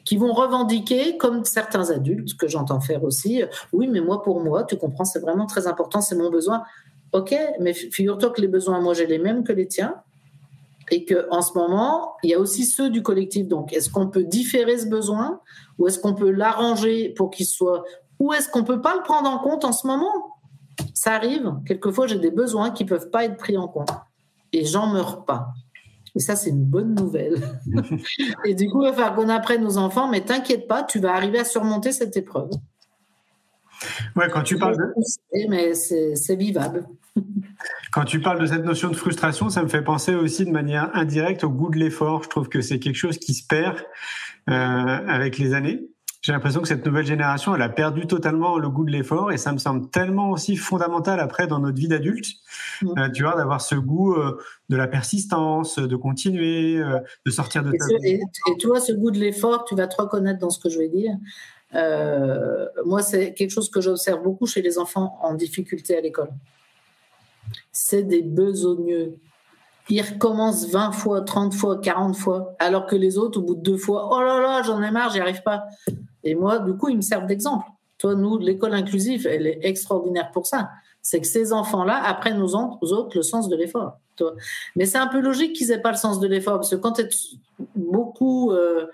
qui 0.07 0.15
vont 0.15 0.31
revendiquer, 0.31 1.17
comme 1.17 1.43
certains 1.43 1.89
adultes 1.89 2.38
que 2.38 2.47
j'entends 2.47 2.79
faire 2.79 3.03
aussi, 3.03 3.43
oui, 3.73 3.89
mais 3.89 3.99
moi, 3.99 4.23
pour 4.23 4.41
moi, 4.41 4.63
tu 4.63 4.77
comprends, 4.77 5.03
c'est 5.03 5.19
vraiment 5.19 5.47
très 5.47 5.67
important, 5.67 5.99
c'est 5.99 6.15
mon 6.15 6.29
besoin. 6.29 6.63
Ok, 7.14 7.36
mais 7.60 7.74
figure-toi 7.74 8.30
que 8.32 8.41
les 8.41 8.47
besoins, 8.47 8.80
moi, 8.82 8.93
j'ai 8.93 9.08
les 9.08 9.20
mêmes 9.20 9.43
que 9.43 9.53
les 9.53 9.68
tiens. 9.68 9.95
Et 10.89 11.03
qu'en 11.03 11.41
ce 11.41 11.58
moment, 11.58 12.16
il 12.24 12.30
y 12.30 12.34
a 12.34 12.39
aussi 12.39 12.66
ceux 12.66 12.89
du 12.89 13.01
collectif. 13.01 13.47
Donc, 13.47 13.74
est-ce 13.74 13.89
qu'on 13.89 14.08
peut 14.08 14.24
différer 14.24 14.78
ce 14.78 14.88
besoin 14.88 15.41
ou 15.78 15.88
est-ce 15.88 15.99
qu'on 15.99 16.14
peut 16.14 16.32
l'arranger 16.32 17.10
pour 17.10 17.30
qu'il 17.30 17.45
soit. 17.45 17.84
Ou 18.20 18.34
est-ce 18.34 18.49
qu'on 18.49 18.60
ne 18.60 18.66
peut 18.66 18.82
pas 18.82 18.95
le 18.95 19.03
prendre 19.03 19.30
en 19.30 19.38
compte 19.39 19.64
en 19.66 19.72
ce 19.72 19.86
moment? 19.86 20.12
Ça 20.93 21.14
arrive. 21.14 21.53
Quelquefois, 21.66 22.08
j'ai 22.08 22.20
des 22.20 22.32
besoins 22.32 22.72
qui 22.72 22.84
ne 22.84 22.89
peuvent 22.89 23.10
pas 23.10 23.26
être 23.26 23.38
pris 23.38 23.58
en 23.58 23.68
compte. 23.68 23.91
Et 24.53 24.66
j'en 24.66 24.88
meurs 24.88 25.26
pas. 25.26 25.49
Et 26.16 26.20
ça, 26.20 26.36
c'est 26.36 26.49
une 26.49 26.64
bonne 26.64 26.95
nouvelle. 26.95 27.41
et 28.45 28.55
du 28.55 28.70
coup, 28.70 28.82
il 28.82 28.89
va 28.89 28.93
falloir 28.93 29.16
qu'on 29.16 29.30
apprenne 29.30 29.66
aux 29.66 29.78
enfants, 29.78 30.08
mais 30.08 30.22
t'inquiète 30.22 30.68
pas, 30.68 30.84
tu 30.84 30.99
vas 30.99 31.14
arriver 31.14 31.39
à 31.39 31.45
surmonter 31.45 31.91
cette 31.91 32.18
épreuve. 32.18 32.49
Ouais, 34.15 34.30
quand 34.32 34.43
tu 34.43 34.57
parles 34.57 34.78
de... 34.78 35.47
Mais 35.49 35.73
c'est 35.73 36.36
vivable. 36.36 36.88
Quand 37.91 38.05
tu 38.05 38.21
parles 38.21 38.39
de 38.39 38.45
cette 38.45 38.63
notion 38.63 38.89
de 38.89 38.95
frustration, 38.95 39.49
ça 39.49 39.63
me 39.63 39.67
fait 39.67 39.82
penser 39.82 40.13
aussi 40.13 40.45
de 40.45 40.51
manière 40.51 40.89
indirecte 40.93 41.43
au 41.43 41.49
goût 41.49 41.69
de 41.69 41.78
l'effort. 41.78 42.23
Je 42.23 42.30
trouve 42.30 42.49
que 42.49 42.61
c'est 42.61 42.80
quelque 42.80 42.95
chose 42.95 43.17
qui 43.17 43.34
se 43.34 43.45
perd 43.45 43.78
euh, 44.49 44.53
avec 44.53 45.38
les 45.38 45.53
années. 45.53 45.82
j'ai 46.21 46.32
l'impression 46.32 46.61
que 46.61 46.67
cette 46.67 46.86
nouvelle 46.86 47.05
génération, 47.05 47.55
elle 47.55 47.61
a 47.61 47.69
perdu 47.69 48.05
totalement 48.05 48.57
le 48.57 48.69
goût 48.69 48.86
de 48.86 48.91
l'effort 48.91 49.32
et 49.32 49.38
ça 49.38 49.51
me 49.51 49.57
semble 49.57 49.89
tellement 49.89 50.32
aussi 50.32 50.57
fondamental 50.57 51.19
après 51.19 51.47
dans 51.47 51.59
notre 51.59 51.78
vie 51.78 51.88
d'adulte, 51.88 52.28
mm. 52.82 52.97
euh, 52.97 53.09
tu 53.09 53.23
vois, 53.23 53.36
d'avoir 53.36 53.61
ce 53.61 53.75
goût 53.75 54.13
euh, 54.13 54.38
de 54.69 54.78
la 54.78 54.88
persistance, 54.88 55.80
de 55.80 55.95
continuer, 55.95 56.82
de 57.25 57.32
sortir 57.32 57.63
de 57.63 57.73
et, 57.73 57.78
ta 57.78 57.86
et, 58.03 58.13
et, 58.15 58.57
tu 58.59 58.67
vois, 58.67 58.80
ce 58.80 58.91
goût 58.91 59.11
de 59.11 59.19
l'effort, 59.19 59.65
tu 59.65 59.75
vas 59.75 59.88
te 59.88 59.99
reconnaître 60.01 60.39
dans 60.39 60.49
ce 60.49 60.59
que 60.59 60.69
je 60.69 60.78
vais 60.78 60.89
dire. 60.89 61.13
Moi, 61.74 63.01
c'est 63.01 63.34
quelque 63.34 63.51
chose 63.51 63.70
que 63.70 63.82
j'observe 63.82 64.24
beaucoup 64.24 64.45
chez 64.45 64.61
les 64.61 64.78
enfants 64.78 65.18
en 65.22 65.34
difficulté 65.34 65.97
à 65.97 66.01
l'école. 66.01 66.32
C'est 67.72 68.03
des 68.03 68.22
besogneux 68.22 69.18
ils 69.89 70.01
recommencent 70.01 70.68
20 70.70 70.91
fois, 70.91 71.22
30 71.22 71.53
fois, 71.53 71.80
40 71.80 72.15
fois, 72.15 72.55
alors 72.59 72.86
que 72.86 72.95
les 72.95 73.18
autres, 73.18 73.39
au 73.39 73.43
bout 73.43 73.55
de 73.55 73.61
deux 73.61 73.78
fois, 73.78 74.09
oh 74.11 74.22
là 74.22 74.39
là, 74.39 74.61
j'en 74.63 74.82
ai 74.82 74.91
marre, 74.91 75.11
j'y 75.11 75.20
arrive 75.20 75.43
pas. 75.43 75.65
Et 76.24 76.36
moi, 76.36 76.59
du 76.59 76.76
coup, 76.76 76.89
ils 76.89 76.97
me 76.97 77.01
servent 77.01 77.26
d'exemple. 77.26 77.65
Toi, 77.97 78.15
nous, 78.15 78.38
l'école 78.38 78.74
inclusive, 78.74 79.26
elle 79.28 79.47
est 79.47 79.59
extraordinaire 79.63 80.32
pour 80.32 80.45
ça. 80.45 80.70
C'est 81.01 81.22
que 81.22 81.28
ces 81.28 81.53
enfants-là 81.53 82.03
apprennent 82.03 82.41
aux 82.41 82.55
autres 82.55 83.15
le 83.15 83.22
sens 83.22 83.47
de 83.47 83.55
l'effort. 83.55 83.97
Mais 84.76 84.86
c'est 84.86 84.97
un 84.97 85.07
peu 85.07 85.22
logique 85.22 85.53
qu'ils 85.53 85.72
aient 85.72 85.82
pas 85.82 85.91
le 85.91 85.97
sens 85.97 86.20
de 86.20 86.28
l'effort, 86.28 86.55
parce 86.55 86.72
que 86.72 86.76
quand 86.76 86.93
tu 86.93 87.01
es 87.03 87.09
beaucoup 87.76 88.51
euh, 88.51 88.88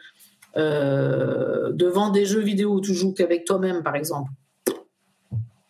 euh, 0.56 1.72
devant 1.72 2.10
des 2.10 2.26
jeux 2.26 2.42
vidéo 2.42 2.74
où 2.74 2.82
tu 2.82 2.94
joues 2.94 3.14
qu'avec 3.14 3.46
toi-même, 3.46 3.84
par 3.84 3.96
exemple, 3.96 4.32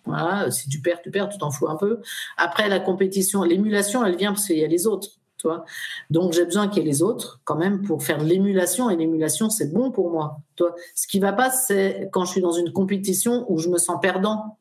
voilà, 0.05 0.51
si 0.51 0.67
tu 0.67 0.81
perds, 0.81 1.01
tu 1.01 1.11
perds, 1.11 1.29
tu 1.29 1.37
t'en 1.37 1.51
fous 1.51 1.69
un 1.69 1.75
peu. 1.75 2.01
Après, 2.37 2.67
la 2.67 2.79
compétition, 2.79 3.43
l'émulation, 3.43 4.05
elle 4.05 4.17
vient 4.17 4.33
parce 4.33 4.47
qu'il 4.47 4.57
y 4.57 4.63
a 4.63 4.67
les 4.67 4.87
autres. 4.87 5.09
Toi. 5.37 5.65
Donc 6.09 6.31
j'ai 6.31 6.45
besoin 6.45 6.69
qu'il 6.69 6.83
y 6.83 6.85
ait 6.85 6.89
les 6.89 7.03
autres 7.03 7.41
quand 7.43 7.57
même 7.57 7.81
pour 7.81 8.01
faire 8.01 8.17
de 8.17 8.23
l'émulation 8.23 8.89
et 8.89 8.95
l'émulation 8.95 9.49
c'est 9.49 9.73
bon 9.73 9.91
pour 9.91 10.09
moi. 10.09 10.37
Toi. 10.55 10.73
Ce 10.95 11.05
qui 11.05 11.19
va 11.19 11.33
pas 11.33 11.49
c'est 11.49 12.07
quand 12.13 12.23
je 12.23 12.31
suis 12.31 12.39
dans 12.39 12.53
une 12.53 12.71
compétition 12.71 13.45
où 13.51 13.57
je 13.57 13.67
me 13.67 13.77
sens 13.77 13.99
perdant 14.01 14.57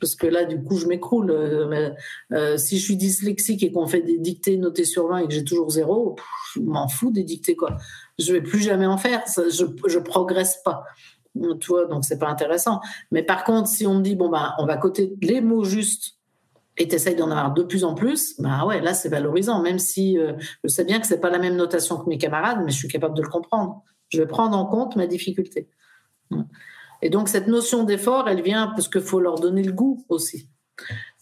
parce 0.00 0.14
que 0.14 0.26
là 0.26 0.44
du 0.44 0.62
coup 0.62 0.76
je 0.76 0.86
m'écroule. 0.86 1.30
Euh, 1.30 1.90
euh, 2.32 2.56
si 2.56 2.78
je 2.78 2.84
suis 2.84 2.96
dyslexique 2.96 3.62
et 3.62 3.70
qu'on 3.70 3.86
fait 3.86 4.02
des 4.02 4.18
dictées 4.18 4.56
notées 4.56 4.84
sur 4.84 5.08
20 5.08 5.18
et 5.18 5.28
que 5.28 5.32
j'ai 5.34 5.44
toujours 5.44 5.70
zéro, 5.70 6.16
je 6.54 6.60
m'en 6.60 6.88
fous 6.88 7.10
des 7.10 7.24
dictées 7.24 7.56
quoi. 7.56 7.76
Je 8.18 8.32
vais 8.32 8.42
plus 8.42 8.60
jamais 8.60 8.86
en 8.86 8.96
faire, 8.96 9.22
je 9.26 9.64
je 9.86 9.98
progresse 9.98 10.60
pas 10.64 10.84
tu 11.60 11.68
vois, 11.68 11.86
donc 11.86 12.04
c'est 12.04 12.18
pas 12.18 12.28
intéressant. 12.28 12.80
Mais 13.10 13.22
par 13.22 13.44
contre, 13.44 13.68
si 13.68 13.86
on 13.86 13.94
me 13.94 14.02
dit, 14.02 14.16
bon, 14.16 14.28
ben, 14.28 14.54
on 14.58 14.66
va 14.66 14.76
coter 14.76 15.14
les 15.22 15.40
mots 15.40 15.64
justes 15.64 16.16
et 16.76 16.88
tu 16.88 16.96
d'en 17.14 17.30
avoir 17.30 17.52
de 17.52 17.62
plus 17.62 17.84
en 17.84 17.94
plus, 17.94 18.40
bah 18.40 18.64
ouais, 18.64 18.80
là, 18.80 18.94
c'est 18.94 19.10
valorisant, 19.10 19.60
même 19.60 19.78
si 19.78 20.18
euh, 20.18 20.32
je 20.64 20.68
sais 20.68 20.84
bien 20.84 20.98
que 20.98 21.06
c'est 21.06 21.20
pas 21.20 21.28
la 21.28 21.38
même 21.38 21.56
notation 21.56 21.98
que 21.98 22.08
mes 22.08 22.16
camarades, 22.16 22.60
mais 22.64 22.70
je 22.70 22.76
suis 22.76 22.88
capable 22.88 23.14
de 23.14 23.22
le 23.22 23.28
comprendre. 23.28 23.82
Je 24.08 24.18
vais 24.18 24.26
prendre 24.26 24.56
en 24.56 24.66
compte 24.66 24.96
ma 24.96 25.06
difficulté. 25.06 25.68
Et 27.02 27.10
donc, 27.10 27.28
cette 27.28 27.46
notion 27.46 27.84
d'effort, 27.84 28.28
elle 28.28 28.42
vient 28.42 28.68
parce 28.68 28.88
qu'il 28.88 29.00
faut 29.00 29.20
leur 29.20 29.38
donner 29.38 29.62
le 29.62 29.72
goût 29.72 30.04
aussi. 30.08 30.48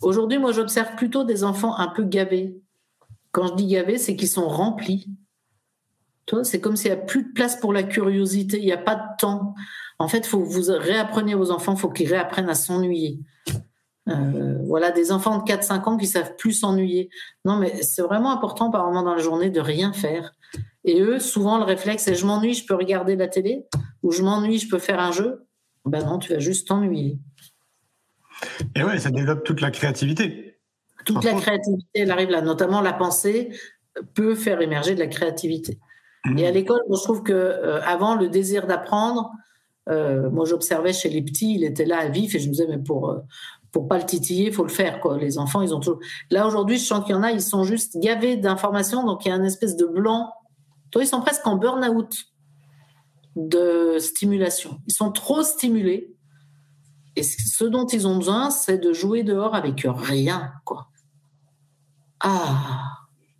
Aujourd'hui, 0.02 0.38
moi, 0.38 0.52
j'observe 0.52 0.94
plutôt 0.96 1.24
des 1.24 1.44
enfants 1.44 1.76
un 1.76 1.88
peu 1.88 2.04
gavés. 2.04 2.60
Quand 3.32 3.48
je 3.48 3.54
dis 3.54 3.66
gavés, 3.66 3.98
c'est 3.98 4.16
qu'ils 4.16 4.28
sont 4.28 4.48
remplis. 4.48 5.08
C'est 6.42 6.60
comme 6.60 6.76
s'il 6.76 6.90
n'y 6.90 6.96
a 6.96 7.00
plus 7.00 7.24
de 7.24 7.32
place 7.32 7.56
pour 7.56 7.72
la 7.72 7.82
curiosité, 7.82 8.58
il 8.58 8.64
n'y 8.64 8.72
a 8.72 8.78
pas 8.78 8.96
de 8.96 9.16
temps. 9.18 9.54
En 9.98 10.08
fait, 10.08 10.26
faut 10.26 10.44
vous 10.44 10.70
réappreniez 10.70 11.34
aux 11.34 11.50
enfants, 11.50 11.74
faut 11.74 11.88
qu'ils 11.88 12.08
réapprennent 12.08 12.50
à 12.50 12.54
s'ennuyer. 12.54 13.18
Euh, 14.08 14.58
voilà, 14.64 14.90
des 14.90 15.12
enfants 15.12 15.38
de 15.38 15.42
4-5 15.44 15.84
ans 15.84 15.96
qui 15.96 16.06
savent 16.06 16.36
plus 16.36 16.52
s'ennuyer. 16.52 17.10
Non, 17.44 17.56
mais 17.56 17.82
c'est 17.82 18.02
vraiment 18.02 18.30
important 18.30 18.70
par 18.70 18.86
moment 18.86 19.02
dans 19.02 19.14
la 19.14 19.22
journée 19.22 19.50
de 19.50 19.60
rien 19.60 19.92
faire. 19.92 20.34
Et 20.84 21.00
eux, 21.00 21.18
souvent, 21.18 21.58
le 21.58 21.64
réflexe, 21.64 22.04
c'est 22.04 22.14
je 22.14 22.24
m'ennuie, 22.24 22.54
je 22.54 22.66
peux 22.66 22.74
regarder 22.74 23.16
la 23.16 23.28
télé, 23.28 23.66
ou 24.02 24.12
je 24.12 24.22
m'ennuie, 24.22 24.58
je 24.58 24.68
peux 24.68 24.78
faire 24.78 25.00
un 25.00 25.12
jeu. 25.12 25.46
Ben 25.84 26.04
non, 26.04 26.18
tu 26.18 26.32
vas 26.32 26.38
juste 26.38 26.68
t'ennuyer. 26.68 27.18
Et 28.74 28.84
ouais, 28.84 28.98
ça 28.98 29.10
développe 29.10 29.44
toute 29.44 29.60
la 29.60 29.70
créativité. 29.70 30.58
Toute 31.04 31.24
la 31.24 31.34
créativité, 31.34 31.86
elle 31.94 32.10
arrive 32.10 32.30
là. 32.30 32.42
Notamment 32.42 32.80
la 32.80 32.92
pensée 32.92 33.50
peut 34.14 34.34
faire 34.34 34.60
émerger 34.60 34.94
de 34.94 35.00
la 35.00 35.06
créativité. 35.06 35.78
Et 36.36 36.46
à 36.46 36.50
mmh. 36.50 36.54
l'école, 36.54 36.80
je 36.90 37.02
trouve 37.02 37.22
que 37.22 37.32
euh, 37.32 37.80
avant 37.82 38.14
le 38.14 38.28
désir 38.28 38.66
d'apprendre, 38.66 39.30
euh, 39.88 40.28
moi, 40.30 40.44
j'observais 40.44 40.92
chez 40.92 41.08
les 41.08 41.22
petits, 41.22 41.54
il 41.54 41.64
était 41.64 41.86
là 41.86 42.00
à 42.00 42.08
vif 42.08 42.34
et 42.34 42.38
je 42.38 42.46
me 42.46 42.52
disais, 42.52 42.66
mais 42.68 42.78
pour 42.78 43.10
euh, 43.10 43.18
pour 43.72 43.86
pas 43.86 43.98
le 43.98 44.04
titiller, 44.04 44.46
il 44.46 44.52
faut 44.52 44.64
le 44.64 44.70
faire. 44.70 45.00
Quoi. 45.00 45.18
Les 45.18 45.38
enfants, 45.38 45.62
ils 45.62 45.74
ont 45.74 45.80
toujours. 45.80 46.00
Là, 46.30 46.46
aujourd'hui, 46.46 46.78
je 46.78 46.84
sens 46.84 47.04
qu'il 47.04 47.14
y 47.14 47.18
en 47.18 47.22
a, 47.22 47.32
ils 47.32 47.42
sont 47.42 47.64
juste 47.64 47.98
gavés 47.98 48.36
d'informations, 48.36 49.04
donc 49.04 49.24
il 49.24 49.28
y 49.28 49.32
a 49.32 49.34
une 49.34 49.44
espèce 49.44 49.76
de 49.76 49.86
blanc. 49.86 50.32
Toi, 50.90 51.04
ils 51.04 51.06
sont 51.06 51.20
presque 51.20 51.46
en 51.46 51.56
burn-out 51.56 52.14
de 53.38 53.98
stimulation. 53.98 54.80
Ils 54.86 54.92
sont 54.92 55.12
trop 55.12 55.42
stimulés. 55.42 56.12
Et 57.16 57.22
ce 57.22 57.64
dont 57.64 57.86
ils 57.86 58.06
ont 58.06 58.16
besoin, 58.16 58.50
c'est 58.50 58.78
de 58.78 58.92
jouer 58.92 59.22
dehors 59.22 59.54
avec 59.54 59.86
rien. 59.86 60.52
Quoi. 60.64 60.88
Ah, 62.20 62.98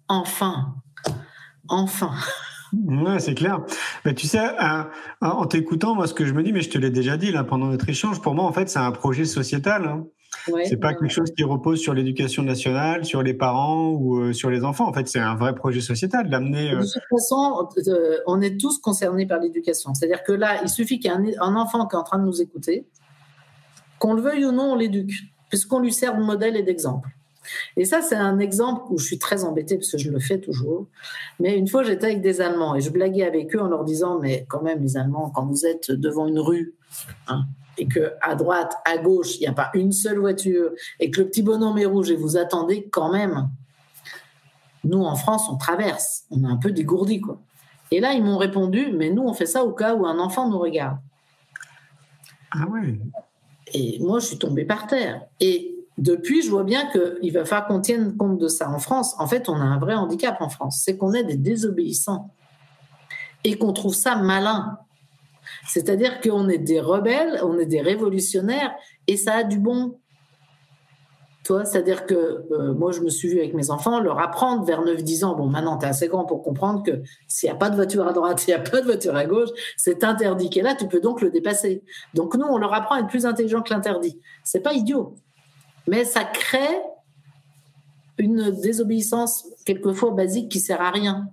enfin, 0.09 0.75
enfin. 1.69 2.13
Ouais, 2.71 3.19
c'est 3.19 3.35
clair. 3.35 3.63
Mais 4.05 4.15
tu 4.15 4.27
sais, 4.27 4.47
en 5.23 5.47
t'écoutant, 5.47 5.95
moi, 5.95 6.07
ce 6.07 6.13
que 6.13 6.27
je 6.27 6.35
me 6.35 6.43
dis, 6.43 6.53
mais 6.53 6.61
je 6.61 6.69
te 6.69 6.77
l'ai 6.77 6.91
déjà 6.91 7.17
dit 7.17 7.33
là 7.33 7.43
pendant 7.43 7.69
notre 7.69 7.89
échange, 7.89 8.21
pour 8.21 8.35
moi, 8.35 8.45
en 8.45 8.53
fait, 8.53 8.69
c'est 8.69 8.79
un 8.79 8.93
projet 8.93 9.25
sociétal. 9.25 9.87
Hein. 9.87 10.05
C'est 10.65 10.77
pas 10.77 10.95
quelque 10.95 11.13
chose 11.13 11.33
qui 11.37 11.45
repose 11.45 11.81
sur 11.81 11.95
l'éducation 11.95 12.43
nationale, 12.43 13.05
sur 13.05 13.23
les 13.23 13.35
parents 13.35 13.91
ou 13.91 14.19
euh, 14.19 14.33
sur 14.33 14.51
les 14.51 14.65
enfants. 14.65 14.89
En 14.89 14.93
fait, 14.93 15.09
c'est 15.09 15.19
un 15.19 15.35
vrai 15.35 15.55
projet 15.55 15.81
sociétal 15.81 16.29
d'amener. 16.29 16.71
De 16.71 16.81
toute 16.81 17.03
façon, 17.11 17.69
euh, 17.89 18.19
on 18.27 18.41
est 18.41 18.61
tous 18.61 18.79
concernés 18.79 19.27
par 19.27 19.41
l'éducation. 19.41 19.95
C'est-à-dire 19.95 20.23
que 20.23 20.33
là, 20.33 20.61
il 20.63 20.69
suffit 20.69 20.99
qu'il 20.99 21.11
y 21.11 21.15
ait 21.15 21.37
un, 21.41 21.57
enfant 21.57 21.87
qui 21.87 21.97
est 21.97 21.99
en 21.99 22.05
train 22.05 22.19
de 22.19 22.25
nous 22.25 22.41
écouter, 22.41 22.87
qu'on 23.99 24.15
le 24.15 24.23
veuille 24.23 24.45
ou 24.45 24.53
non, 24.53 24.73
on 24.73 24.77
l'éduque, 24.77 25.13
puisqu'on 25.49 25.81
lui 25.81 25.93
sert 25.93 26.17
de 26.17 26.23
modèle 26.23 26.57
et 26.57 26.63
d'exemple. 26.63 27.09
Et 27.77 27.85
ça, 27.85 28.03
c'est 28.03 28.17
un 28.17 28.39
exemple 28.39 28.83
où 28.91 28.99
je 28.99 29.07
suis 29.07 29.19
très 29.19 29.45
embêtée 29.45 29.77
parce 29.77 29.91
que 29.91 29.99
je 29.99 30.11
le 30.11 30.19
fais 30.19 30.39
toujours. 30.39 30.87
Mais 31.41 31.57
une 31.57 31.67
fois, 31.67 31.83
j'étais 31.83 32.07
avec 32.07 32.21
des 32.21 32.41
Allemands 32.41 32.75
et 32.75 32.81
je 32.81 32.91
blaguais 32.91 33.25
avec 33.25 33.55
eux 33.55 33.61
en 33.61 33.69
leur 33.69 33.85
disant, 33.85 34.19
mais 34.21 34.45
quand 34.49 34.63
même, 34.63 34.83
les 34.83 34.97
Allemands, 34.97 35.31
quand 35.35 35.47
vous 35.47 35.67
êtes 35.67 35.91
devant 35.91 36.27
une 36.27 36.39
rue, 36.39 36.75
hein, 37.27 37.47
et 37.79 37.87
que 37.87 38.13
à 38.21 38.35
droite, 38.35 38.75
à 38.85 38.99
gauche, 38.99 39.37
il 39.37 39.41
n'y 39.41 39.47
a 39.47 39.53
pas 39.53 39.71
une 39.75 39.93
seule 39.93 40.19
voiture, 40.19 40.71
et 41.01 41.11
que 41.11 41.21
le 41.21 41.29
petit 41.29 41.43
bonhomme 41.43 41.79
est 41.79 41.87
rouge 41.87 42.11
et 42.11 42.17
vous 42.17 42.37
attendez 42.37 42.89
quand 42.91 43.11
même. 43.11 43.49
Nous, 44.85 45.03
en 45.03 45.17
France, 45.17 45.49
on 45.51 45.57
traverse. 45.57 46.25
On 46.31 46.45
est 46.45 46.51
un 46.51 46.57
peu 46.57 46.71
dégourdi, 46.71 47.21
quoi. 47.21 47.41
Et 47.91 48.01
là, 48.01 48.13
ils 48.13 48.23
m'ont 48.23 48.39
répondu, 48.39 48.93
mais 48.93 49.11
nous, 49.11 49.23
on 49.23 49.33
fait 49.33 49.47
ça 49.47 49.65
au 49.65 49.73
cas 49.73 49.95
où 49.95 50.07
un 50.07 50.19
enfant 50.19 50.49
nous 50.49 50.59
regarde. 50.59 50.99
Ah 52.51 52.67
oui. 52.71 53.01
Et 53.73 53.99
moi, 54.01 54.19
je 54.19 54.27
suis 54.27 54.39
tombée 54.39 54.65
par 54.65 54.87
terre. 54.87 55.23
Et 55.41 55.75
depuis, 55.97 56.43
je 56.43 56.51
vois 56.51 56.65
bien 56.65 56.89
qu'il 56.91 57.33
va 57.33 57.45
falloir 57.45 57.67
qu'on 57.67 57.81
tienne 57.81 58.17
compte 58.17 58.39
de 58.39 58.49
ça. 58.49 58.71
En 58.71 58.79
France, 58.79 59.15
en 59.19 59.27
fait, 59.27 59.49
on 59.49 59.57
a 59.57 59.65
un 59.65 59.79
vrai 59.79 59.95
handicap 59.95 60.41
en 60.41 60.49
France, 60.49 60.83
c'est 60.85 60.97
qu'on 60.97 61.13
est 61.13 61.25
des 61.25 61.37
désobéissants 61.37 62.31
et 63.45 63.57
qu'on 63.57 63.73
trouve 63.73 63.95
ça 63.95 64.17
malin. 64.17 64.79
C'est-à-dire 65.67 66.21
qu'on 66.21 66.49
est 66.49 66.59
des 66.59 66.81
rebelles, 66.81 67.41
on 67.43 67.59
est 67.59 67.67
des 67.67 67.81
révolutionnaires 67.81 68.75
et 69.07 69.17
ça 69.17 69.37
a 69.37 69.45
du 69.45 69.59
bon. 69.59 69.99
Toi, 71.45 71.65
c'est-à-dire 71.65 72.05
que 72.05 72.45
euh, 72.51 72.75
moi, 72.75 72.93
je 72.93 73.01
me 73.01 73.09
suis 73.09 73.29
vu 73.29 73.39
avec 73.39 73.55
mes 73.55 73.71
enfants 73.71 74.01
leur 74.01 74.19
apprendre 74.19 74.65
vers 74.65 74.85
9-10 74.85 75.25
ans. 75.25 75.35
Bon, 75.35 75.47
maintenant, 75.47 75.79
tu 75.79 75.87
es 75.87 75.89
assez 75.89 76.09
grand 76.09 76.27
pour 76.27 76.43
comprendre 76.43 76.83
que 76.83 77.03
s'il 77.27 77.49
n'y 77.49 77.55
a 77.55 77.57
pas 77.57 77.71
de 77.71 77.77
voiture 77.77 78.07
à 78.07 78.13
droite, 78.13 78.39
s'il 78.41 78.55
n'y 78.55 78.61
a 78.61 78.63
pas 78.63 78.81
de 78.81 78.87
voiture 78.87 79.17
à 79.17 79.25
gauche, 79.25 79.49
c'est 79.77 80.05
interdit. 80.05 80.51
Et 80.55 80.63
là, 80.63 80.75
tu 80.75 80.87
peux 80.89 81.01
donc 81.01 81.23
le 81.23 81.31
dépasser. 81.31 81.83
Donc, 82.13 82.35
nous, 82.35 82.47
on 82.47 82.59
leur 82.59 82.75
apprend 82.75 82.97
à 82.97 83.01
être 83.01 83.09
plus 83.09 83.25
intelligent 83.25 83.63
que 83.63 83.73
l'interdit. 83.73 84.21
C'est 84.45 84.61
pas 84.61 84.75
idiot 84.75 85.15
mais 85.89 86.05
ça 86.05 86.25
crée 86.25 86.81
une 88.19 88.51
désobéissance 88.61 89.47
quelquefois 89.65 90.11
basique 90.11 90.51
qui 90.51 90.61
sert 90.61 90.81
à 90.81 90.91
rien. 90.91 91.29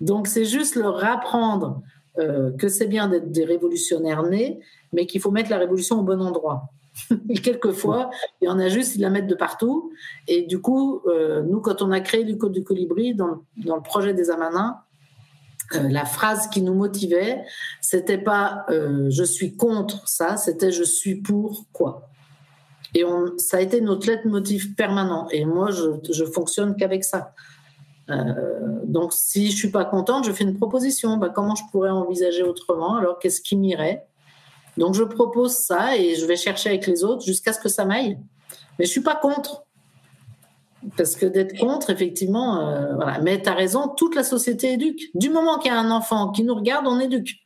Donc 0.00 0.26
c'est 0.26 0.44
juste 0.44 0.74
leur 0.74 1.04
apprendre 1.04 1.82
euh, 2.18 2.50
que 2.52 2.68
c'est 2.68 2.86
bien 2.86 3.08
d'être 3.08 3.30
des 3.30 3.44
révolutionnaires 3.44 4.22
nés, 4.22 4.60
mais 4.92 5.06
qu'il 5.06 5.20
faut 5.20 5.30
mettre 5.30 5.50
la 5.50 5.58
révolution 5.58 6.00
au 6.00 6.02
bon 6.02 6.20
endroit. 6.20 6.70
et 7.28 7.38
quelquefois, 7.38 8.10
il 8.40 8.46
y 8.46 8.48
en 8.48 8.58
a 8.58 8.68
juste, 8.68 8.96
ils 8.96 9.02
la 9.02 9.10
mettent 9.10 9.26
de 9.26 9.34
partout. 9.34 9.92
Et 10.28 10.42
du 10.42 10.60
coup, 10.60 11.02
euh, 11.06 11.42
nous, 11.42 11.60
quand 11.60 11.82
on 11.82 11.90
a 11.90 12.00
créé 12.00 12.24
le 12.24 12.36
Code 12.36 12.52
du 12.52 12.64
Colibri 12.64 13.14
dans, 13.14 13.42
le 13.56 13.82
projet 13.82 14.14
des 14.14 14.30
Amanins, 14.30 14.78
euh, 15.74 15.88
la 15.88 16.04
phrase 16.04 16.48
qui 16.48 16.62
nous 16.62 16.74
motivait, 16.74 17.44
c'était 17.80 18.18
pas 18.18 18.66
je 18.68 19.24
suis 19.24 19.56
contre 19.56 20.08
ça, 20.08 20.36
c'était 20.36 20.72
je 20.72 20.84
suis 20.84 21.16
pour 21.16 21.66
quoi. 21.72 22.08
Et 22.94 23.04
ça 23.36 23.58
a 23.58 23.60
été 23.60 23.82
notre 23.82 24.06
lettre 24.06 24.26
motif 24.26 24.74
permanent. 24.74 25.28
Et 25.30 25.44
moi, 25.44 25.70
je, 25.70 25.90
je 26.10 26.24
fonctionne 26.24 26.76
qu'avec 26.76 27.04
ça. 27.04 27.34
Euh, 28.10 28.80
donc, 28.84 29.12
si 29.12 29.50
je 29.50 29.56
suis 29.56 29.70
pas 29.70 29.84
contente, 29.84 30.24
je 30.24 30.32
fais 30.32 30.44
une 30.44 30.56
proposition. 30.56 31.16
Bah, 31.16 31.28
comment 31.28 31.54
je 31.54 31.64
pourrais 31.70 31.90
envisager 31.90 32.42
autrement? 32.42 32.96
Alors, 32.96 33.18
qu'est-ce 33.18 33.40
qui 33.40 33.56
m'irait? 33.56 34.06
Donc, 34.76 34.94
je 34.94 35.02
propose 35.02 35.52
ça 35.52 35.96
et 35.96 36.14
je 36.14 36.26
vais 36.26 36.36
chercher 36.36 36.70
avec 36.70 36.86
les 36.86 37.04
autres 37.04 37.24
jusqu'à 37.24 37.52
ce 37.52 37.60
que 37.60 37.68
ça 37.68 37.84
m'aille. 37.84 38.18
Mais 38.78 38.84
je 38.84 38.90
suis 38.90 39.02
pas 39.02 39.16
contre. 39.16 39.64
Parce 40.96 41.16
que 41.16 41.26
d'être 41.26 41.58
contre, 41.58 41.90
effectivement, 41.90 42.60
euh, 42.60 42.94
voilà. 42.94 43.18
Mais 43.20 43.42
tu 43.42 43.48
as 43.48 43.54
raison, 43.54 43.88
toute 43.88 44.14
la 44.14 44.22
société 44.22 44.72
éduque. 44.72 45.00
Du 45.14 45.30
moment 45.30 45.58
qu'il 45.58 45.72
y 45.72 45.74
a 45.74 45.78
un 45.78 45.90
enfant 45.90 46.30
qui 46.30 46.44
nous 46.44 46.54
regarde, 46.54 46.86
on 46.86 47.00
éduque. 47.00 47.40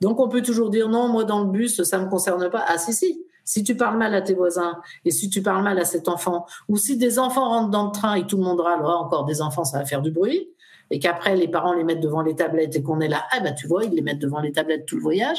Donc 0.00 0.20
on 0.20 0.28
peut 0.28 0.42
toujours 0.42 0.70
dire 0.70 0.88
non, 0.88 1.08
moi 1.08 1.24
dans 1.24 1.40
le 1.40 1.50
bus, 1.50 1.82
ça 1.82 1.98
me 1.98 2.08
concerne 2.08 2.50
pas. 2.50 2.64
Ah 2.68 2.78
si 2.78 2.92
si. 2.92 3.25
Si 3.46 3.62
tu 3.62 3.76
parles 3.76 3.96
mal 3.96 4.14
à 4.14 4.20
tes 4.20 4.34
voisins 4.34 4.82
et 5.04 5.10
si 5.10 5.30
tu 5.30 5.40
parles 5.40 5.62
mal 5.62 5.78
à 5.78 5.84
cet 5.84 6.08
enfant, 6.08 6.46
ou 6.68 6.76
si 6.76 6.98
des 6.98 7.18
enfants 7.18 7.48
rentrent 7.48 7.70
dans 7.70 7.86
le 7.86 7.92
train 7.92 8.14
et 8.16 8.26
tout 8.26 8.36
le 8.36 8.42
monde 8.42 8.60
râle, 8.60 8.84
encore 8.84 9.24
des 9.24 9.40
enfants, 9.40 9.64
ça 9.64 9.78
va 9.78 9.86
faire 9.86 10.02
du 10.02 10.10
bruit, 10.10 10.50
et 10.90 10.98
qu'après 10.98 11.36
les 11.36 11.48
parents 11.48 11.72
les 11.72 11.84
mettent 11.84 12.00
devant 12.00 12.22
les 12.22 12.34
tablettes 12.34 12.74
et 12.76 12.82
qu'on 12.82 13.00
est 13.00 13.08
là, 13.08 13.24
ah 13.30 13.40
bah 13.40 13.52
tu 13.52 13.66
vois, 13.66 13.84
ils 13.84 13.92
les 13.92 14.02
mettent 14.02 14.18
devant 14.18 14.40
les 14.40 14.52
tablettes 14.52 14.84
tout 14.84 14.96
le 14.96 15.02
voyage, 15.02 15.38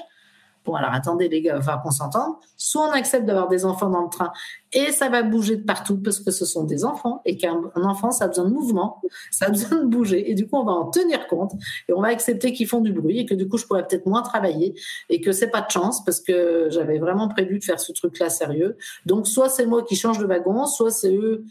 Bon, 0.68 0.76
alors 0.76 0.92
attendez 0.92 1.30
les 1.30 1.42
gars, 1.42 1.60
va 1.60 1.78
qu'on 1.78 1.92
s'entende. 1.92 2.36
Soit 2.58 2.90
on 2.90 2.92
accepte 2.92 3.26
d'avoir 3.26 3.48
des 3.48 3.64
enfants 3.64 3.90
dans 3.90 4.02
le 4.02 4.10
train 4.10 4.34
et 4.74 4.92
ça 4.92 5.08
va 5.08 5.24
bouger 5.24 5.56
de 5.56 5.64
partout 5.64 5.98
parce 5.98 6.20
que 6.20 6.30
ce 6.30 6.46
sont 6.46 6.66
des 6.66 6.84
enfants 6.84 7.22
et 7.24 7.38
qu'un 7.38 7.62
enfant, 7.76 8.12
ça 8.12 8.26
a 8.26 8.28
besoin 8.28 8.44
de 8.44 8.54
mouvement, 8.54 9.02
ça 9.32 9.46
a 9.46 9.50
besoin 9.50 9.80
de 9.80 9.86
bouger. 9.86 10.30
Et 10.30 10.36
du 10.36 10.46
coup, 10.46 10.58
on 10.58 10.66
va 10.66 10.74
en 10.74 10.92
tenir 10.92 11.28
compte 11.28 11.54
et 11.88 11.94
on 11.94 12.02
va 12.02 12.10
accepter 12.10 12.52
qu'ils 12.52 12.68
font 12.68 12.82
du 12.82 12.92
bruit 12.92 13.20
et 13.20 13.26
que 13.26 13.34
du 13.34 13.48
coup, 13.48 13.58
je 13.58 13.66
pourrais 13.66 13.88
peut-être 13.88 14.08
moins 14.08 14.24
travailler 14.24 14.76
et 15.10 15.22
que 15.22 15.32
c'est 15.32 15.50
pas 15.50 15.62
de 15.62 15.72
chance 15.72 16.04
parce 16.04 16.20
que 16.20 16.68
j'avais 16.70 17.00
vraiment 17.00 17.30
prévu 17.30 17.60
de 17.60 17.64
faire 17.64 17.80
ce 17.80 17.94
truc-là 17.94 18.30
sérieux. 18.30 18.76
Donc, 19.06 19.26
soit 19.26 19.48
c'est 19.48 19.66
moi 19.66 19.84
qui 19.84 19.96
change 19.96 20.20
de 20.20 20.26
wagon, 20.26 20.66
soit 20.66 20.92
c'est 20.92 21.16
eux 21.16 21.46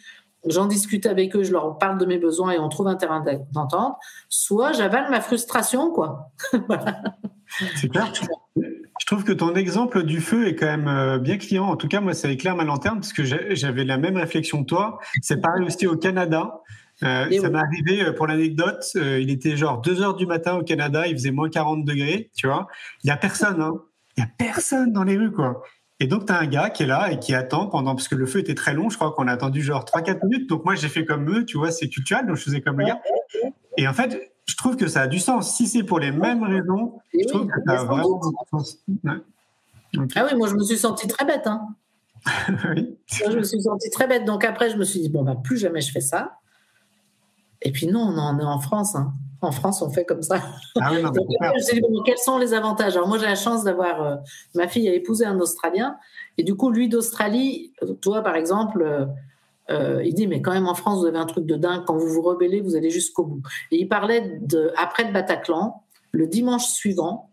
j'en 0.48 0.66
discute 0.66 1.06
avec 1.06 1.34
eux, 1.36 1.42
je 1.42 1.52
leur 1.52 1.78
parle 1.78 1.98
de 1.98 2.06
mes 2.06 2.18
besoins 2.18 2.52
et 2.52 2.58
on 2.58 2.68
trouve 2.68 2.88
un 2.88 2.94
terrain 2.94 3.24
d'entente, 3.52 3.96
soit 4.28 4.72
j'avale 4.72 5.10
ma 5.10 5.20
frustration, 5.20 5.90
quoi. 5.90 6.30
Je 8.98 9.06
trouve 9.06 9.24
que 9.24 9.32
ton 9.32 9.54
exemple 9.54 10.04
du 10.04 10.20
feu 10.20 10.48
est 10.48 10.54
quand 10.54 10.66
même 10.66 10.88
euh, 10.88 11.18
bien 11.18 11.36
client. 11.36 11.66
En 11.66 11.76
tout 11.76 11.88
cas, 11.88 12.00
moi, 12.00 12.14
ça 12.14 12.30
éclaire 12.30 12.56
ma 12.56 12.64
lanterne 12.64 12.96
parce 12.96 13.12
que 13.12 13.24
j'avais 13.24 13.84
la 13.84 13.98
même 13.98 14.16
réflexion 14.16 14.62
que 14.62 14.68
toi. 14.68 14.98
C'est 15.22 15.40
pareil 15.40 15.64
aussi 15.64 15.86
au 15.86 15.96
Canada. 15.96 16.60
Euh, 17.02 17.28
ça 17.40 17.50
m'est 17.50 17.58
arrivé, 17.58 18.02
euh, 18.02 18.12
pour 18.12 18.26
l'anecdote, 18.26 18.84
il 18.94 19.30
était 19.30 19.56
genre 19.56 19.82
2 19.82 20.00
heures 20.00 20.16
du 20.16 20.24
matin 20.24 20.54
au 20.54 20.62
Canada, 20.62 21.06
il 21.06 21.12
faisait 21.12 21.30
moins 21.30 21.50
40 21.50 21.84
degrés, 21.84 22.30
tu 22.34 22.46
vois. 22.46 22.68
Il 23.04 23.08
y 23.08 23.10
a 23.10 23.18
personne, 23.18 23.60
hein. 23.60 23.74
Il 24.16 24.22
y 24.22 24.24
a 24.24 24.30
personne 24.38 24.94
dans 24.94 25.04
les 25.04 25.18
rues, 25.18 25.30
quoi. 25.30 25.62
Et 26.00 26.06
donc, 26.06 26.26
tu 26.26 26.32
as 26.32 26.38
un 26.38 26.46
gars 26.46 26.70
qui 26.70 26.84
est 26.84 26.86
là 26.86 27.12
et 27.12 27.18
qui 27.18 27.34
attend 27.34 27.66
pendant, 27.66 27.94
parce 27.94 28.08
que 28.08 28.14
le 28.14 28.24
feu 28.24 28.38
était 28.38 28.54
très 28.54 28.72
long, 28.72 28.88
je 28.88 28.96
crois 28.96 29.12
qu'on 29.12 29.28
a 29.28 29.32
attendu 29.32 29.62
genre 29.62 29.84
3-4 29.84 30.26
minutes. 30.26 30.48
Donc, 30.48 30.64
moi, 30.64 30.74
j'ai 30.74 30.88
fait 30.88 31.04
comme 31.04 31.30
eux, 31.30 31.44
tu 31.44 31.58
vois, 31.58 31.70
c'est 31.70 31.88
culturel, 31.88 32.26
donc 32.26 32.36
je 32.36 32.44
faisais 32.44 32.62
comme 32.62 32.80
le 32.80 32.86
gars. 32.86 33.00
Et 33.76 33.86
en 33.86 33.92
fait, 33.92 34.32
je 34.46 34.56
trouve 34.56 34.76
que 34.76 34.86
ça 34.86 35.02
a 35.02 35.06
du 35.06 35.18
sens. 35.18 35.56
Si 35.56 35.66
c'est 35.66 35.82
pour 35.82 35.98
les 35.98 36.12
mêmes 36.12 36.42
raisons, 36.44 37.00
je 37.12 37.26
trouve 37.26 37.46
que 37.46 37.60
ça 37.66 37.80
a 37.80 37.84
vraiment 37.84 38.20
du 38.20 38.36
sens. 38.50 38.78
Ah 40.14 40.26
oui, 40.30 40.36
moi 40.36 40.48
je 40.48 40.54
me 40.54 40.62
suis 40.62 40.78
sentie 40.78 41.08
très 41.08 41.24
bête. 41.24 41.46
Hein. 41.46 41.66
oui. 42.74 42.96
Moi, 43.20 43.30
je 43.30 43.38
me 43.38 43.42
suis 43.42 43.62
sentie 43.62 43.90
très 43.90 44.06
bête. 44.06 44.24
Donc 44.24 44.44
après, 44.44 44.70
je 44.70 44.76
me 44.76 44.84
suis 44.84 45.00
dit, 45.00 45.08
bon, 45.08 45.22
bah, 45.22 45.36
plus 45.42 45.58
jamais 45.58 45.80
je 45.80 45.92
fais 45.92 46.00
ça. 46.00 46.38
Et 47.62 47.72
puis 47.72 47.86
non, 47.86 48.00
on 48.00 48.18
en 48.18 48.38
est 48.38 48.44
en 48.44 48.60
France. 48.60 48.94
Hein. 48.94 49.12
En 49.42 49.52
France, 49.52 49.82
on 49.82 49.90
fait 49.90 50.04
comme 50.04 50.22
ça. 50.22 50.42
Ah 50.80 50.90
oui, 50.92 51.02
non, 51.02 51.10
Donc, 51.10 51.26
je 51.28 51.54
me 51.54 51.60
suis 51.60 51.74
dit, 51.74 51.80
bon, 51.80 52.02
quels 52.04 52.18
sont 52.18 52.38
les 52.38 52.54
avantages? 52.54 52.96
Alors 52.96 53.08
moi, 53.08 53.18
j'ai 53.18 53.26
la 53.26 53.34
chance 53.34 53.64
d'avoir... 53.64 54.02
Euh, 54.02 54.16
ma 54.54 54.66
fille 54.66 54.88
a 54.88 54.94
épousé 54.94 55.24
un 55.24 55.38
Australien. 55.38 55.96
Et 56.38 56.42
du 56.42 56.54
coup, 56.56 56.70
lui 56.70 56.88
d'Australie, 56.88 57.72
toi, 58.00 58.22
par 58.22 58.36
exemple... 58.36 58.82
Euh, 58.82 59.06
euh, 59.70 60.02
il 60.04 60.14
dit, 60.14 60.26
mais 60.26 60.42
quand 60.42 60.52
même 60.52 60.68
en 60.68 60.74
France, 60.74 61.00
vous 61.00 61.06
avez 61.06 61.18
un 61.18 61.26
truc 61.26 61.46
de 61.46 61.56
dingue. 61.56 61.84
Quand 61.86 61.96
vous 61.96 62.08
vous 62.08 62.22
rebellez, 62.22 62.60
vous 62.60 62.76
allez 62.76 62.90
jusqu'au 62.90 63.24
bout. 63.24 63.42
Et 63.70 63.76
il 63.76 63.88
parlait 63.88 64.38
de, 64.40 64.72
après 64.76 65.04
le 65.04 65.12
Bataclan, 65.12 65.82
le 66.12 66.26
dimanche 66.26 66.66
suivant, 66.66 67.30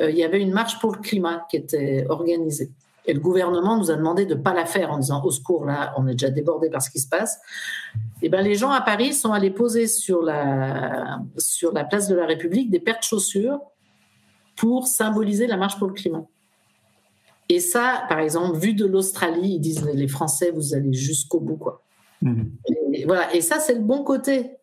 euh, 0.00 0.10
il 0.10 0.16
y 0.16 0.24
avait 0.24 0.40
une 0.40 0.52
marche 0.52 0.78
pour 0.78 0.92
le 0.92 0.98
climat 0.98 1.46
qui 1.50 1.56
était 1.56 2.06
organisée. 2.08 2.70
Et 3.06 3.12
le 3.12 3.20
gouvernement 3.20 3.76
nous 3.76 3.90
a 3.90 3.96
demandé 3.96 4.24
de 4.24 4.34
ne 4.34 4.40
pas 4.40 4.54
la 4.54 4.64
faire 4.64 4.90
en 4.90 4.98
disant 4.98 5.22
au 5.22 5.30
secours, 5.30 5.66
là, 5.66 5.92
on 5.98 6.06
est 6.06 6.12
déjà 6.12 6.30
débordé 6.30 6.70
par 6.70 6.80
ce 6.80 6.90
qui 6.90 7.00
se 7.00 7.08
passe. 7.08 7.38
Et 8.22 8.30
ben, 8.30 8.42
les 8.42 8.54
gens 8.54 8.70
à 8.70 8.80
Paris 8.80 9.12
sont 9.12 9.32
allés 9.32 9.50
poser 9.50 9.86
sur 9.86 10.22
la, 10.22 11.18
sur 11.36 11.72
la 11.72 11.84
place 11.84 12.08
de 12.08 12.14
la 12.14 12.24
République 12.24 12.70
des 12.70 12.80
paires 12.80 12.98
de 12.98 13.04
chaussures 13.04 13.60
pour 14.56 14.86
symboliser 14.86 15.46
la 15.46 15.58
marche 15.58 15.78
pour 15.78 15.88
le 15.88 15.92
climat. 15.92 16.24
Et 17.48 17.60
ça, 17.60 18.04
par 18.08 18.20
exemple, 18.20 18.56
vu 18.58 18.74
de 18.74 18.86
l'Australie, 18.86 19.54
ils 19.54 19.60
disent 19.60 19.84
les 19.84 20.08
Français, 20.08 20.50
vous 20.50 20.74
allez 20.74 20.92
jusqu'au 20.92 21.40
bout, 21.40 21.56
quoi. 21.56 21.82
Mhm. 22.22 22.50
Et, 22.92 23.04
voilà. 23.04 23.34
Et 23.34 23.40
ça, 23.40 23.58
c'est 23.58 23.74
le 23.74 23.82
bon 23.82 24.02
côté. 24.02 24.56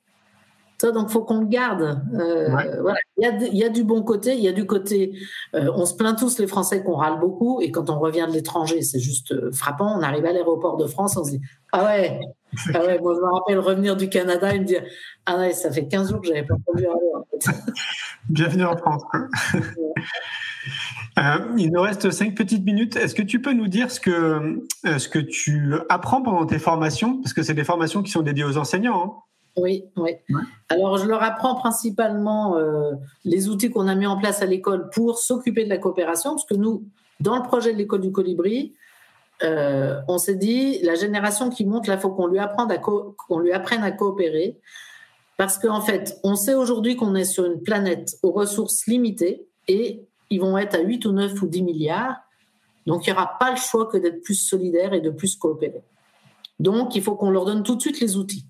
Ça, 0.79 0.91
donc, 0.91 1.11
faut 1.11 1.21
qu'on 1.21 1.41
le 1.41 1.45
garde. 1.45 2.01
Euh, 2.15 2.49
voilà. 2.81 2.97
il, 3.17 3.23
y 3.23 3.27
a, 3.27 3.37
il 3.37 3.55
y, 3.55 3.63
a, 3.63 3.69
du 3.69 3.83
bon 3.83 4.01
côté, 4.01 4.33
il 4.33 4.39
y 4.39 4.47
a 4.47 4.51
du 4.51 4.65
côté. 4.65 5.15
Euh, 5.53 5.71
on 5.75 5.85
se 5.85 5.93
plaint 5.93 6.17
tous 6.17 6.39
les 6.39 6.47
Français 6.47 6.83
qu'on 6.83 6.95
râle 6.95 7.19
beaucoup, 7.19 7.61
et 7.61 7.69
quand 7.69 7.91
on 7.91 7.99
revient 7.99 8.25
de 8.27 8.33
l'étranger, 8.33 8.81
c'est 8.81 8.97
juste 8.97 9.31
euh, 9.31 9.51
frappant. 9.51 9.95
On 9.95 10.01
arrive 10.01 10.25
à 10.25 10.33
l'aéroport 10.33 10.77
de 10.77 10.87
France, 10.87 11.17
on 11.17 11.23
se 11.23 11.31
dit 11.31 11.41
ah 11.71 11.85
ouais, 11.85 12.19
ah 12.73 12.83
ouais. 12.83 12.99
Moi, 12.99 13.13
je 13.13 13.19
me 13.19 13.31
rappelle 13.31 13.59
revenir 13.59 13.95
du 13.95 14.09
Canada 14.09 14.55
et 14.55 14.59
me 14.59 14.65
dire 14.65 14.83
ah 15.27 15.37
ouais, 15.37 15.53
ça 15.53 15.71
fait 15.71 15.87
15 15.87 16.09
jours 16.09 16.19
que 16.19 16.29
j'avais 16.29 16.45
pas 16.45 16.55
entendu 16.55 16.87
En 16.87 17.25
Bienvenue 18.29 18.65
en 18.65 18.75
France. 18.75 19.03
Euh, 21.19 21.53
il 21.57 21.71
nous 21.71 21.81
reste 21.81 22.09
cinq 22.11 22.35
petites 22.35 22.65
minutes. 22.65 22.95
Est-ce 22.95 23.15
que 23.15 23.21
tu 23.21 23.41
peux 23.41 23.53
nous 23.53 23.67
dire 23.67 23.91
ce 23.91 23.99
que, 23.99 24.61
euh, 24.85 24.97
ce 24.97 25.09
que 25.09 25.19
tu 25.19 25.75
apprends 25.89 26.21
pendant 26.21 26.45
tes 26.45 26.59
formations? 26.59 27.17
Parce 27.21 27.33
que 27.33 27.43
c'est 27.43 27.53
des 27.53 27.63
formations 27.63 28.01
qui 28.01 28.11
sont 28.11 28.21
dédiées 28.21 28.45
aux 28.45 28.57
enseignants. 28.57 29.03
Hein. 29.03 29.13
oui, 29.57 29.83
oui. 29.97 30.11
Alors, 30.69 30.97
je 30.97 31.05
leur 31.05 31.21
apprends 31.21 31.55
principalement 31.55 32.57
euh, 32.57 32.93
les 33.25 33.49
outils 33.49 33.69
qu'on 33.69 33.87
a 33.87 33.95
mis 33.95 34.05
en 34.05 34.17
place 34.17 34.41
à 34.41 34.45
l'école 34.45 34.89
pour 34.93 35.19
s'occuper 35.19 35.65
de 35.65 35.69
la 35.69 35.77
coopération, 35.77 36.31
parce 36.31 36.45
que 36.45 36.55
nous, 36.55 36.85
dans 37.19 37.35
le 37.35 37.43
projet 37.43 37.73
de 37.73 37.77
l'école 37.77 38.01
du 38.01 38.11
colibri, 38.11 38.73
on 39.43 40.19
s'est 40.19 40.35
dit, 40.35 40.79
la 40.83 40.93
génération 40.93 41.49
qui 41.49 41.65
monte, 41.65 41.87
là, 41.87 41.95
il 41.95 41.99
faut 41.99 42.11
qu'on 42.11 42.27
lui, 42.27 42.37
apprenne 42.37 42.69
à 42.69 42.77
qu'on 42.77 43.39
lui 43.39 43.51
apprenne 43.51 43.83
à 43.83 43.91
coopérer, 43.91 44.59
parce 45.35 45.57
qu'en 45.57 45.81
fait, 45.81 46.19
on 46.23 46.35
sait 46.35 46.53
aujourd'hui 46.53 46.95
qu'on 46.95 47.15
est 47.15 47.25
sur 47.25 47.45
une 47.45 47.63
planète 47.63 48.17
aux 48.21 48.31
ressources 48.31 48.85
limitées, 48.85 49.47
et 49.67 50.05
ils 50.31 50.39
vont 50.39 50.57
être 50.57 50.75
à 50.75 50.79
8 50.79 51.05
ou 51.05 51.11
9 51.11 51.41
ou 51.41 51.47
10 51.47 51.61
milliards. 51.61 52.15
Donc, 52.87 53.05
il 53.05 53.11
n'y 53.11 53.15
aura 53.15 53.37
pas 53.37 53.51
le 53.51 53.57
choix 53.57 53.85
que 53.85 53.97
d'être 53.97 54.23
plus 54.23 54.35
solidaire 54.35 54.93
et 54.93 55.01
de 55.01 55.11
plus 55.11 55.35
coopérer. 55.35 55.83
Donc, 56.59 56.95
il 56.95 57.03
faut 57.03 57.15
qu'on 57.15 57.29
leur 57.29 57.45
donne 57.45 57.63
tout 57.63 57.75
de 57.75 57.81
suite 57.81 57.99
les 57.99 58.17
outils. 58.17 58.45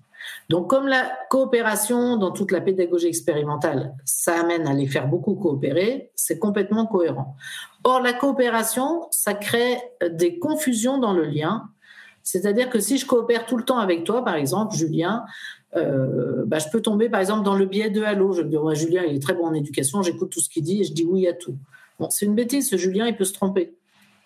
Donc, 0.48 0.70
comme 0.70 0.86
la 0.86 1.10
coopération 1.30 2.16
dans 2.16 2.30
toute 2.30 2.52
la 2.52 2.60
pédagogie 2.60 3.08
expérimentale, 3.08 3.94
ça 4.04 4.40
amène 4.40 4.66
à 4.66 4.74
les 4.74 4.86
faire 4.86 5.08
beaucoup 5.08 5.34
coopérer, 5.34 6.10
c'est 6.14 6.38
complètement 6.38 6.86
cohérent. 6.86 7.36
Or, 7.84 8.00
la 8.00 8.12
coopération, 8.12 9.06
ça 9.10 9.34
crée 9.34 9.78
des 10.10 10.38
confusions 10.38 10.98
dans 10.98 11.12
le 11.12 11.24
lien. 11.24 11.68
C'est-à-dire 12.22 12.70
que 12.70 12.78
si 12.78 12.98
je 12.98 13.06
coopère 13.06 13.46
tout 13.46 13.56
le 13.56 13.64
temps 13.64 13.78
avec 13.78 14.04
toi, 14.04 14.24
par 14.24 14.36
exemple, 14.36 14.76
Julien, 14.76 15.24
euh, 15.76 16.44
bah, 16.46 16.58
je 16.58 16.68
peux 16.68 16.80
tomber 16.80 17.08
par 17.08 17.20
exemple 17.20 17.44
dans 17.44 17.54
le 17.54 17.66
biais 17.66 17.90
de 17.90 18.02
Halo. 18.02 18.32
Je 18.32 18.42
me 18.42 18.48
dis, 18.48 18.80
Julien, 18.80 19.02
il 19.08 19.16
est 19.16 19.22
très 19.22 19.34
bon 19.34 19.46
en 19.46 19.54
éducation, 19.54 20.02
j'écoute 20.02 20.30
tout 20.30 20.40
ce 20.40 20.48
qu'il 20.48 20.64
dit 20.64 20.80
et 20.82 20.84
je 20.84 20.92
dis 20.92 21.04
oui 21.04 21.26
à 21.26 21.32
tout. 21.32 21.56
Bon, 21.98 22.10
c'est 22.10 22.26
une 22.26 22.34
bêtise, 22.34 22.68
ce 22.68 22.76
Julien, 22.76 23.06
il 23.06 23.16
peut 23.16 23.24
se 23.24 23.32
tromper. 23.32 23.74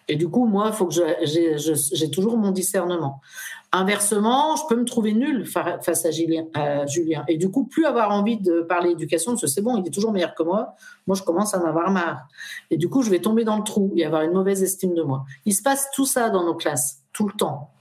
Et 0.08 0.16
du 0.16 0.28
coup, 0.28 0.46
moi, 0.46 0.70
faut 0.70 0.86
que 0.86 0.94
j'ai 1.24 2.10
toujours 2.10 2.36
mon 2.36 2.52
discernement. 2.52 3.20
Inversement, 3.72 4.54
je 4.54 4.62
peux 4.68 4.76
me 4.76 4.84
trouver 4.84 5.12
nul 5.12 5.44
face 5.44 6.06
à 6.06 6.10
Julien, 6.12 6.46
Julien. 6.86 7.24
Et 7.26 7.36
du 7.36 7.50
coup, 7.50 7.64
plus 7.64 7.84
avoir 7.84 8.12
envie 8.12 8.36
de 8.36 8.60
parler 8.60 8.90
éducation, 8.90 9.32
parce 9.32 9.42
que 9.42 9.48
c'est 9.48 9.62
bon, 9.62 9.76
il 9.76 9.86
est 9.86 9.90
toujours 9.90 10.12
meilleur 10.12 10.36
que 10.36 10.44
moi. 10.44 10.76
Moi, 11.08 11.16
je 11.16 11.24
commence 11.24 11.54
à 11.54 11.60
en 11.60 11.64
avoir 11.64 11.90
marre. 11.90 12.28
Et 12.70 12.76
du 12.76 12.88
coup, 12.88 13.02
je 13.02 13.10
vais 13.10 13.18
tomber 13.18 13.42
dans 13.42 13.56
le 13.56 13.64
trou 13.64 13.92
et 13.96 14.04
avoir 14.04 14.22
une 14.22 14.32
mauvaise 14.32 14.62
estime 14.62 14.94
de 14.94 15.02
moi. 15.02 15.24
Il 15.44 15.54
se 15.54 15.62
passe 15.62 15.90
tout 15.92 16.06
ça 16.06 16.30
dans 16.30 16.44
nos 16.44 16.54
classes, 16.54 17.02
tout 17.12 17.26
le 17.26 17.34
temps. 17.34 17.72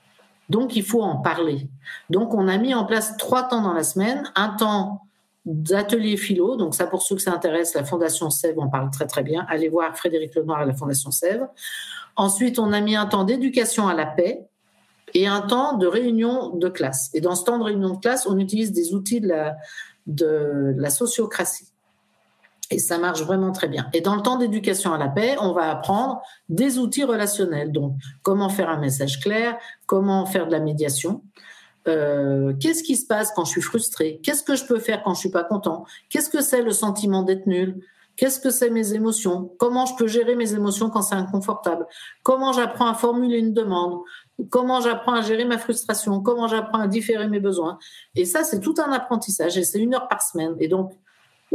Donc, 0.50 0.76
il 0.76 0.84
faut 0.84 1.02
en 1.02 1.18
parler. 1.18 1.70
Donc, 2.10 2.34
on 2.34 2.48
a 2.48 2.58
mis 2.58 2.74
en 2.74 2.86
place 2.86 3.18
trois 3.18 3.44
temps 3.44 3.62
dans 3.62 3.74
la 3.74 3.84
semaine. 3.84 4.24
Un 4.36 4.50
temps 4.50 5.02
d'atelier 5.46 6.18
philo. 6.18 6.56
Donc, 6.56 6.76
ça, 6.76 6.88
pour 6.88 7.02
ceux 7.02 7.16
que 7.16 7.22
ça 7.22 7.34
intéresse, 7.34 7.74
la 7.74 7.84
Fondation 7.84 8.30
Sèvres 8.30 8.62
en 8.62 8.70
parle 8.70 8.90
très, 8.92 9.08
très 9.08 9.24
bien. 9.24 9.46
Allez 9.50 9.70
voir 9.70 9.96
Frédéric 9.98 10.36
Lenoir 10.36 10.60
à 10.60 10.66
la 10.66 10.74
Fondation 10.74 11.12
Sèvres. 11.12 11.48
Ensuite, 12.16 12.60
on 12.60 12.74
a 12.74 12.82
mis 12.82 12.96
un 12.96 13.06
temps 13.06 13.24
d'éducation 13.24 13.88
à 13.88 13.94
la 13.94 14.06
paix 14.06 14.48
et 15.14 15.28
un 15.28 15.42
temps 15.42 15.78
de 15.78 15.88
réunion 15.88 16.56
de 16.56 16.68
classe. 16.70 17.10
Et 17.14 17.22
dans 17.22 17.36
ce 17.36 17.44
temps 17.44 17.58
de 17.58 17.64
réunion 17.64 17.92
de 17.92 18.00
classe, 18.00 18.28
on 18.28 18.38
utilise 18.38 18.72
des 18.72 18.94
outils 18.94 19.22
de 19.22 20.74
la 20.78 20.90
sociocratie. 20.90 21.68
Et 22.72 22.80
ça 22.80 22.98
marche 22.98 23.22
vraiment 23.22 23.52
très 23.52 23.68
bien. 23.68 23.88
Et 23.94 24.02
dans 24.02 24.16
le 24.16 24.22
temps 24.22 24.38
d'éducation 24.38 24.94
à 24.94 24.98
la 24.98 25.08
paix, 25.08 25.36
on 25.40 25.54
va 25.54 25.70
apprendre 25.70 26.22
des 26.50 26.80
outils 26.80 27.04
relationnels. 27.04 27.72
Donc, 27.72 27.94
comment 28.24 28.50
faire 28.50 28.70
un 28.70 28.80
message 28.80 29.20
clair, 29.20 29.58
comment 29.86 30.26
faire 30.26 30.48
de 30.48 30.52
la 30.52 30.60
médiation, 30.60 31.22
euh, 31.88 32.54
qu'est-ce 32.60 32.84
qui 32.84 32.96
se 32.96 33.06
passe 33.06 33.32
quand 33.36 33.46
je 33.46 33.52
suis 33.52 33.62
frustré, 33.62 34.20
qu'est-ce 34.24 34.44
que 34.44 34.56
je 34.56 34.66
peux 34.66 34.80
faire 34.80 35.04
quand 35.04 35.14
je 35.14 35.20
suis 35.20 35.30
pas 35.30 35.44
content, 35.44 35.86
qu'est-ce 36.10 36.30
que 36.30 36.42
c'est 36.42 36.64
le 36.64 36.72
sentiment 36.72 37.22
d'être 37.22 37.46
nul, 37.46 37.80
qu'est-ce 38.16 38.40
que 38.40 38.50
c'est 38.50 38.72
mes 38.72 38.94
émotions, 38.94 39.52
comment 39.60 39.86
je 39.86 39.96
peux 39.96 40.08
gérer 40.08 40.36
mes 40.36 40.56
émotions 40.56 40.90
quand 40.90 41.04
c'est 41.04 41.16
inconfortable, 41.16 41.86
comment 42.24 42.54
j'apprends 42.54 42.88
à 42.88 42.96
formuler 42.96 43.38
une 43.38 43.54
demande, 43.54 44.00
comment 44.50 44.82
j'apprends 44.82 45.14
à 45.14 45.22
gérer 45.22 45.46
ma 45.46 45.60
frustration, 45.60 46.22
comment 46.22 46.48
j'apprends 46.48 46.80
à 46.80 46.88
différer 46.88 47.28
mes 47.28 47.40
besoins. 47.40 47.78
Et 48.16 48.26
ça, 48.26 48.44
c'est 48.44 48.62
tout 48.62 48.76
un 48.80 48.92
apprentissage 48.92 49.56
et 49.56 49.64
c'est 49.64 49.80
une 49.80 49.94
heure 49.94 50.08
par 50.08 50.24
semaine. 50.24 50.56
Et 50.60 50.68
donc, 50.68 50.92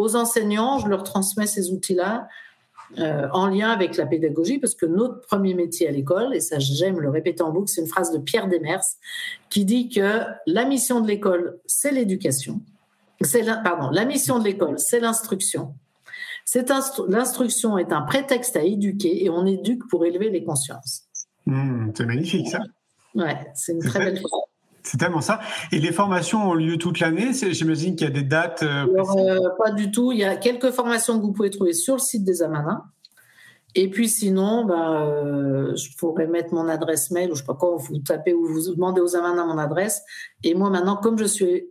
aux 0.00 0.16
enseignants, 0.16 0.78
je 0.78 0.88
leur 0.88 1.04
transmets 1.04 1.46
ces 1.46 1.70
outils-là 1.70 2.28
euh, 2.98 3.28
en 3.32 3.46
lien 3.46 3.70
avec 3.70 3.96
la 3.96 4.06
pédagogie, 4.06 4.58
parce 4.58 4.74
que 4.74 4.86
notre 4.86 5.20
premier 5.20 5.54
métier 5.54 5.86
à 5.86 5.92
l'école, 5.92 6.34
et 6.34 6.40
ça 6.40 6.58
j'aime 6.58 6.98
le 6.98 7.08
répéter 7.08 7.42
en 7.42 7.52
boucle, 7.52 7.68
c'est 7.68 7.82
une 7.82 7.86
phrase 7.86 8.10
de 8.10 8.18
Pierre 8.18 8.48
Demers 8.48 8.82
qui 9.48 9.64
dit 9.64 9.88
que 9.88 10.22
la 10.46 10.64
mission 10.64 11.00
de 11.00 11.06
l'école, 11.06 11.60
c'est 11.66 11.92
l'éducation. 11.92 12.60
C'est 13.20 13.44
pardon, 13.62 13.90
la 13.90 14.04
mission 14.04 14.38
de 14.38 14.44
l'école, 14.44 14.78
c'est 14.78 14.98
l'instruction. 14.98 15.74
L'instruction 17.08 17.78
est 17.78 17.92
un 17.92 18.02
prétexte 18.02 18.56
à 18.56 18.64
éduquer 18.64 19.24
et 19.24 19.30
on 19.30 19.46
éduque 19.46 19.86
pour 19.88 20.04
élever 20.04 20.30
les 20.30 20.42
consciences. 20.42 21.04
Mmh, 21.46 21.92
c'est 21.94 22.06
magnifique 22.06 22.48
ça. 22.48 22.60
Ouais, 23.14 23.36
c'est 23.54 23.72
une 23.72 23.84
très 23.84 24.00
belle 24.00 24.18
chose. 24.18 24.30
C'est 24.82 24.98
tellement 24.98 25.20
ça. 25.20 25.40
Et 25.72 25.78
les 25.78 25.92
formations 25.92 26.50
ont 26.50 26.54
lieu 26.54 26.76
toute 26.76 27.00
l'année 27.00 27.32
J'imagine 27.32 27.96
qu'il 27.96 28.06
y 28.06 28.10
a 28.10 28.12
des 28.12 28.22
dates 28.22 28.62
euh, 28.62 28.86
euh, 28.86 29.48
Pas 29.58 29.70
du 29.72 29.90
tout. 29.90 30.12
Il 30.12 30.18
y 30.18 30.24
a 30.24 30.36
quelques 30.36 30.70
formations 30.70 31.18
que 31.18 31.24
vous 31.24 31.32
pouvez 31.32 31.50
trouver 31.50 31.72
sur 31.72 31.94
le 31.94 32.00
site 32.00 32.24
des 32.24 32.42
Amanins. 32.42 32.84
Et 33.76 33.88
puis 33.88 34.08
sinon, 34.08 34.64
bah, 34.64 35.02
euh, 35.02 35.76
je 35.76 35.96
pourrais 35.96 36.26
mettre 36.26 36.52
mon 36.52 36.66
adresse 36.66 37.12
mail 37.12 37.30
ou 37.30 37.36
je 37.36 37.40
sais 37.40 37.46
pas 37.46 37.54
quoi, 37.54 37.76
vous 37.76 37.98
tapez 37.98 38.34
ou 38.34 38.44
vous 38.44 38.74
demandez 38.74 39.00
aux 39.00 39.14
Amanins 39.14 39.46
mon 39.46 39.58
adresse. 39.58 40.02
Et 40.42 40.54
moi 40.54 40.70
maintenant, 40.70 40.96
comme 40.96 41.18
je 41.18 41.24
suis 41.24 41.70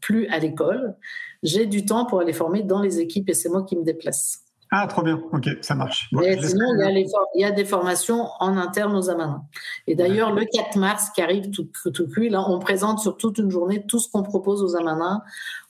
plus 0.00 0.26
à 0.26 0.38
l'école, 0.38 0.94
j'ai 1.42 1.66
du 1.66 1.86
temps 1.86 2.04
pour 2.04 2.20
aller 2.20 2.34
former 2.34 2.62
dans 2.62 2.80
les 2.80 3.00
équipes 3.00 3.30
et 3.30 3.34
c'est 3.34 3.48
moi 3.48 3.64
qui 3.64 3.76
me 3.76 3.82
déplace. 3.82 4.41
Ah, 4.74 4.86
trop 4.86 5.02
bien. 5.02 5.22
Ok, 5.32 5.50
ça 5.60 5.74
marche. 5.74 6.08
sinon, 6.10 6.66
il 6.80 7.06
y, 7.34 7.44
a 7.44 7.50
des 7.50 7.64
formations 7.66 8.28
en 8.40 8.56
interne 8.56 8.96
aux 8.96 9.10
Amanins. 9.10 9.44
Et 9.86 9.94
d'ailleurs, 9.94 10.32
le 10.32 10.46
4 10.46 10.78
mars 10.78 11.10
qui 11.14 11.20
arrive 11.20 11.50
tout, 11.50 11.68
tout 11.92 12.08
cuit, 12.08 12.30
là, 12.30 12.42
on 12.48 12.58
présente 12.58 12.98
sur 12.98 13.18
toute 13.18 13.36
une 13.36 13.50
journée 13.50 13.84
tout 13.86 13.98
ce 13.98 14.10
qu'on 14.10 14.22
propose 14.22 14.62
aux 14.62 14.74
Amanins 14.74 15.22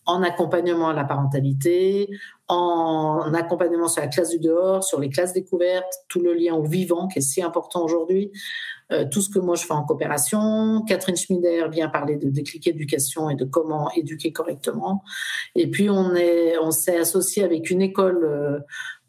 en 0.07 0.23
accompagnement 0.23 0.91
à 0.91 0.93
la 0.93 1.03
parentalité, 1.03 2.11
en 2.47 3.35
accompagnement 3.35 3.89
sur 3.89 4.03
la 4.03 4.09
classe 4.09 4.31
du 4.31 4.39
dehors, 4.39 4.85
sur 4.85 5.01
les 5.01 5.11
classes 5.11 5.33
découvertes, 5.33 5.93
tout 6.09 6.21
le 6.21 6.35
lien 6.35 6.55
au 6.55 6.63
vivant 6.63 7.09
qui 7.09 7.19
est 7.19 7.23
si 7.23 7.43
important 7.43 7.83
aujourd'hui, 7.83 8.31
euh, 8.93 9.05
tout 9.11 9.21
ce 9.21 9.31
que 9.31 9.39
moi 9.39 9.57
je 9.57 9.65
fais 9.65 9.73
en 9.73 9.85
coopération. 9.85 10.83
Catherine 10.87 11.17
Schmider 11.17 11.67
vient 11.71 11.89
parler 11.89 12.17
de 12.17 12.29
déclic 12.29 12.67
éducation 12.67 13.31
et 13.31 13.35
de 13.35 13.45
comment 13.45 13.91
éduquer 13.93 14.33
correctement. 14.33 15.03
Et 15.55 15.71
puis 15.71 15.89
on 15.89 16.15
est, 16.15 16.59
on 16.59 16.71
s'est 16.71 16.99
associé 16.99 17.43
avec 17.43 17.71
une 17.71 17.83
école 17.83 18.25
euh, 18.25 18.59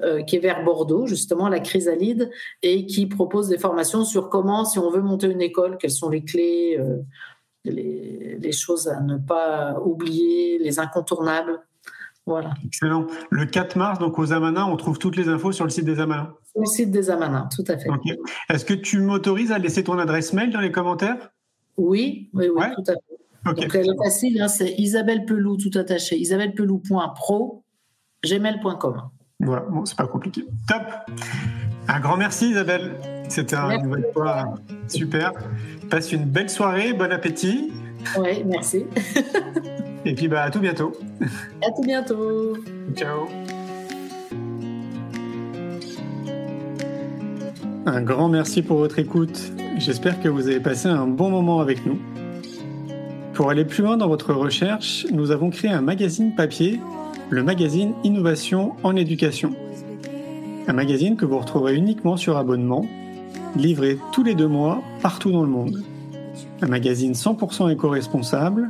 euh, 0.02 0.24
qui 0.24 0.38
est 0.38 0.40
vers 0.40 0.64
Bordeaux, 0.64 1.06
justement 1.06 1.50
la 1.50 1.60
Chrysalide, 1.60 2.32
et 2.62 2.86
qui 2.86 3.08
propose 3.08 3.50
des 3.50 3.58
formations 3.58 4.06
sur 4.06 4.30
comment, 4.30 4.66
si 4.66 4.80
on 4.80 4.90
veut 4.90 5.02
monter 5.02 5.28
une 5.28 5.42
école, 5.42 5.78
quelles 5.78 5.92
sont 5.92 6.10
les 6.10 6.24
clés, 6.24 6.80
les, 7.66 8.38
les 8.40 8.52
choses 8.52 8.88
à 8.88 9.02
ne 9.02 9.18
pas 9.18 9.80
oublier, 9.80 10.58
les 10.60 10.80
incontournables. 10.80 11.62
Voilà. 12.26 12.54
Excellent. 12.66 13.08
Le 13.30 13.46
4 13.46 13.76
mars, 13.78 14.00
donc 14.00 14.18
aux 14.18 14.32
Amanins, 14.32 14.66
on 14.66 14.78
trouve 14.78 14.98
toutes 14.98 15.18
les 15.18 15.28
infos 15.28 15.52
sur 15.52 15.66
le 15.66 15.70
site 15.70 15.86
des 15.86 16.00
Amanins. 16.00 16.34
Sur 16.52 16.62
le 16.62 16.66
site 16.66 16.92
des 16.92 17.10
Amanins, 17.10 17.50
tout 17.54 17.66
à 17.68 17.78
fait. 17.78 17.90
Est-ce 18.50 18.66
que 18.66 18.74
tu 18.74 19.00
m'autorises 19.00 19.52
à 19.52 19.58
laisser 19.58 19.84
ton 19.84 19.98
adresse 19.98 20.34
mail 20.34 20.52
dans 20.52 20.62
les 20.62 20.72
commentaires? 20.72 21.32
Oui, 21.78 22.30
oui, 22.34 22.50
oui, 22.54 22.66
tout 22.76 22.92
à 22.92 22.94
fait. 22.94 23.14
Donc 23.46 23.76
elle 23.76 23.90
est 23.90 24.04
facile, 24.04 24.42
hein, 24.42 24.48
c'est 24.48 24.74
Isabelle 24.78 25.26
Pelou, 25.26 25.58
tout 25.58 25.78
attaché, 25.78 26.18
isabellepelou.pro, 26.18 27.64
gmail.com. 28.24 29.02
Voilà, 29.42 29.66
bon, 29.70 29.84
c'est 29.84 29.98
pas 29.98 30.08
compliqué. 30.08 30.46
Top 30.68 30.84
Un 31.90 32.00
grand 32.00 32.16
merci 32.16 32.52
Isabelle, 32.52 32.96
c'était 33.28 33.58
une 33.58 33.84
nouvelle 33.84 34.08
fois 34.14 34.54
super. 34.88 35.34
Passe 35.90 36.14
une 36.14 36.26
belle 36.26 36.50
soirée, 36.50 36.94
bon 36.94 37.12
appétit. 37.12 37.74
Oui, 38.18 38.44
merci. 38.46 38.86
Et 40.06 40.14
puis 40.14 40.28
bah, 40.28 40.44
à 40.44 40.52
tout 40.52 40.60
bientôt. 40.60 40.92
À 41.62 41.72
tout 41.72 41.84
bientôt. 41.84 42.58
Ciao. 42.96 43.28
Un 47.86 48.02
grand 48.02 48.30
merci 48.30 48.62
pour 48.62 48.78
votre 48.78 49.00
écoute. 49.00 49.52
J'espère 49.78 50.22
que 50.22 50.30
vous 50.30 50.48
avez 50.48 50.60
passé 50.60 50.88
un 50.88 51.08
bon 51.08 51.30
moment 51.30 51.60
avec 51.60 51.86
nous. 51.86 52.00
Pour 53.34 53.50
aller 53.50 53.66
plus 53.66 53.84
loin 53.84 53.98
dans 53.98 54.08
votre 54.08 54.34
recherche, 54.34 55.08
nous 55.12 55.32
avons 55.32 55.50
créé 55.50 55.72
un 55.72 55.82
magazine 55.82 56.36
papier, 56.36 56.80
le 57.30 57.44
magazine 57.44 57.94
Innovation 58.04 58.74
en 58.84 58.96
éducation. 58.96 59.52
Un 60.68 60.74
magazine 60.74 61.16
que 61.16 61.26
vous 61.26 61.40
retrouverez 61.40 61.76
uniquement 61.76 62.16
sur 62.16 62.38
abonnement, 62.38 62.86
livré 63.56 63.98
tous 64.14 64.24
les 64.24 64.36
deux 64.36 64.48
mois 64.48 64.82
partout 65.02 65.32
dans 65.32 65.42
le 65.42 65.50
monde. 65.50 65.84
Un 66.62 66.68
magazine 66.68 67.14
100% 67.14 67.72
éco-responsable 67.72 68.70